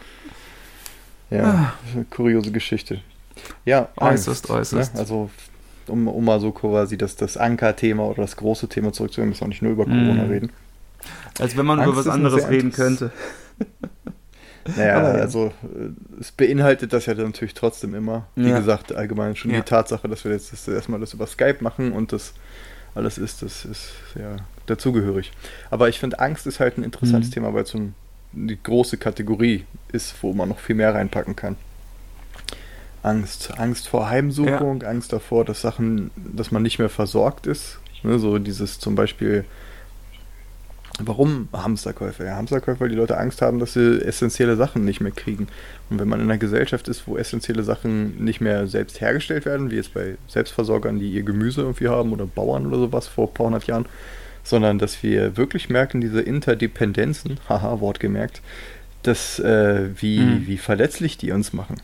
Ja, 1.30 1.44
ah. 1.44 1.72
kuriose 2.10 2.50
Geschichte. 2.50 3.00
Ja, 3.64 3.88
äußerst, 3.96 4.50
Angst, 4.50 4.50
äußerst. 4.50 4.94
Ne? 4.94 5.00
Also, 5.00 5.30
um, 5.86 6.08
um 6.08 6.24
mal 6.24 6.40
so 6.40 6.50
quasi 6.50 6.98
das, 6.98 7.14
das 7.14 7.36
Anker-Thema 7.36 8.04
oder 8.04 8.22
das 8.22 8.36
große 8.36 8.68
Thema 8.68 8.92
zurückzunehmen, 8.92 9.30
müssen 9.30 9.42
wir 9.42 9.48
nicht 9.48 9.62
nur 9.62 9.72
über 9.72 9.84
Corona 9.84 10.24
mm. 10.24 10.30
reden. 10.30 10.52
Als 11.38 11.56
wenn 11.56 11.66
man 11.66 11.78
Angst 11.78 11.92
über 11.92 11.98
was 11.98 12.08
anderes 12.08 12.48
reden 12.48 12.72
könnte. 12.72 13.12
Naja, 14.76 14.98
Aber, 14.98 15.08
also 15.08 15.52
äh, 15.62 16.20
es 16.20 16.32
beinhaltet 16.32 16.92
das 16.92 17.06
ja 17.06 17.14
natürlich 17.14 17.54
trotzdem 17.54 17.94
immer. 17.94 18.26
Wie 18.36 18.48
ja. 18.48 18.58
gesagt, 18.58 18.94
allgemein 18.94 19.36
schon 19.36 19.50
ja. 19.50 19.58
die 19.58 19.64
Tatsache, 19.64 20.08
dass 20.08 20.24
wir 20.24 20.32
jetzt 20.32 20.52
das 20.52 20.68
erstmal 20.68 21.00
das 21.00 21.14
über 21.14 21.26
Skype 21.26 21.58
machen 21.60 21.92
und 21.92 22.12
das 22.12 22.34
alles 22.94 23.18
ist, 23.18 23.42
das 23.42 23.64
ist 23.64 23.92
ja 24.14 24.36
dazugehörig. 24.66 25.32
Aber 25.70 25.88
ich 25.88 25.98
finde, 25.98 26.20
Angst 26.20 26.46
ist 26.46 26.60
halt 26.60 26.78
ein 26.78 26.84
interessantes 26.84 27.30
mhm. 27.30 27.34
Thema, 27.34 27.54
weil 27.54 27.64
es 27.64 27.70
so 27.70 27.78
eine 28.34 28.56
große 28.56 28.98
Kategorie 28.98 29.64
ist, 29.92 30.14
wo 30.22 30.32
man 30.32 30.48
noch 30.48 30.58
viel 30.58 30.76
mehr 30.76 30.94
reinpacken 30.94 31.36
kann. 31.36 31.56
Angst. 33.02 33.58
Angst 33.58 33.88
vor 33.88 34.08
Heimsuchung, 34.08 34.82
ja. 34.82 34.88
Angst 34.88 35.12
davor, 35.12 35.44
dass 35.44 35.60
Sachen, 35.60 36.10
dass 36.16 36.52
man 36.52 36.62
nicht 36.62 36.78
mehr 36.78 36.88
versorgt 36.88 37.46
ist. 37.46 37.78
Ne, 38.04 38.18
so 38.18 38.38
dieses 38.38 38.78
zum 38.78 38.94
Beispiel 38.94 39.44
Warum 40.98 41.48
Hamsterkäufe? 41.52 42.24
Ja, 42.24 42.36
Hamsterkäufe, 42.36 42.80
weil 42.80 42.90
die 42.90 42.96
Leute 42.96 43.16
Angst 43.16 43.40
haben, 43.40 43.58
dass 43.58 43.72
sie 43.72 44.02
essentielle 44.04 44.56
Sachen 44.56 44.84
nicht 44.84 45.00
mehr 45.00 45.12
kriegen. 45.12 45.48
Und 45.88 45.98
wenn 45.98 46.08
man 46.08 46.20
in 46.20 46.26
einer 46.26 46.38
Gesellschaft 46.38 46.86
ist, 46.88 47.06
wo 47.06 47.16
essentielle 47.16 47.62
Sachen 47.62 48.22
nicht 48.22 48.40
mehr 48.40 48.66
selbst 48.66 49.00
hergestellt 49.00 49.46
werden, 49.46 49.70
wie 49.70 49.76
jetzt 49.76 49.94
bei 49.94 50.16
Selbstversorgern, 50.28 50.98
die 50.98 51.10
ihr 51.10 51.22
Gemüse 51.22 51.62
irgendwie 51.62 51.88
haben 51.88 52.12
oder 52.12 52.26
Bauern 52.26 52.66
oder 52.66 52.76
sowas 52.76 53.08
vor 53.08 53.28
ein 53.28 53.34
paar 53.34 53.46
hundert 53.46 53.66
Jahren, 53.66 53.86
sondern 54.44 54.78
dass 54.78 55.02
wir 55.02 55.36
wirklich 55.36 55.70
merken, 55.70 56.00
diese 56.00 56.20
Interdependenzen, 56.20 57.40
haha, 57.48 57.80
Wort 57.80 57.98
gemerkt, 57.98 58.42
dass, 59.02 59.38
äh, 59.38 59.88
wie, 59.96 60.20
mhm. 60.20 60.46
wie 60.46 60.58
verletzlich 60.58 61.16
die 61.16 61.32
uns 61.32 61.52
machen. 61.54 61.76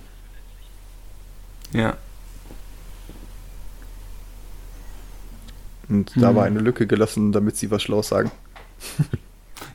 Ja. 1.73 1.97
Und 5.89 6.15
mhm. 6.15 6.21
da 6.21 6.35
war 6.35 6.45
eine 6.45 6.61
Lücke 6.61 6.87
gelassen, 6.87 7.33
damit 7.33 7.57
sie 7.57 7.71
was 7.71 7.83
Schlaues 7.83 8.09
sagen. 8.09 8.31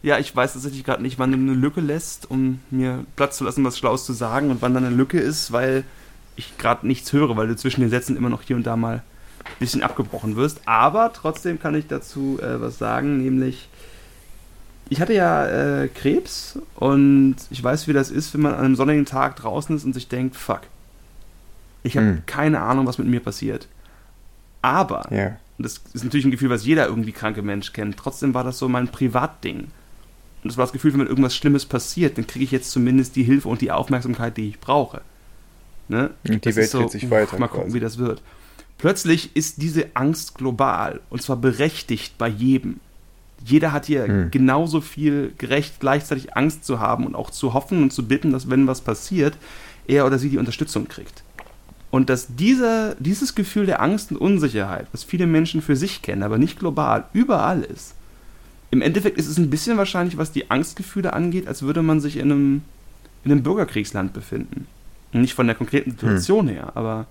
Ja, 0.03 0.19
ich 0.19 0.35
weiß 0.35 0.53
tatsächlich 0.53 0.83
gerade 0.83 1.01
nicht, 1.01 1.17
wann 1.17 1.31
du 1.31 1.37
eine 1.37 1.53
Lücke 1.53 1.79
lässt, 1.79 2.29
um 2.29 2.59
mir 2.71 3.05
Platz 3.15 3.37
zu 3.37 3.45
lassen, 3.45 3.63
was 3.63 3.77
Schlaues 3.77 4.03
zu 4.03 4.11
sagen 4.11 4.51
und 4.51 4.61
wann 4.61 4.73
dann 4.73 4.83
eine 4.83 4.95
Lücke 4.95 5.17
ist, 5.17 5.53
weil 5.53 5.85
ich 6.35 6.57
gerade 6.57 6.85
nichts 6.85 7.13
höre, 7.13 7.37
weil 7.37 7.47
du 7.47 7.55
zwischen 7.55 7.79
den 7.79 7.89
Sätzen 7.89 8.17
immer 8.17 8.29
noch 8.29 8.41
hier 8.41 8.57
und 8.57 8.67
da 8.67 8.75
mal 8.75 8.95
ein 9.45 9.59
bisschen 9.59 9.81
abgebrochen 9.81 10.35
wirst. 10.35 10.59
Aber 10.65 11.13
trotzdem 11.13 11.57
kann 11.57 11.73
ich 11.75 11.87
dazu 11.87 12.37
äh, 12.41 12.59
was 12.59 12.77
sagen, 12.77 13.23
nämlich 13.23 13.69
ich 14.89 14.99
hatte 14.99 15.13
ja 15.13 15.45
äh, 15.83 15.87
Krebs 15.87 16.59
und 16.75 17.37
ich 17.49 17.63
weiß, 17.63 17.87
wie 17.87 17.93
das 17.93 18.11
ist, 18.11 18.33
wenn 18.33 18.41
man 18.41 18.53
an 18.53 18.65
einem 18.65 18.75
sonnigen 18.75 19.05
Tag 19.05 19.37
draußen 19.37 19.73
ist 19.75 19.85
und 19.85 19.93
sich 19.93 20.09
denkt, 20.09 20.35
fuck, 20.35 20.61
ich 21.83 21.95
habe 21.95 22.07
hm. 22.07 22.23
keine 22.25 22.61
Ahnung, 22.61 22.85
was 22.87 22.97
mit 22.97 23.07
mir 23.07 23.21
passiert. 23.21 23.67
Aber 24.61 25.09
yeah. 25.11 25.37
Und 25.63 25.67
das 25.67 25.81
ist 25.93 26.03
natürlich 26.03 26.25
ein 26.25 26.31
Gefühl, 26.31 26.49
was 26.49 26.65
jeder 26.65 26.87
irgendwie 26.87 27.13
kranke 27.13 27.41
Mensch 27.41 27.71
kennt. 27.71 27.95
Trotzdem 27.95 28.33
war 28.33 28.43
das 28.43 28.59
so 28.59 28.67
mein 28.67 28.89
Privatding. 28.89 29.59
Und 29.59 29.69
das 30.43 30.57
war 30.57 30.65
das 30.65 30.73
Gefühl, 30.73 30.91
wenn 30.91 30.99
mir 30.99 31.05
irgendwas 31.05 31.37
Schlimmes 31.37 31.65
passiert, 31.65 32.17
dann 32.17 32.27
kriege 32.27 32.43
ich 32.43 32.51
jetzt 32.51 32.69
zumindest 32.69 33.15
die 33.15 33.23
Hilfe 33.23 33.47
und 33.47 33.61
die 33.61 33.71
Aufmerksamkeit, 33.71 34.35
die 34.35 34.49
ich 34.49 34.59
brauche. 34.59 34.99
Ne? 35.87 36.09
Und 36.27 36.33
die 36.33 36.49
das 36.49 36.57
Welt 36.57 36.69
so, 36.69 36.85
sich 36.89 37.09
weiter. 37.09 37.39
Mal 37.39 37.47
gucken, 37.47 37.67
quasi. 37.67 37.75
wie 37.75 37.79
das 37.79 37.97
wird. 37.97 38.21
Plötzlich 38.77 39.37
ist 39.37 39.61
diese 39.61 39.87
Angst 39.93 40.35
global 40.35 40.99
und 41.09 41.21
zwar 41.21 41.37
berechtigt 41.37 42.17
bei 42.17 42.27
jedem. 42.27 42.81
Jeder 43.45 43.71
hat 43.71 43.85
hier 43.85 44.05
hm. 44.05 44.31
genauso 44.31 44.81
viel 44.81 45.33
gerecht, 45.37 45.79
gleichzeitig 45.79 46.35
Angst 46.35 46.65
zu 46.65 46.81
haben 46.81 47.05
und 47.05 47.15
auch 47.15 47.29
zu 47.29 47.53
hoffen 47.53 47.83
und 47.83 47.93
zu 47.93 48.05
bitten, 48.05 48.33
dass 48.33 48.49
wenn 48.49 48.67
was 48.67 48.81
passiert, 48.81 49.37
er 49.87 50.05
oder 50.05 50.19
sie 50.19 50.29
die 50.29 50.39
Unterstützung 50.39 50.89
kriegt. 50.89 51.22
Und 51.93 52.09
dass 52.09 52.35
dieser, 52.35 52.95
dieses 52.95 53.35
Gefühl 53.35 53.67
der 53.67 53.79
Angst 53.79 54.11
und 54.11 54.17
Unsicherheit, 54.17 54.87
was 54.93 55.03
viele 55.03 55.27
Menschen 55.27 55.61
für 55.61 55.75
sich 55.75 56.01
kennen, 56.01 56.23
aber 56.23 56.39
nicht 56.39 56.57
global, 56.57 57.05
überall 57.13 57.61
ist. 57.61 57.93
Im 58.71 58.81
Endeffekt 58.81 59.19
ist 59.19 59.27
es 59.27 59.37
ein 59.37 59.51
bisschen 59.51 59.77
wahrscheinlich, 59.77 60.17
was 60.17 60.31
die 60.31 60.49
Angstgefühle 60.49 61.13
angeht, 61.13 61.47
als 61.47 61.61
würde 61.61 61.83
man 61.83 62.01
sich 62.01 62.17
in 62.17 62.31
einem, 62.31 62.61
in 63.23 63.31
einem 63.31 63.43
Bürgerkriegsland 63.43 64.11
befinden. 64.11 64.65
Nicht 65.11 65.35
von 65.35 65.45
der 65.45 65.55
konkreten 65.55 65.91
Situation 65.91 66.47
hm. 66.47 66.55
her, 66.55 66.71
aber 66.73 67.05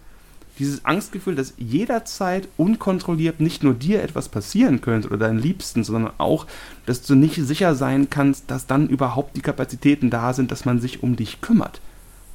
dieses 0.59 0.85
Angstgefühl, 0.85 1.37
dass 1.37 1.55
jederzeit 1.59 2.49
unkontrolliert 2.57 3.39
nicht 3.39 3.63
nur 3.63 3.75
dir 3.75 4.03
etwas 4.03 4.29
passieren 4.29 4.81
könnte 4.81 5.07
oder 5.07 5.19
deinen 5.19 5.39
Liebsten, 5.39 5.85
sondern 5.85 6.13
auch, 6.19 6.49
dass 6.87 7.03
du 7.03 7.15
nicht 7.15 7.37
sicher 7.37 7.77
sein 7.77 8.11
kannst, 8.11 8.51
dass 8.51 8.67
dann 8.67 8.89
überhaupt 8.89 9.37
die 9.37 9.43
Kapazitäten 9.43 10.11
da 10.11 10.33
sind, 10.33 10.51
dass 10.51 10.65
man 10.65 10.81
sich 10.81 11.05
um 11.05 11.15
dich 11.15 11.41
kümmert 11.41 11.81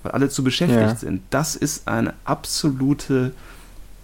weil 0.03 0.11
alle 0.11 0.29
zu 0.29 0.43
beschäftigt 0.43 0.81
ja. 0.81 0.95
sind. 0.95 1.21
Das 1.29 1.55
ist 1.55 1.87
eine 1.87 2.13
absolute 2.25 3.33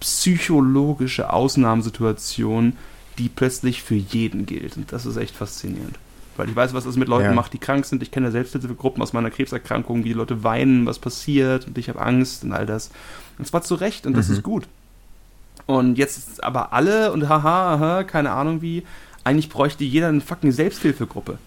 psychologische 0.00 1.32
Ausnahmesituation, 1.32 2.74
die 3.18 3.28
plötzlich 3.28 3.82
für 3.82 3.94
jeden 3.94 4.46
gilt. 4.46 4.76
Und 4.76 4.92
das 4.92 5.06
ist 5.06 5.16
echt 5.16 5.34
faszinierend. 5.34 5.98
Weil 6.36 6.48
ich 6.48 6.56
weiß, 6.56 6.74
was 6.74 6.84
das 6.84 6.96
mit 6.96 7.08
Leuten 7.08 7.26
ja. 7.26 7.32
macht, 7.32 7.52
die 7.52 7.58
krank 7.58 7.86
sind. 7.86 8.02
Ich 8.02 8.10
kenne 8.10 8.32
Selbsthilfegruppen 8.32 9.02
aus 9.02 9.12
meiner 9.12 9.30
Krebserkrankung, 9.30 10.04
wie 10.04 10.08
die 10.08 10.14
Leute 10.14 10.42
weinen, 10.42 10.84
was 10.84 10.98
passiert 10.98 11.66
und 11.66 11.78
ich 11.78 11.88
habe 11.88 12.00
Angst 12.00 12.44
und 12.44 12.52
all 12.52 12.66
das. 12.66 12.90
Und 13.38 13.46
zwar 13.46 13.62
zu 13.62 13.76
Recht 13.76 14.06
und 14.06 14.16
das 14.16 14.28
mhm. 14.28 14.34
ist 14.34 14.42
gut. 14.42 14.66
Und 15.66 15.96
jetzt 15.96 16.42
aber 16.42 16.72
alle 16.72 17.12
und 17.12 17.28
haha, 17.28 17.78
haha, 17.78 18.04
keine 18.04 18.32
Ahnung 18.32 18.62
wie, 18.62 18.82
eigentlich 19.22 19.48
bräuchte 19.48 19.84
jeder 19.84 20.08
eine 20.08 20.20
fucking 20.20 20.52
Selbsthilfegruppe. 20.52 21.38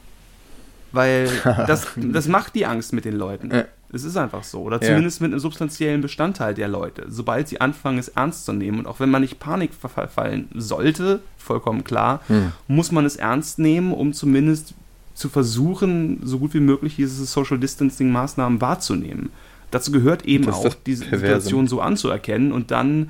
Weil 0.93 1.29
das, 1.67 1.87
das 1.95 2.27
macht 2.27 2.55
die 2.55 2.65
Angst 2.65 2.93
mit 2.93 3.05
den 3.05 3.15
Leuten. 3.15 3.51
Es 3.93 4.03
ist 4.03 4.17
einfach 4.17 4.43
so. 4.43 4.61
Oder 4.61 4.81
zumindest 4.81 5.19
ja. 5.19 5.23
mit 5.23 5.33
einem 5.33 5.39
substanziellen 5.39 6.01
Bestandteil 6.01 6.53
der 6.53 6.67
Leute. 6.67 7.05
Sobald 7.07 7.47
sie 7.47 7.61
anfangen, 7.61 7.97
es 7.97 8.09
ernst 8.09 8.45
zu 8.45 8.53
nehmen 8.53 8.79
und 8.79 8.87
auch 8.87 8.99
wenn 8.99 9.09
man 9.09 9.21
nicht 9.21 9.39
Panik 9.39 9.71
verfallen 9.73 10.49
sollte, 10.53 11.21
vollkommen 11.37 11.83
klar, 11.83 12.21
hm. 12.27 12.51
muss 12.67 12.91
man 12.91 13.05
es 13.05 13.15
ernst 13.15 13.59
nehmen, 13.59 13.93
um 13.93 14.11
zumindest 14.11 14.73
zu 15.13 15.29
versuchen, 15.29 16.19
so 16.23 16.37
gut 16.39 16.53
wie 16.53 16.59
möglich 16.59 16.97
diese 16.97 17.25
Social 17.25 17.57
Distancing 17.57 18.11
Maßnahmen 18.11 18.61
wahrzunehmen. 18.61 19.31
Dazu 19.71 19.91
gehört 19.91 20.25
eben 20.25 20.45
das 20.45 20.55
auch, 20.55 20.73
diese 20.85 21.05
Perverse. 21.05 21.41
Situation 21.41 21.67
so 21.67 21.81
anzuerkennen 21.81 22.51
und 22.51 22.71
dann, 22.71 23.09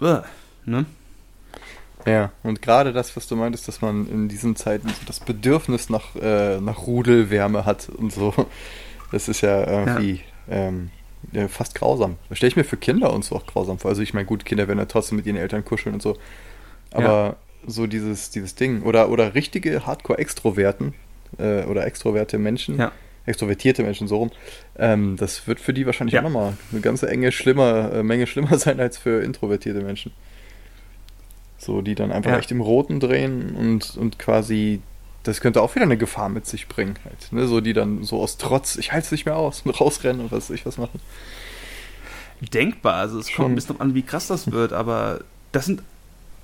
uh, 0.00 0.18
ne? 0.66 0.84
Ja, 2.04 2.32
und 2.42 2.60
gerade 2.62 2.92
das, 2.92 3.16
was 3.16 3.28
du 3.28 3.36
meintest, 3.36 3.68
dass 3.68 3.80
man 3.80 4.08
in 4.08 4.28
diesen 4.28 4.56
Zeiten 4.56 4.88
so 4.88 4.94
das 5.06 5.20
Bedürfnis 5.20 5.88
nach, 5.88 6.16
äh, 6.16 6.60
nach 6.60 6.86
Rudelwärme 6.86 7.64
hat 7.64 7.88
und 7.88 8.12
so, 8.12 8.34
das 9.12 9.28
ist 9.28 9.40
ja 9.42 9.66
irgendwie 9.66 10.22
ja. 10.48 10.68
Ähm, 10.68 10.90
ja, 11.30 11.46
fast 11.46 11.76
grausam. 11.76 12.16
Das 12.28 12.38
stelle 12.38 12.48
ich 12.48 12.56
mir 12.56 12.64
für 12.64 12.76
Kinder 12.76 13.12
und 13.12 13.24
so 13.24 13.36
auch 13.36 13.46
grausam 13.46 13.78
vor. 13.78 13.90
Also 13.90 14.02
ich 14.02 14.12
meine, 14.12 14.26
gut, 14.26 14.44
Kinder 14.44 14.66
werden 14.66 14.80
ja 14.80 14.86
trotzdem 14.86 15.16
mit 15.16 15.26
ihren 15.26 15.36
Eltern 15.36 15.64
kuscheln 15.64 15.94
und 15.94 16.02
so. 16.02 16.16
Aber 16.90 17.36
so 17.66 17.86
dieses, 17.86 18.30
dieses 18.30 18.54
Ding. 18.54 18.82
Oder, 18.82 19.08
oder 19.08 19.34
richtige 19.34 19.86
Hardcore-Extroverten 19.86 20.94
äh, 21.38 21.62
oder 21.64 21.86
extroverte 21.86 22.38
Menschen, 22.38 22.76
extrovertierte 23.26 23.82
Menschen 23.82 24.08
so 24.08 24.16
rum, 24.16 24.30
ähm, 24.78 25.16
das 25.16 25.46
wird 25.46 25.60
für 25.60 25.72
die 25.72 25.86
wahrscheinlich 25.86 26.18
auch 26.18 26.22
nochmal 26.22 26.54
eine 26.72 26.80
ganze 26.80 27.08
enge 27.08 27.30
schlimmer, 27.32 27.92
äh, 27.92 28.02
Menge 28.02 28.26
schlimmer 28.26 28.58
sein 28.58 28.80
als 28.80 28.98
für 28.98 29.22
introvertierte 29.22 29.80
Menschen. 29.80 30.12
So, 31.58 31.80
die 31.80 31.94
dann 31.94 32.10
einfach 32.10 32.36
echt 32.38 32.50
im 32.50 32.60
Roten 32.60 32.98
drehen 32.98 33.54
und, 33.54 33.96
und 33.96 34.18
quasi, 34.18 34.80
das 35.22 35.40
könnte 35.40 35.62
auch 35.62 35.74
wieder 35.74 35.84
eine 35.84 35.96
Gefahr 35.96 36.28
mit 36.28 36.46
sich 36.46 36.68
bringen. 36.68 36.96
Halt, 37.04 37.32
ne? 37.32 37.46
So, 37.46 37.60
die 37.60 37.72
dann 37.72 38.02
so 38.04 38.20
aus 38.20 38.38
Trotz, 38.38 38.76
ich 38.76 38.92
halte 38.92 39.06
es 39.06 39.12
nicht 39.12 39.26
mehr 39.26 39.36
aus 39.36 39.62
und 39.64 39.70
rausrennen 39.80 40.20
und 40.20 40.32
was 40.32 40.50
ich 40.50 40.66
was 40.66 40.78
machen. 40.78 41.00
Denkbar, 42.40 42.94
also 42.94 43.20
es 43.20 43.32
kommt 43.32 43.50
ein 43.50 43.54
bisschen 43.54 43.80
an, 43.80 43.94
wie 43.94 44.02
krass 44.02 44.26
das 44.26 44.50
wird, 44.50 44.72
aber 44.72 45.20
das 45.52 45.66
sind 45.66 45.82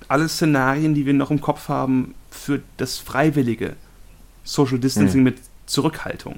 alle 0.07 0.29
Szenarien, 0.29 0.95
die 0.95 1.05
wir 1.05 1.13
noch 1.13 1.29
im 1.29 1.41
Kopf 1.41 1.67
haben 1.67 2.15
für 2.31 2.61
das 2.77 2.97
freiwillige 2.97 3.75
Social 4.45 4.79
Distancing 4.79 5.19
mhm. 5.19 5.25
mit 5.25 5.37
Zurückhaltung. 5.65 6.37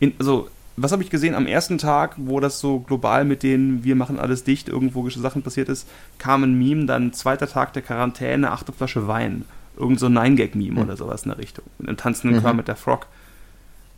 In, 0.00 0.14
also 0.18 0.48
was 0.76 0.90
habe 0.90 1.02
ich 1.02 1.10
gesehen 1.10 1.34
am 1.34 1.46
ersten 1.46 1.78
Tag, 1.78 2.14
wo 2.16 2.40
das 2.40 2.58
so 2.58 2.80
global 2.80 3.24
mit 3.24 3.42
den 3.42 3.84
wir 3.84 3.94
machen 3.94 4.18
alles 4.18 4.42
dicht, 4.42 4.68
irgendwo 4.68 5.08
Sachen 5.10 5.42
passiert 5.42 5.68
ist, 5.68 5.88
kam 6.18 6.42
ein 6.42 6.58
Meme, 6.58 6.86
dann 6.86 7.12
zweiter 7.12 7.46
Tag 7.46 7.72
der 7.74 7.82
Quarantäne, 7.82 8.50
achte 8.50 8.72
Flasche 8.72 9.06
Wein. 9.06 9.44
Irgend 9.76 9.98
so 10.00 10.06
ein 10.06 10.12
Nine-Gag-Meme 10.12 10.72
mhm. 10.72 10.78
oder 10.78 10.96
sowas 10.96 11.24
in 11.24 11.30
der 11.30 11.38
Richtung. 11.38 11.64
Mit 11.78 11.88
einem 11.88 11.96
tanzenden 11.96 12.38
mhm. 12.38 12.42
Kermit 12.42 12.68
der 12.68 12.76
Frog. 12.76 13.06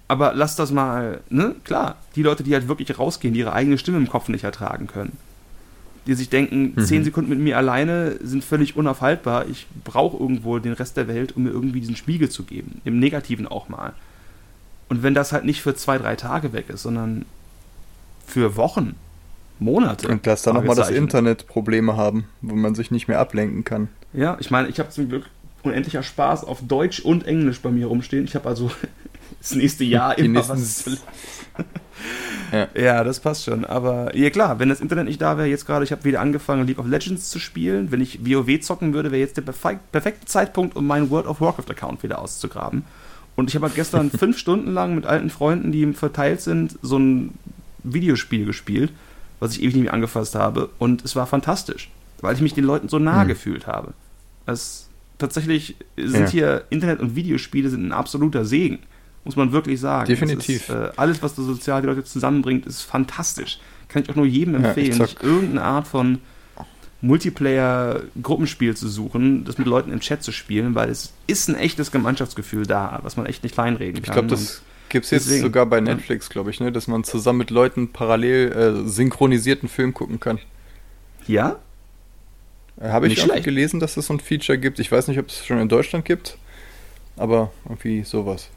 Aber 0.06 0.32
lass 0.34 0.56
das 0.56 0.70
mal, 0.70 1.20
ne? 1.30 1.54
Klar, 1.64 1.96
die 2.14 2.22
Leute, 2.22 2.42
die 2.42 2.54
halt 2.54 2.68
wirklich 2.68 2.98
rausgehen, 2.98 3.34
die 3.34 3.40
ihre 3.40 3.52
eigene 3.52 3.78
Stimme 3.78 3.96
im 3.96 4.08
Kopf 4.08 4.28
nicht 4.28 4.44
ertragen 4.44 4.86
können. 4.86 5.16
Die 6.06 6.14
sich 6.14 6.28
denken, 6.28 6.74
mhm. 6.76 6.84
zehn 6.84 7.04
Sekunden 7.04 7.30
mit 7.30 7.38
mir 7.38 7.56
alleine 7.56 8.18
sind 8.22 8.44
völlig 8.44 8.76
unaufhaltbar. 8.76 9.48
Ich 9.48 9.66
brauche 9.84 10.18
irgendwo 10.18 10.58
den 10.58 10.74
Rest 10.74 10.98
der 10.98 11.08
Welt, 11.08 11.34
um 11.34 11.44
mir 11.44 11.50
irgendwie 11.50 11.80
diesen 11.80 11.96
Spiegel 11.96 12.28
zu 12.28 12.44
geben. 12.44 12.82
Im 12.84 12.98
Negativen 12.98 13.48
auch 13.48 13.70
mal. 13.70 13.94
Und 14.88 15.02
wenn 15.02 15.14
das 15.14 15.32
halt 15.32 15.46
nicht 15.46 15.62
für 15.62 15.74
zwei, 15.74 15.96
drei 15.96 16.14
Tage 16.14 16.52
weg 16.52 16.68
ist, 16.68 16.82
sondern 16.82 17.24
für 18.26 18.56
Wochen, 18.56 18.96
Monate. 19.58 20.08
Und 20.08 20.26
lass 20.26 20.42
dann 20.42 20.54
nochmal 20.54 20.76
das 20.76 20.90
Internet 20.90 21.46
Probleme 21.46 21.96
haben, 21.96 22.26
wo 22.42 22.54
man 22.54 22.74
sich 22.74 22.90
nicht 22.90 23.08
mehr 23.08 23.18
ablenken 23.18 23.64
kann. 23.64 23.88
Ja, 24.12 24.36
ich 24.40 24.50
meine, 24.50 24.68
ich 24.68 24.78
habe 24.78 24.90
zum 24.90 25.08
Glück 25.08 25.24
unendlicher 25.64 26.02
Spaß 26.02 26.44
auf 26.44 26.60
Deutsch 26.66 27.00
und 27.00 27.26
Englisch 27.26 27.60
bei 27.60 27.70
mir 27.70 27.86
rumstehen. 27.86 28.24
Ich 28.24 28.34
habe 28.34 28.48
also 28.48 28.70
das 29.40 29.54
nächste 29.54 29.84
Jahr 29.84 30.18
immer 30.18 30.48
was 30.48 30.84
zu 30.84 30.96
ja. 32.52 32.68
ja, 32.74 33.04
das 33.04 33.20
passt 33.20 33.44
schon. 33.44 33.64
Aber 33.64 34.16
ja 34.16 34.30
klar, 34.30 34.58
wenn 34.58 34.68
das 34.68 34.80
Internet 34.80 35.06
nicht 35.06 35.20
da 35.20 35.36
wäre, 35.36 35.48
jetzt 35.48 35.66
gerade, 35.66 35.84
ich 35.84 35.92
habe 35.92 36.04
wieder 36.04 36.20
angefangen, 36.20 36.66
League 36.66 36.78
of 36.78 36.86
Legends 36.86 37.30
zu 37.30 37.38
spielen. 37.38 37.90
Wenn 37.90 38.00
ich 38.00 38.24
WoW 38.24 38.60
zocken 38.60 38.94
würde, 38.94 39.10
wäre 39.10 39.20
jetzt 39.20 39.36
der 39.36 39.42
perfekte 39.42 40.26
Zeitpunkt, 40.26 40.76
um 40.76 40.86
meinen 40.86 41.10
World 41.10 41.26
of 41.26 41.40
Warcraft-Account 41.40 42.02
wieder 42.02 42.20
auszugraben. 42.20 42.84
Und 43.36 43.50
ich 43.50 43.56
habe 43.56 43.66
halt 43.66 43.74
gestern 43.74 44.10
fünf 44.18 44.38
Stunden 44.38 44.72
lang 44.72 44.94
mit 44.94 45.06
alten 45.06 45.30
Freunden, 45.30 45.72
die 45.72 45.92
verteilt 45.92 46.40
sind, 46.40 46.78
so 46.82 46.98
ein 46.98 47.34
Videospiel 47.82 48.44
gespielt, 48.44 48.92
was 49.40 49.52
ich 49.52 49.62
ewig 49.62 49.74
nicht 49.74 49.84
mehr 49.84 49.94
angefasst 49.94 50.34
habe. 50.34 50.70
Und 50.78 51.04
es 51.04 51.16
war 51.16 51.26
fantastisch, 51.26 51.90
weil 52.20 52.34
ich 52.34 52.40
mich 52.40 52.54
den 52.54 52.64
Leuten 52.64 52.88
so 52.88 52.98
nah 52.98 53.24
mhm. 53.24 53.28
gefühlt 53.28 53.66
habe. 53.66 53.92
Es, 54.46 54.83
tatsächlich 55.18 55.76
sind 55.96 56.24
ja. 56.24 56.28
hier 56.28 56.64
Internet- 56.70 57.00
und 57.00 57.16
Videospiele 57.16 57.68
sind 57.68 57.86
ein 57.86 57.92
absoluter 57.92 58.44
Segen. 58.44 58.80
Muss 59.24 59.36
man 59.36 59.52
wirklich 59.52 59.80
sagen. 59.80 60.06
Definitiv. 60.06 60.68
Ist, 60.68 60.70
äh, 60.70 60.90
alles, 60.96 61.22
was 61.22 61.34
so 61.34 61.42
sozial 61.42 61.80
die 61.80 61.86
Leute 61.86 62.04
zusammenbringt, 62.04 62.66
ist 62.66 62.82
fantastisch. 62.82 63.58
Kann 63.88 64.02
ich 64.02 64.10
auch 64.10 64.16
nur 64.16 64.26
jedem 64.26 64.56
empfehlen, 64.56 64.98
ja, 64.98 65.06
sich 65.06 65.22
irgendeine 65.22 65.62
Art 65.62 65.86
von 65.86 66.18
Multiplayer-Gruppenspiel 67.04 68.76
zu 68.76 68.88
suchen, 68.88 69.44
das 69.44 69.58
mit 69.58 69.66
Leuten 69.66 69.92
im 69.92 70.00
Chat 70.00 70.22
zu 70.22 70.32
spielen, 70.32 70.74
weil 70.74 70.88
es 70.88 71.12
ist 71.26 71.48
ein 71.48 71.54
echtes 71.54 71.90
Gemeinschaftsgefühl 71.90 72.66
da, 72.66 73.00
was 73.02 73.16
man 73.16 73.26
echt 73.26 73.42
nicht 73.42 73.54
kleinreden 73.54 74.02
kann. 74.02 74.04
Ich 74.04 74.12
glaube, 74.12 74.28
das 74.28 74.62
gibt 74.88 75.04
es 75.04 75.10
jetzt 75.10 75.26
deswegen, 75.26 75.42
sogar 75.42 75.66
bei 75.66 75.80
Netflix, 75.80 76.30
glaube 76.30 76.50
ich, 76.50 76.60
ne? 76.60 76.72
dass 76.72 76.86
man 76.86 77.04
zusammen 77.04 77.38
mit 77.38 77.50
Leuten 77.50 77.92
parallel 77.92 78.52
äh, 78.52 78.88
synchronisierten 78.88 79.68
Film 79.68 79.92
gucken 79.92 80.18
kann. 80.18 80.38
Ja? 81.26 81.56
Äh, 82.80 82.88
Habe 82.88 83.08
ich 83.08 83.30
auch 83.30 83.42
gelesen, 83.42 83.80
dass 83.80 83.96
es 83.96 84.06
so 84.06 84.14
ein 84.14 84.20
Feature 84.20 84.58
gibt. 84.58 84.78
Ich 84.78 84.90
weiß 84.90 85.08
nicht, 85.08 85.18
ob 85.18 85.28
es 85.28 85.44
schon 85.44 85.58
in 85.58 85.68
Deutschland 85.68 86.04
gibt, 86.04 86.38
aber 87.16 87.52
irgendwie 87.68 88.02
sowas. 88.02 88.48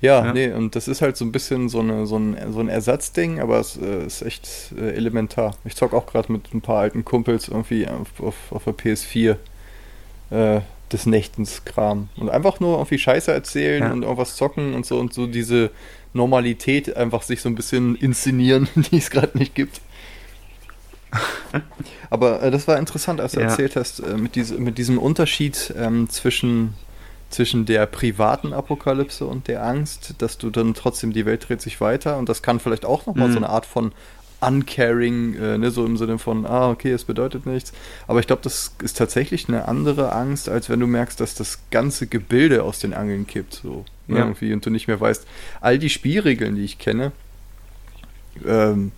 Ja, 0.00 0.24
ja, 0.24 0.32
nee, 0.32 0.50
und 0.50 0.74
das 0.74 0.88
ist 0.88 1.00
halt 1.00 1.16
so 1.16 1.24
ein 1.24 1.30
bisschen 1.30 1.68
so, 1.68 1.78
eine, 1.78 2.06
so, 2.06 2.18
ein, 2.18 2.36
so 2.52 2.58
ein 2.58 2.68
Ersatzding, 2.68 3.38
aber 3.40 3.60
es 3.60 3.76
äh, 3.76 4.04
ist 4.04 4.22
echt 4.22 4.72
äh, 4.76 4.90
elementar. 4.94 5.56
Ich 5.64 5.76
zock 5.76 5.94
auch 5.94 6.06
gerade 6.06 6.32
mit 6.32 6.52
ein 6.52 6.60
paar 6.60 6.80
alten 6.80 7.04
Kumpels 7.04 7.46
irgendwie 7.46 7.86
auf, 7.86 8.20
auf, 8.20 8.34
auf 8.50 8.64
der 8.64 8.74
PS4 8.74 9.36
äh, 10.30 10.60
des 10.92 11.06
Nächtens 11.06 11.64
Kram. 11.64 12.08
Und 12.16 12.30
einfach 12.30 12.58
nur 12.58 12.78
irgendwie 12.78 12.98
Scheiße 12.98 13.32
erzählen 13.32 13.82
ja. 13.82 13.92
und 13.92 14.02
irgendwas 14.02 14.34
zocken 14.34 14.74
und 14.74 14.84
so 14.84 14.98
und 14.98 15.14
so 15.14 15.28
diese 15.28 15.70
Normalität 16.14 16.96
einfach 16.96 17.22
sich 17.22 17.40
so 17.40 17.48
ein 17.48 17.54
bisschen 17.54 17.94
inszenieren, 17.94 18.68
die 18.74 18.98
es 18.98 19.10
gerade 19.10 19.38
nicht 19.38 19.54
gibt. 19.54 19.80
Aber 22.10 22.42
äh, 22.42 22.50
das 22.50 22.66
war 22.68 22.78
interessant, 22.78 23.20
als 23.20 23.32
du 23.32 23.40
ja. 23.40 23.46
erzählt 23.46 23.76
hast, 23.76 24.00
äh, 24.00 24.16
mit, 24.16 24.34
diese, 24.34 24.54
mit 24.58 24.78
diesem 24.78 24.98
Unterschied 24.98 25.72
ähm, 25.76 26.08
zwischen 26.08 26.74
zwischen 27.30 27.64
der 27.64 27.86
privaten 27.86 28.52
Apokalypse 28.52 29.24
und 29.24 29.48
der 29.48 29.64
Angst, 29.64 30.16
dass 30.18 30.36
du 30.36 30.50
dann 30.50 30.74
trotzdem 30.74 31.14
die 31.14 31.24
Welt 31.24 31.48
dreht 31.48 31.62
sich 31.62 31.80
weiter 31.80 32.18
und 32.18 32.28
das 32.28 32.42
kann 32.42 32.60
vielleicht 32.60 32.84
auch 32.84 33.06
nochmal 33.06 33.28
mhm. 33.28 33.32
so 33.32 33.38
eine 33.38 33.48
Art 33.48 33.64
von 33.64 33.92
uncaring, 34.42 35.34
äh, 35.34 35.56
ne, 35.56 35.70
so 35.70 35.86
im 35.86 35.96
Sinne 35.96 36.18
von, 36.18 36.44
ah, 36.46 36.70
okay, 36.70 36.90
es 36.90 37.04
bedeutet 37.04 37.46
nichts. 37.46 37.72
Aber 38.06 38.20
ich 38.20 38.26
glaube, 38.26 38.42
das 38.42 38.74
ist 38.82 38.98
tatsächlich 38.98 39.48
eine 39.48 39.68
andere 39.68 40.12
Angst, 40.12 40.48
als 40.48 40.68
wenn 40.68 40.80
du 40.80 40.86
merkst, 40.86 41.20
dass 41.20 41.34
das 41.34 41.60
ganze 41.70 42.06
Gebilde 42.08 42.64
aus 42.64 42.80
den 42.80 42.92
Angeln 42.92 43.26
kippt, 43.26 43.54
so 43.54 43.84
ne, 44.08 44.18
ja. 44.18 44.24
irgendwie 44.24 44.52
und 44.52 44.66
du 44.66 44.70
nicht 44.70 44.88
mehr 44.88 45.00
weißt, 45.00 45.26
all 45.60 45.78
die 45.78 45.90
Spielregeln, 45.90 46.56
die 46.56 46.64
ich 46.64 46.78
kenne, 46.78 47.12
ähm, 48.44 48.90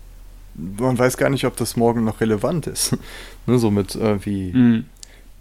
man 0.55 0.99
weiß 0.99 1.17
gar 1.17 1.31
nicht, 1.31 1.45
ob 1.45 1.57
das 1.57 1.77
morgen 1.77 2.05
noch 2.05 2.21
relevant 2.21 2.67
ist. 2.67 2.97
ne, 3.47 3.59
so 3.59 3.71
mit 3.71 3.95
irgendwie 3.95 4.53
mhm. 4.53 4.85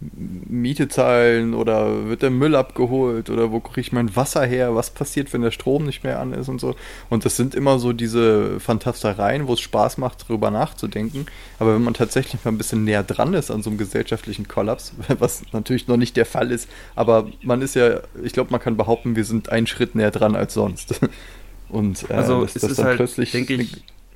Miete 0.00 0.88
zahlen 0.88 1.54
oder 1.54 2.08
wird 2.08 2.22
der 2.22 2.30
Müll 2.30 2.56
abgeholt 2.56 3.30
oder 3.30 3.52
wo 3.52 3.60
kriege 3.60 3.80
ich 3.80 3.92
mein 3.92 4.14
Wasser 4.14 4.44
her? 4.44 4.74
Was 4.74 4.90
passiert, 4.90 5.32
wenn 5.32 5.40
der 5.40 5.50
Strom 5.50 5.84
nicht 5.84 6.04
mehr 6.04 6.20
an 6.20 6.32
ist 6.32 6.48
und 6.48 6.60
so? 6.60 6.74
Und 7.10 7.24
das 7.24 7.36
sind 7.36 7.54
immer 7.54 7.78
so 7.78 7.92
diese 7.92 8.60
Fantastereien, 8.60 9.46
wo 9.46 9.54
es 9.54 9.60
Spaß 9.60 9.98
macht, 9.98 10.24
darüber 10.28 10.50
nachzudenken. 10.50 11.26
Aber 11.58 11.74
wenn 11.74 11.82
man 11.82 11.94
tatsächlich 11.94 12.44
mal 12.44 12.50
ein 12.50 12.58
bisschen 12.58 12.84
näher 12.84 13.02
dran 13.02 13.34
ist 13.34 13.50
an 13.50 13.62
so 13.62 13.70
einem 13.70 13.78
gesellschaftlichen 13.78 14.46
Kollaps, 14.46 14.92
was 15.18 15.42
natürlich 15.52 15.88
noch 15.88 15.96
nicht 15.96 16.16
der 16.16 16.26
Fall 16.26 16.50
ist, 16.50 16.68
aber 16.94 17.28
man 17.42 17.62
ist 17.62 17.74
ja, 17.74 18.00
ich 18.22 18.32
glaube, 18.32 18.50
man 18.50 18.60
kann 18.60 18.76
behaupten, 18.76 19.16
wir 19.16 19.24
sind 19.24 19.48
einen 19.48 19.66
Schritt 19.66 19.94
näher 19.94 20.10
dran 20.10 20.36
als 20.36 20.54
sonst. 20.54 21.00
Und 21.70 22.10
äh, 22.10 22.14
also 22.14 22.42
dass 22.42 22.54
das 22.54 22.74
dann 22.74 22.86
halt, 22.86 22.96
plötzlich 22.96 23.34
ich, 23.34 23.50
eine 23.50 23.66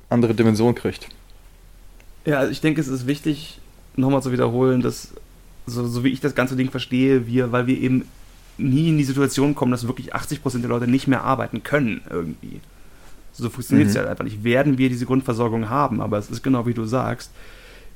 andere 0.09 0.33
Dimension 0.33 0.75
kriegt. 0.75 1.07
Ja, 2.25 2.39
also 2.39 2.51
ich 2.51 2.61
denke, 2.61 2.81
es 2.81 2.87
ist 2.87 3.07
wichtig, 3.07 3.59
nochmal 3.95 4.21
zu 4.21 4.31
wiederholen, 4.31 4.81
dass 4.81 5.13
so, 5.65 5.87
so 5.87 6.03
wie 6.03 6.09
ich 6.09 6.19
das 6.19 6.35
ganze 6.35 6.55
Ding 6.55 6.71
verstehe, 6.71 7.27
wir, 7.27 7.51
weil 7.51 7.67
wir 7.67 7.77
eben 7.79 8.05
nie 8.57 8.89
in 8.89 8.97
die 8.97 9.03
Situation 9.03 9.55
kommen, 9.55 9.71
dass 9.71 9.87
wirklich 9.87 10.13
80% 10.15 10.59
der 10.59 10.69
Leute 10.69 10.87
nicht 10.87 11.07
mehr 11.07 11.23
arbeiten 11.23 11.63
können 11.63 12.01
irgendwie. 12.09 12.59
So 13.33 13.49
funktioniert 13.49 13.87
es 13.87 13.93
mhm. 13.93 13.97
ja 13.97 14.01
halt 14.01 14.11
einfach 14.11 14.25
nicht. 14.25 14.43
Werden 14.43 14.77
wir 14.77 14.89
diese 14.89 15.05
Grundversorgung 15.05 15.69
haben, 15.69 16.01
aber 16.01 16.17
es 16.17 16.29
ist 16.29 16.43
genau 16.43 16.65
wie 16.65 16.73
du 16.73 16.85
sagst, 16.85 17.31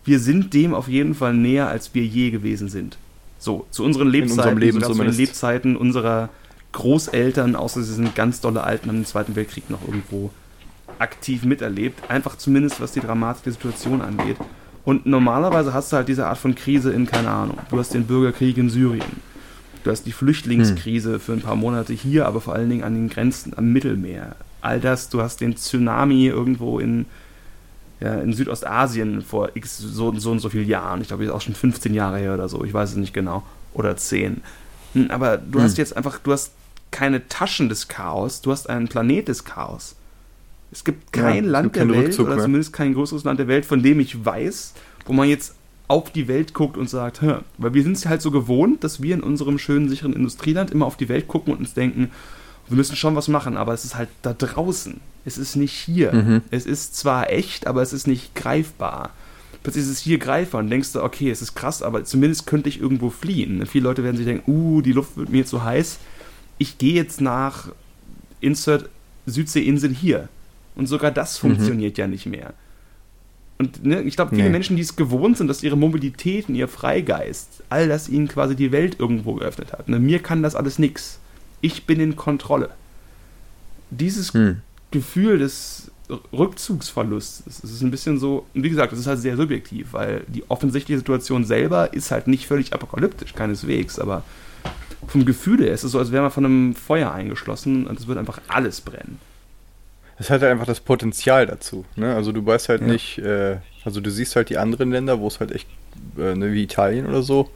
wir 0.05 0.19
sind 0.19 0.53
dem 0.53 0.73
auf 0.73 0.87
jeden 0.87 1.15
Fall 1.15 1.33
näher, 1.33 1.67
als 1.67 1.93
wir 1.93 2.05
je 2.05 2.31
gewesen 2.31 2.69
sind. 2.69 2.97
So, 3.39 3.65
zu 3.71 3.83
unseren 3.83 4.09
Lebzeiten, 4.09 4.57
Leben 4.57 4.81
zu 4.81 4.93
den 4.93 5.11
Lebzeiten 5.11 5.75
unserer 5.75 6.29
Großeltern, 6.71 7.55
außer 7.55 7.83
sie 7.83 7.93
sind 7.93 8.15
ganz 8.15 8.41
dolle 8.41 8.63
Alten, 8.63 8.87
haben 8.87 8.97
den 8.97 9.05
Zweiten 9.05 9.35
Weltkrieg 9.35 9.69
noch 9.69 9.85
irgendwo 9.85 10.31
aktiv 10.99 11.43
miterlebt. 11.43 12.09
Einfach 12.09 12.37
zumindest, 12.37 12.81
was 12.81 12.91
die 12.91 12.99
Dramatik 12.99 13.43
der 13.43 13.53
Situation 13.53 14.01
angeht. 14.01 14.37
Und 14.85 15.05
normalerweise 15.05 15.73
hast 15.73 15.91
du 15.91 15.97
halt 15.97 16.07
diese 16.07 16.27
Art 16.27 16.37
von 16.37 16.55
Krise 16.55 16.91
in, 16.91 17.05
keine 17.05 17.29
Ahnung, 17.29 17.57
du 17.69 17.79
hast 17.79 17.93
den 17.93 18.05
Bürgerkrieg 18.05 18.57
in 18.57 18.69
Syrien. 18.69 19.21
Du 19.83 19.91
hast 19.91 20.05
die 20.05 20.11
Flüchtlingskrise 20.11 21.13
hm. 21.13 21.19
für 21.19 21.33
ein 21.33 21.41
paar 21.41 21.55
Monate 21.55 21.93
hier, 21.93 22.25
aber 22.25 22.41
vor 22.41 22.53
allen 22.53 22.69
Dingen 22.69 22.83
an 22.83 22.93
den 22.93 23.09
Grenzen 23.09 23.53
am 23.55 23.71
Mittelmeer. 23.71 24.35
All 24.61 24.79
das, 24.79 25.09
du 25.09 25.21
hast 25.21 25.41
den 25.41 25.57
Tsunami 25.57 26.27
irgendwo 26.27 26.79
in, 26.79 27.05
ja, 27.99 28.15
in 28.15 28.33
Südostasien 28.33 29.21
vor 29.21 29.51
x 29.55 29.77
so, 29.77 30.13
so 30.17 30.31
und 30.31 30.39
so 30.39 30.49
vielen 30.49 30.67
Jahren. 30.67 31.01
Ich 31.01 31.09
glaube, 31.09 31.25
ist 31.25 31.31
auch 31.31 31.41
schon 31.41 31.55
15 31.55 31.93
Jahre 31.93 32.17
her 32.17 32.33
oder 32.33 32.47
so, 32.47 32.63
ich 32.63 32.73
weiß 32.73 32.91
es 32.91 32.95
nicht 32.95 33.13
genau. 33.13 33.43
Oder 33.73 33.97
10. 33.97 34.41
Hm, 34.93 35.11
aber 35.11 35.37
du 35.37 35.59
hm. 35.59 35.65
hast 35.65 35.77
jetzt 35.77 35.95
einfach, 35.95 36.19
du 36.19 36.31
hast 36.31 36.51
keine 36.91 37.27
Taschen 37.27 37.69
des 37.69 37.87
Chaos, 37.87 38.41
du 38.41 38.51
hast 38.51 38.69
einen 38.69 38.87
Planet 38.87 39.27
des 39.27 39.43
Chaos. 39.43 39.95
Es 40.73 40.83
gibt 40.83 41.13
kein 41.13 41.45
ja, 41.45 41.51
Land 41.51 41.75
der 41.75 41.87
Welt, 41.87 42.07
Rückzug, 42.07 42.27
oder 42.27 42.39
zumindest 42.39 42.73
kein 42.73 42.95
größeres 42.95 43.23
Land 43.23 43.39
der 43.39 43.47
Welt, 43.47 43.65
von 43.65 43.83
dem 43.83 43.99
ich 43.99 44.25
weiß, 44.25 44.73
wo 45.05 45.13
man 45.13 45.29
jetzt 45.29 45.53
auf 45.87 46.11
die 46.11 46.27
Welt 46.27 46.55
guckt 46.55 46.77
und 46.77 46.89
sagt, 46.89 47.21
Hä? 47.21 47.35
weil 47.59 47.75
wir 47.75 47.83
sind 47.83 47.95
es 47.95 48.07
halt 48.07 48.23
so 48.23 48.31
gewohnt, 48.31 48.83
dass 48.83 49.01
wir 49.01 49.13
in 49.13 49.21
unserem 49.21 49.59
schönen, 49.59 49.87
sicheren 49.87 50.13
Industrieland 50.13 50.71
immer 50.71 50.87
auf 50.87 50.97
die 50.97 51.09
Welt 51.09 51.27
gucken 51.27 51.53
und 51.53 51.59
uns 51.59 51.75
denken, 51.75 52.09
wir 52.67 52.77
müssen 52.77 52.95
schon 52.95 53.15
was 53.15 53.27
machen, 53.27 53.55
aber 53.55 53.73
es 53.73 53.85
ist 53.85 53.95
halt 53.95 54.09
da 54.23 54.33
draußen. 54.33 54.99
Es 55.25 55.37
ist 55.37 55.55
nicht 55.55 55.73
hier. 55.73 56.11
Mhm. 56.11 56.41
Es 56.49 56.65
ist 56.65 56.95
zwar 56.95 57.29
echt, 57.29 57.67
aber 57.67 57.81
es 57.81 57.93
ist 57.93 58.07
nicht 58.07 58.33
greifbar. 58.33 59.11
Plötzlich 59.61 59.85
ist 59.85 59.91
es 59.91 59.99
hier 59.99 60.17
greifbar 60.17 60.61
und 60.61 60.69
denkst 60.69 60.93
du, 60.93 61.03
okay, 61.03 61.29
es 61.29 61.41
ist 61.41 61.55
krass, 61.55 61.83
aber 61.83 62.03
zumindest 62.03 62.47
könnte 62.47 62.69
ich 62.69 62.81
irgendwo 62.81 63.09
fliehen. 63.09 63.65
Viele 63.65 63.83
Leute 63.83 64.03
werden 64.03 64.17
sich 64.17 64.25
denken, 64.25 64.51
uh, 64.51 64.81
die 64.81 64.91
Luft 64.91 65.15
wird 65.17 65.29
mir 65.29 65.45
zu 65.45 65.63
heiß. 65.63 65.99
Ich 66.57 66.77
gehe 66.77 66.93
jetzt 66.93 67.21
nach 67.21 67.69
Insert 68.41 68.89
Südseeinsel 69.25 69.93
hier. 69.93 70.29
Und 70.75 70.87
sogar 70.87 71.11
das 71.11 71.41
mhm. 71.41 71.49
funktioniert 71.49 71.97
mhm. 71.97 72.01
ja 72.01 72.07
nicht 72.07 72.25
mehr. 72.25 72.53
Und 73.57 73.85
ne, 73.85 74.01
ich 74.01 74.15
glaube, 74.15 74.31
viele 74.31 74.45
nee. 74.45 74.49
Menschen, 74.49 74.75
die 74.75 74.81
es 74.81 74.95
gewohnt 74.95 75.37
sind, 75.37 75.47
dass 75.47 75.63
ihre 75.63 75.77
Mobilität 75.77 76.49
und 76.49 76.55
ihr 76.55 76.67
Freigeist, 76.67 77.63
all 77.69 77.87
das 77.87 78.09
ihnen 78.09 78.27
quasi 78.27 78.55
die 78.55 78.71
Welt 78.71 78.99
irgendwo 78.99 79.35
geöffnet 79.35 79.71
hat. 79.71 79.87
Ne, 79.87 79.99
mir 79.99 80.19
kann 80.19 80.43
das 80.43 80.55
alles 80.55 80.79
nichts. 80.79 81.19
Ich 81.61 81.85
bin 81.85 81.99
in 81.99 82.15
Kontrolle. 82.15 82.71
Dieses 83.89 84.33
hm. 84.33 84.61
Gefühl 84.91 85.37
des 85.37 85.91
Rückzugsverlusts, 86.33 87.43
es 87.47 87.63
ist 87.63 87.81
ein 87.81 87.91
bisschen 87.91 88.19
so, 88.19 88.45
wie 88.53 88.69
gesagt, 88.69 88.91
es 88.91 88.99
ist 88.99 89.07
halt 89.07 89.19
sehr 89.19 89.37
subjektiv, 89.37 89.93
weil 89.93 90.25
die 90.27 90.43
offensichtliche 90.49 90.99
Situation 90.99 91.45
selber 91.45 91.93
ist 91.93 92.11
halt 92.11 92.27
nicht 92.27 92.47
völlig 92.47 92.73
apokalyptisch, 92.73 93.33
keineswegs, 93.33 93.97
aber 93.97 94.23
vom 95.07 95.25
Gefühl 95.25 95.61
her 95.63 95.73
ist 95.73 95.83
es 95.83 95.93
so, 95.93 95.99
als 95.99 96.11
wäre 96.11 96.23
man 96.23 96.31
von 96.31 96.45
einem 96.45 96.75
Feuer 96.75 97.13
eingeschlossen 97.13 97.87
und 97.87 97.97
es 97.97 98.07
wird 98.07 98.17
einfach 98.17 98.41
alles 98.49 98.81
brennen 98.81 99.19
es 100.23 100.29
hat 100.29 100.41
halt 100.41 100.51
einfach 100.53 100.65
das 100.65 100.79
Potenzial 100.79 101.45
dazu. 101.45 101.83
Ne? 101.97 102.15
Also 102.15 102.31
du 102.31 102.45
weißt 102.45 102.69
halt 102.69 102.81
ja. 102.81 102.87
nicht, 102.87 103.17
äh, 103.17 103.57
also 103.83 103.99
du 103.99 104.09
siehst 104.09 104.37
halt 104.37 104.49
die 104.49 104.57
anderen 104.57 104.89
Länder, 104.89 105.19
wo 105.19 105.27
es 105.27 105.41
halt 105.41 105.51
echt, 105.51 105.67
äh, 106.17 106.33
ne, 106.33 106.53
wie 106.53 106.63
Italien 106.63 107.05
oder 107.07 107.23
so, 107.23 107.49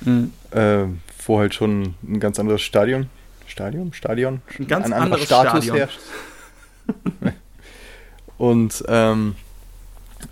mhm. 0.00 0.32
äh, 0.50 0.84
wo 1.24 1.38
halt 1.38 1.54
schon 1.54 1.94
ein 2.02 2.18
ganz 2.18 2.40
anderes 2.40 2.62
Stadion, 2.62 3.08
Stadion, 3.46 3.92
Stadion, 3.92 4.42
ein 4.58 4.66
ganz 4.66 4.86
ein 4.86 4.92
anderes 4.92 5.26
Status 5.26 5.64
Stadion. 5.64 5.76
herrscht. 5.76 6.00
und 8.38 8.84
ähm, 8.88 9.36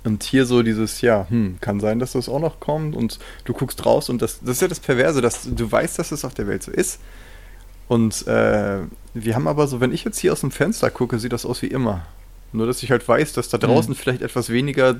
und 0.02 0.24
hier 0.24 0.46
so 0.46 0.64
dieses, 0.64 1.00
ja, 1.00 1.26
hm, 1.28 1.58
kann 1.60 1.78
sein, 1.78 2.00
dass 2.00 2.12
das 2.12 2.28
auch 2.28 2.40
noch 2.40 2.58
kommt 2.58 2.96
und 2.96 3.20
du 3.44 3.52
guckst 3.52 3.86
raus 3.86 4.08
und 4.08 4.20
das, 4.20 4.40
das 4.40 4.56
ist 4.56 4.62
ja 4.62 4.66
das 4.66 4.80
Perverse, 4.80 5.22
dass 5.22 5.42
du 5.44 5.70
weißt, 5.70 6.00
dass 6.00 6.10
es 6.10 6.24
auf 6.24 6.34
der 6.34 6.48
Welt 6.48 6.64
so 6.64 6.72
ist, 6.72 6.98
und 7.88 8.26
äh, 8.26 8.80
wir 9.14 9.34
haben 9.34 9.48
aber 9.48 9.66
so, 9.66 9.80
wenn 9.80 9.92
ich 9.92 10.04
jetzt 10.04 10.18
hier 10.18 10.32
aus 10.32 10.40
dem 10.40 10.50
Fenster 10.50 10.90
gucke, 10.90 11.18
sieht 11.18 11.32
das 11.32 11.46
aus 11.46 11.62
wie 11.62 11.68
immer. 11.68 12.06
Nur, 12.52 12.66
dass 12.66 12.82
ich 12.82 12.90
halt 12.90 13.06
weiß, 13.06 13.32
dass 13.32 13.48
da 13.48 13.58
draußen 13.58 13.92
mhm. 13.92 13.96
vielleicht 13.96 14.22
etwas 14.22 14.50
weniger 14.50 14.96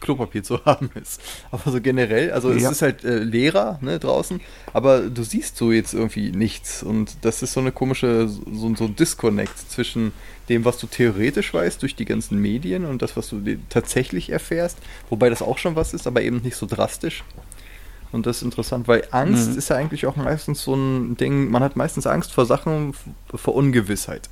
Klopapier 0.00 0.42
zu 0.42 0.64
haben 0.64 0.90
ist. 0.94 1.20
Aber 1.50 1.70
so 1.70 1.80
generell, 1.80 2.32
also 2.32 2.50
ja. 2.50 2.56
es 2.56 2.72
ist 2.72 2.82
halt 2.82 3.04
äh, 3.04 3.18
leerer 3.18 3.78
ne, 3.82 3.98
draußen, 3.98 4.40
aber 4.72 5.00
du 5.02 5.22
siehst 5.22 5.56
so 5.56 5.72
jetzt 5.72 5.94
irgendwie 5.94 6.30
nichts. 6.30 6.82
Und 6.82 7.16
das 7.22 7.42
ist 7.42 7.52
so 7.52 7.60
eine 7.60 7.72
komische, 7.72 8.28
so, 8.28 8.74
so 8.74 8.84
ein 8.84 8.96
Disconnect 8.96 9.58
zwischen 9.70 10.12
dem, 10.48 10.64
was 10.64 10.78
du 10.78 10.86
theoretisch 10.86 11.52
weißt 11.52 11.82
durch 11.82 11.94
die 11.94 12.04
ganzen 12.04 12.40
Medien 12.40 12.84
und 12.84 13.02
das, 13.02 13.16
was 13.16 13.28
du 13.28 13.42
tatsächlich 13.68 14.30
erfährst. 14.30 14.78
Wobei 15.10 15.30
das 15.30 15.42
auch 15.42 15.58
schon 15.58 15.76
was 15.76 15.94
ist, 15.94 16.06
aber 16.06 16.22
eben 16.22 16.42
nicht 16.42 16.56
so 16.56 16.66
drastisch. 16.66 17.24
Und 18.10 18.26
das 18.26 18.38
ist 18.38 18.42
interessant, 18.42 18.88
weil 18.88 19.06
Angst 19.10 19.50
mhm. 19.50 19.58
ist 19.58 19.68
ja 19.68 19.76
eigentlich 19.76 20.06
auch 20.06 20.16
meistens 20.16 20.62
so 20.62 20.74
ein 20.74 21.16
Ding, 21.16 21.50
man 21.50 21.62
hat 21.62 21.76
meistens 21.76 22.06
Angst 22.06 22.32
vor 22.32 22.46
Sachen, 22.46 22.94
vor 23.34 23.54
Ungewissheit. 23.54 24.30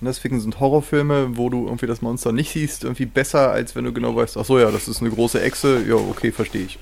Und 0.00 0.06
deswegen 0.06 0.40
sind 0.40 0.60
Horrorfilme, 0.60 1.36
wo 1.36 1.48
du 1.48 1.66
irgendwie 1.66 1.86
das 1.86 2.02
Monster 2.02 2.32
nicht 2.32 2.52
siehst, 2.52 2.84
irgendwie 2.84 3.06
besser, 3.06 3.50
als 3.50 3.74
wenn 3.74 3.84
du 3.84 3.92
genau 3.92 4.14
weißt, 4.14 4.36
ach 4.36 4.44
so, 4.44 4.58
ja, 4.58 4.70
das 4.70 4.88
ist 4.88 5.00
eine 5.00 5.10
große 5.10 5.40
Echse, 5.40 5.84
ja, 5.86 5.94
okay, 5.94 6.32
verstehe 6.32 6.64
ich. 6.64 6.78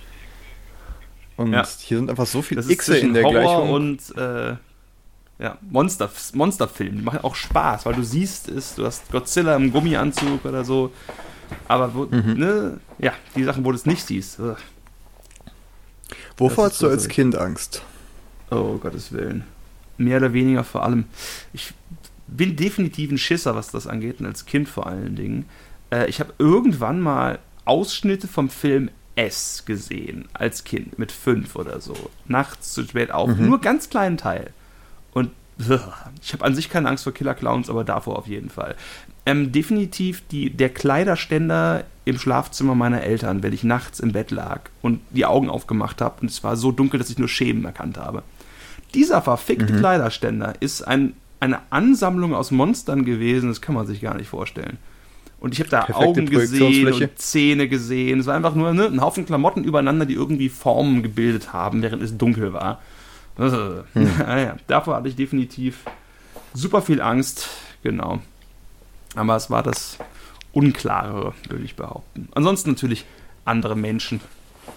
Und 1.37 1.53
ja. 1.53 1.67
hier 1.81 1.99
sind 1.99 2.11
einfach 2.11 2.27
so 2.27 2.43
viele 2.43 2.63
Echse 2.63 2.97
in 2.97 3.15
der 3.15 3.25
Horror 3.25 3.41
Gleichung. 3.41 3.71
und 3.71 4.17
äh, 4.17 4.57
ja, 5.41 5.59
Monster, 5.69 6.11
Monsterfilm, 6.33 6.97
die 6.97 7.03
machen 7.03 7.21
auch 7.23 7.35
Spaß, 7.35 7.87
weil 7.87 7.95
du 7.95 8.05
siehst 8.05 8.49
es, 8.49 8.77
du 8.77 8.87
hast 8.87 9.11
Godzilla 9.11 9.57
im 9.57 9.73
Gummianzug 9.73 10.45
oder 10.45 10.65
so, 10.65 10.93
aber 11.67 11.95
wo, 11.95 12.05
mhm. 12.05 12.35
ne, 12.35 12.81
ja, 12.99 13.13
die 13.35 13.43
Sachen, 13.43 13.65
wo 13.65 13.71
du 13.71 13.77
es 13.77 13.87
nicht 13.87 14.07
siehst, 14.07 14.39
ugh. 14.39 14.57
Wovor 16.37 16.67
hast 16.67 16.83
du 16.83 16.89
als 16.89 17.09
Kind 17.09 17.37
Angst? 17.37 17.83
Oh, 18.51 18.79
Gottes 18.79 19.13
Willen. 19.13 19.45
Mehr 19.97 20.19
oder 20.19 20.33
weniger 20.33 20.65
vor 20.65 20.85
allem. 20.85 21.05
Ich 21.53 21.73
bin 22.27 22.57
definitiv 22.57 23.11
ein 23.11 23.19
Schisser, 23.19 23.55
was 23.55 23.71
das 23.71 23.87
angeht, 23.87 24.21
und 24.21 24.27
als 24.27 24.47
Kind 24.47 24.69
vor 24.69 24.87
allen 24.87 25.17
Dingen. 25.17 25.47
Äh, 25.91 26.09
ich 26.09 26.21
habe 26.21 26.35
irgendwann 26.39 27.01
mal 27.01 27.39
Ausschnitte 27.65 28.29
vom 28.29 28.51
Film 28.51 28.91
S 29.17 29.65
gesehen, 29.65 30.29
als 30.33 30.65
Kind, 30.65 30.99
mit 30.99 31.13
fünf 31.13 31.57
oder 31.57 31.81
so. 31.81 31.95
Nachts 32.27 32.73
zu 32.73 32.83
spät 32.83 33.11
auf. 33.11 33.29
Mhm. 33.29 33.47
Nur 33.47 33.61
ganz 33.61 33.89
kleinen 33.89 34.17
Teil. 34.17 34.51
Und 35.13 35.31
ich 36.23 36.33
habe 36.33 36.45
an 36.45 36.55
sich 36.55 36.69
keine 36.69 36.89
Angst 36.89 37.05
vor 37.05 37.15
Killer 37.15 37.35
Clowns, 37.35 37.71
aber 37.71 37.85
davor 37.85 38.19
auf 38.19 38.27
jeden 38.27 38.51
Fall. 38.51 38.75
Ähm, 39.27 39.53
definitiv 39.53 40.23
die, 40.31 40.51
der 40.51 40.69
Kleiderständer 40.69 41.85
im 42.05 42.19
Schlafzimmer 42.19 42.75
meiner 42.75 43.03
Eltern, 43.03 43.43
wenn 43.43 43.55
ich 43.55 43.65
nachts 43.65 44.01
im 44.01 44.13
Bett 44.13 44.31
lag 44.31 44.61
und 44.83 45.01
die 45.11 45.25
Augen 45.25 45.49
aufgemacht 45.49 46.03
habe 46.03 46.21
und 46.21 46.31
es 46.31 46.45
war 46.45 46.57
so 46.57 46.73
dunkel, 46.73 46.99
dass 46.99 47.11
ich 47.11 47.19
nur 47.19 47.29
Schemen 47.29 47.65
erkannt 47.65 47.97
habe. 47.97 48.23
Dieser 48.93 49.23
verfickte 49.23 49.73
mhm. 49.73 49.79
Kleiderständer 49.79 50.55
ist 50.61 50.83
ein, 50.83 51.15
eine 51.41 51.61
Ansammlung 51.71 52.35
aus 52.35 52.51
Monstern 52.51 53.05
gewesen, 53.05 53.49
das 53.49 53.63
kann 53.63 53.75
man 53.75 53.87
sich 53.87 54.01
gar 54.01 54.15
nicht 54.15 54.29
vorstellen. 54.29 54.79
Und 55.41 55.53
ich 55.53 55.61
habe 55.61 55.69
da 55.69 55.83
Perfekte 55.83 56.07
Augen 56.07 56.27
gesehen 56.27 56.91
und 56.91 57.19
Zähne 57.19 57.69
gesehen. 57.69 58.21
Es 58.21 58.27
war 58.27 58.35
einfach 58.35 58.55
nur 58.55 58.73
ne, 58.73 58.87
ein 58.87 59.03
Haufen 59.03 59.27
Klamotten 59.27 59.63
übereinander, 59.63 60.07
die 60.07 60.15
irgendwie 60.15 60.49
Formen 60.49 61.03
gebildet 61.03 61.53
haben, 61.53 61.83
während 61.83 62.03
es 62.03 62.17
dunkel 62.17 62.55
war. 62.55 62.81
Hm. 63.37 63.85
naja, 64.19 64.57
davor 64.69 64.97
hatte 64.97 65.09
ich 65.09 65.17
definitiv 65.17 65.81
super 66.55 66.81
viel 66.81 67.03
Angst. 67.03 67.51
Genau. 67.83 68.23
Aber 69.15 69.37
es 69.37 69.51
war 69.51 69.63
das 69.63 69.99
Unklarere, 70.53 71.35
würde 71.49 71.65
ich 71.65 71.77
behaupten. 71.77 72.29
Ansonsten 72.35 72.71
natürlich 72.71 73.05
andere 73.45 73.77
Menschen, 73.77 74.21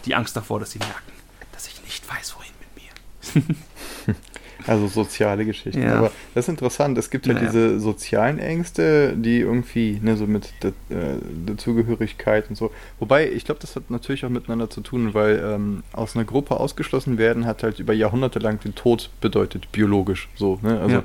die 0.05 0.15
Angst 0.15 0.35
davor, 0.35 0.59
dass 0.59 0.71
sie 0.71 0.79
merken, 0.79 1.11
dass 1.51 1.67
ich 1.67 1.81
nicht 1.83 2.07
weiß, 2.09 2.35
wohin 2.35 2.51
mit 2.59 3.45
mir. 3.45 4.15
also 4.67 4.87
soziale 4.87 5.45
Geschichten. 5.45 5.81
Ja. 5.81 5.95
Aber 5.95 6.11
das 6.33 6.45
ist 6.45 6.49
interessant. 6.49 6.97
Es 6.97 7.09
gibt 7.09 7.27
halt 7.27 7.37
naja. 7.37 7.49
diese 7.49 7.79
sozialen 7.79 8.39
Ängste, 8.39 9.15
die 9.15 9.39
irgendwie 9.39 9.99
ne, 10.01 10.17
so 10.17 10.27
mit 10.27 10.51
der, 10.63 10.69
äh, 10.89 11.19
der 11.21 11.57
Zugehörigkeit 11.57 12.49
und 12.49 12.55
so. 12.55 12.71
Wobei, 12.99 13.31
ich 13.31 13.45
glaube, 13.45 13.61
das 13.61 13.75
hat 13.75 13.89
natürlich 13.89 14.25
auch 14.25 14.29
miteinander 14.29 14.69
zu 14.69 14.81
tun, 14.81 15.13
weil 15.13 15.41
ähm, 15.43 15.83
aus 15.93 16.15
einer 16.15 16.25
Gruppe 16.25 16.59
ausgeschlossen 16.59 17.17
werden 17.17 17.45
hat 17.45 17.63
halt 17.63 17.79
über 17.79 17.93
Jahrhunderte 17.93 18.39
lang 18.39 18.59
den 18.59 18.75
Tod 18.75 19.09
bedeutet, 19.21 19.71
biologisch. 19.71 20.27
So, 20.35 20.59
ne? 20.61 20.79
also, 20.79 20.95
ja. 20.95 21.03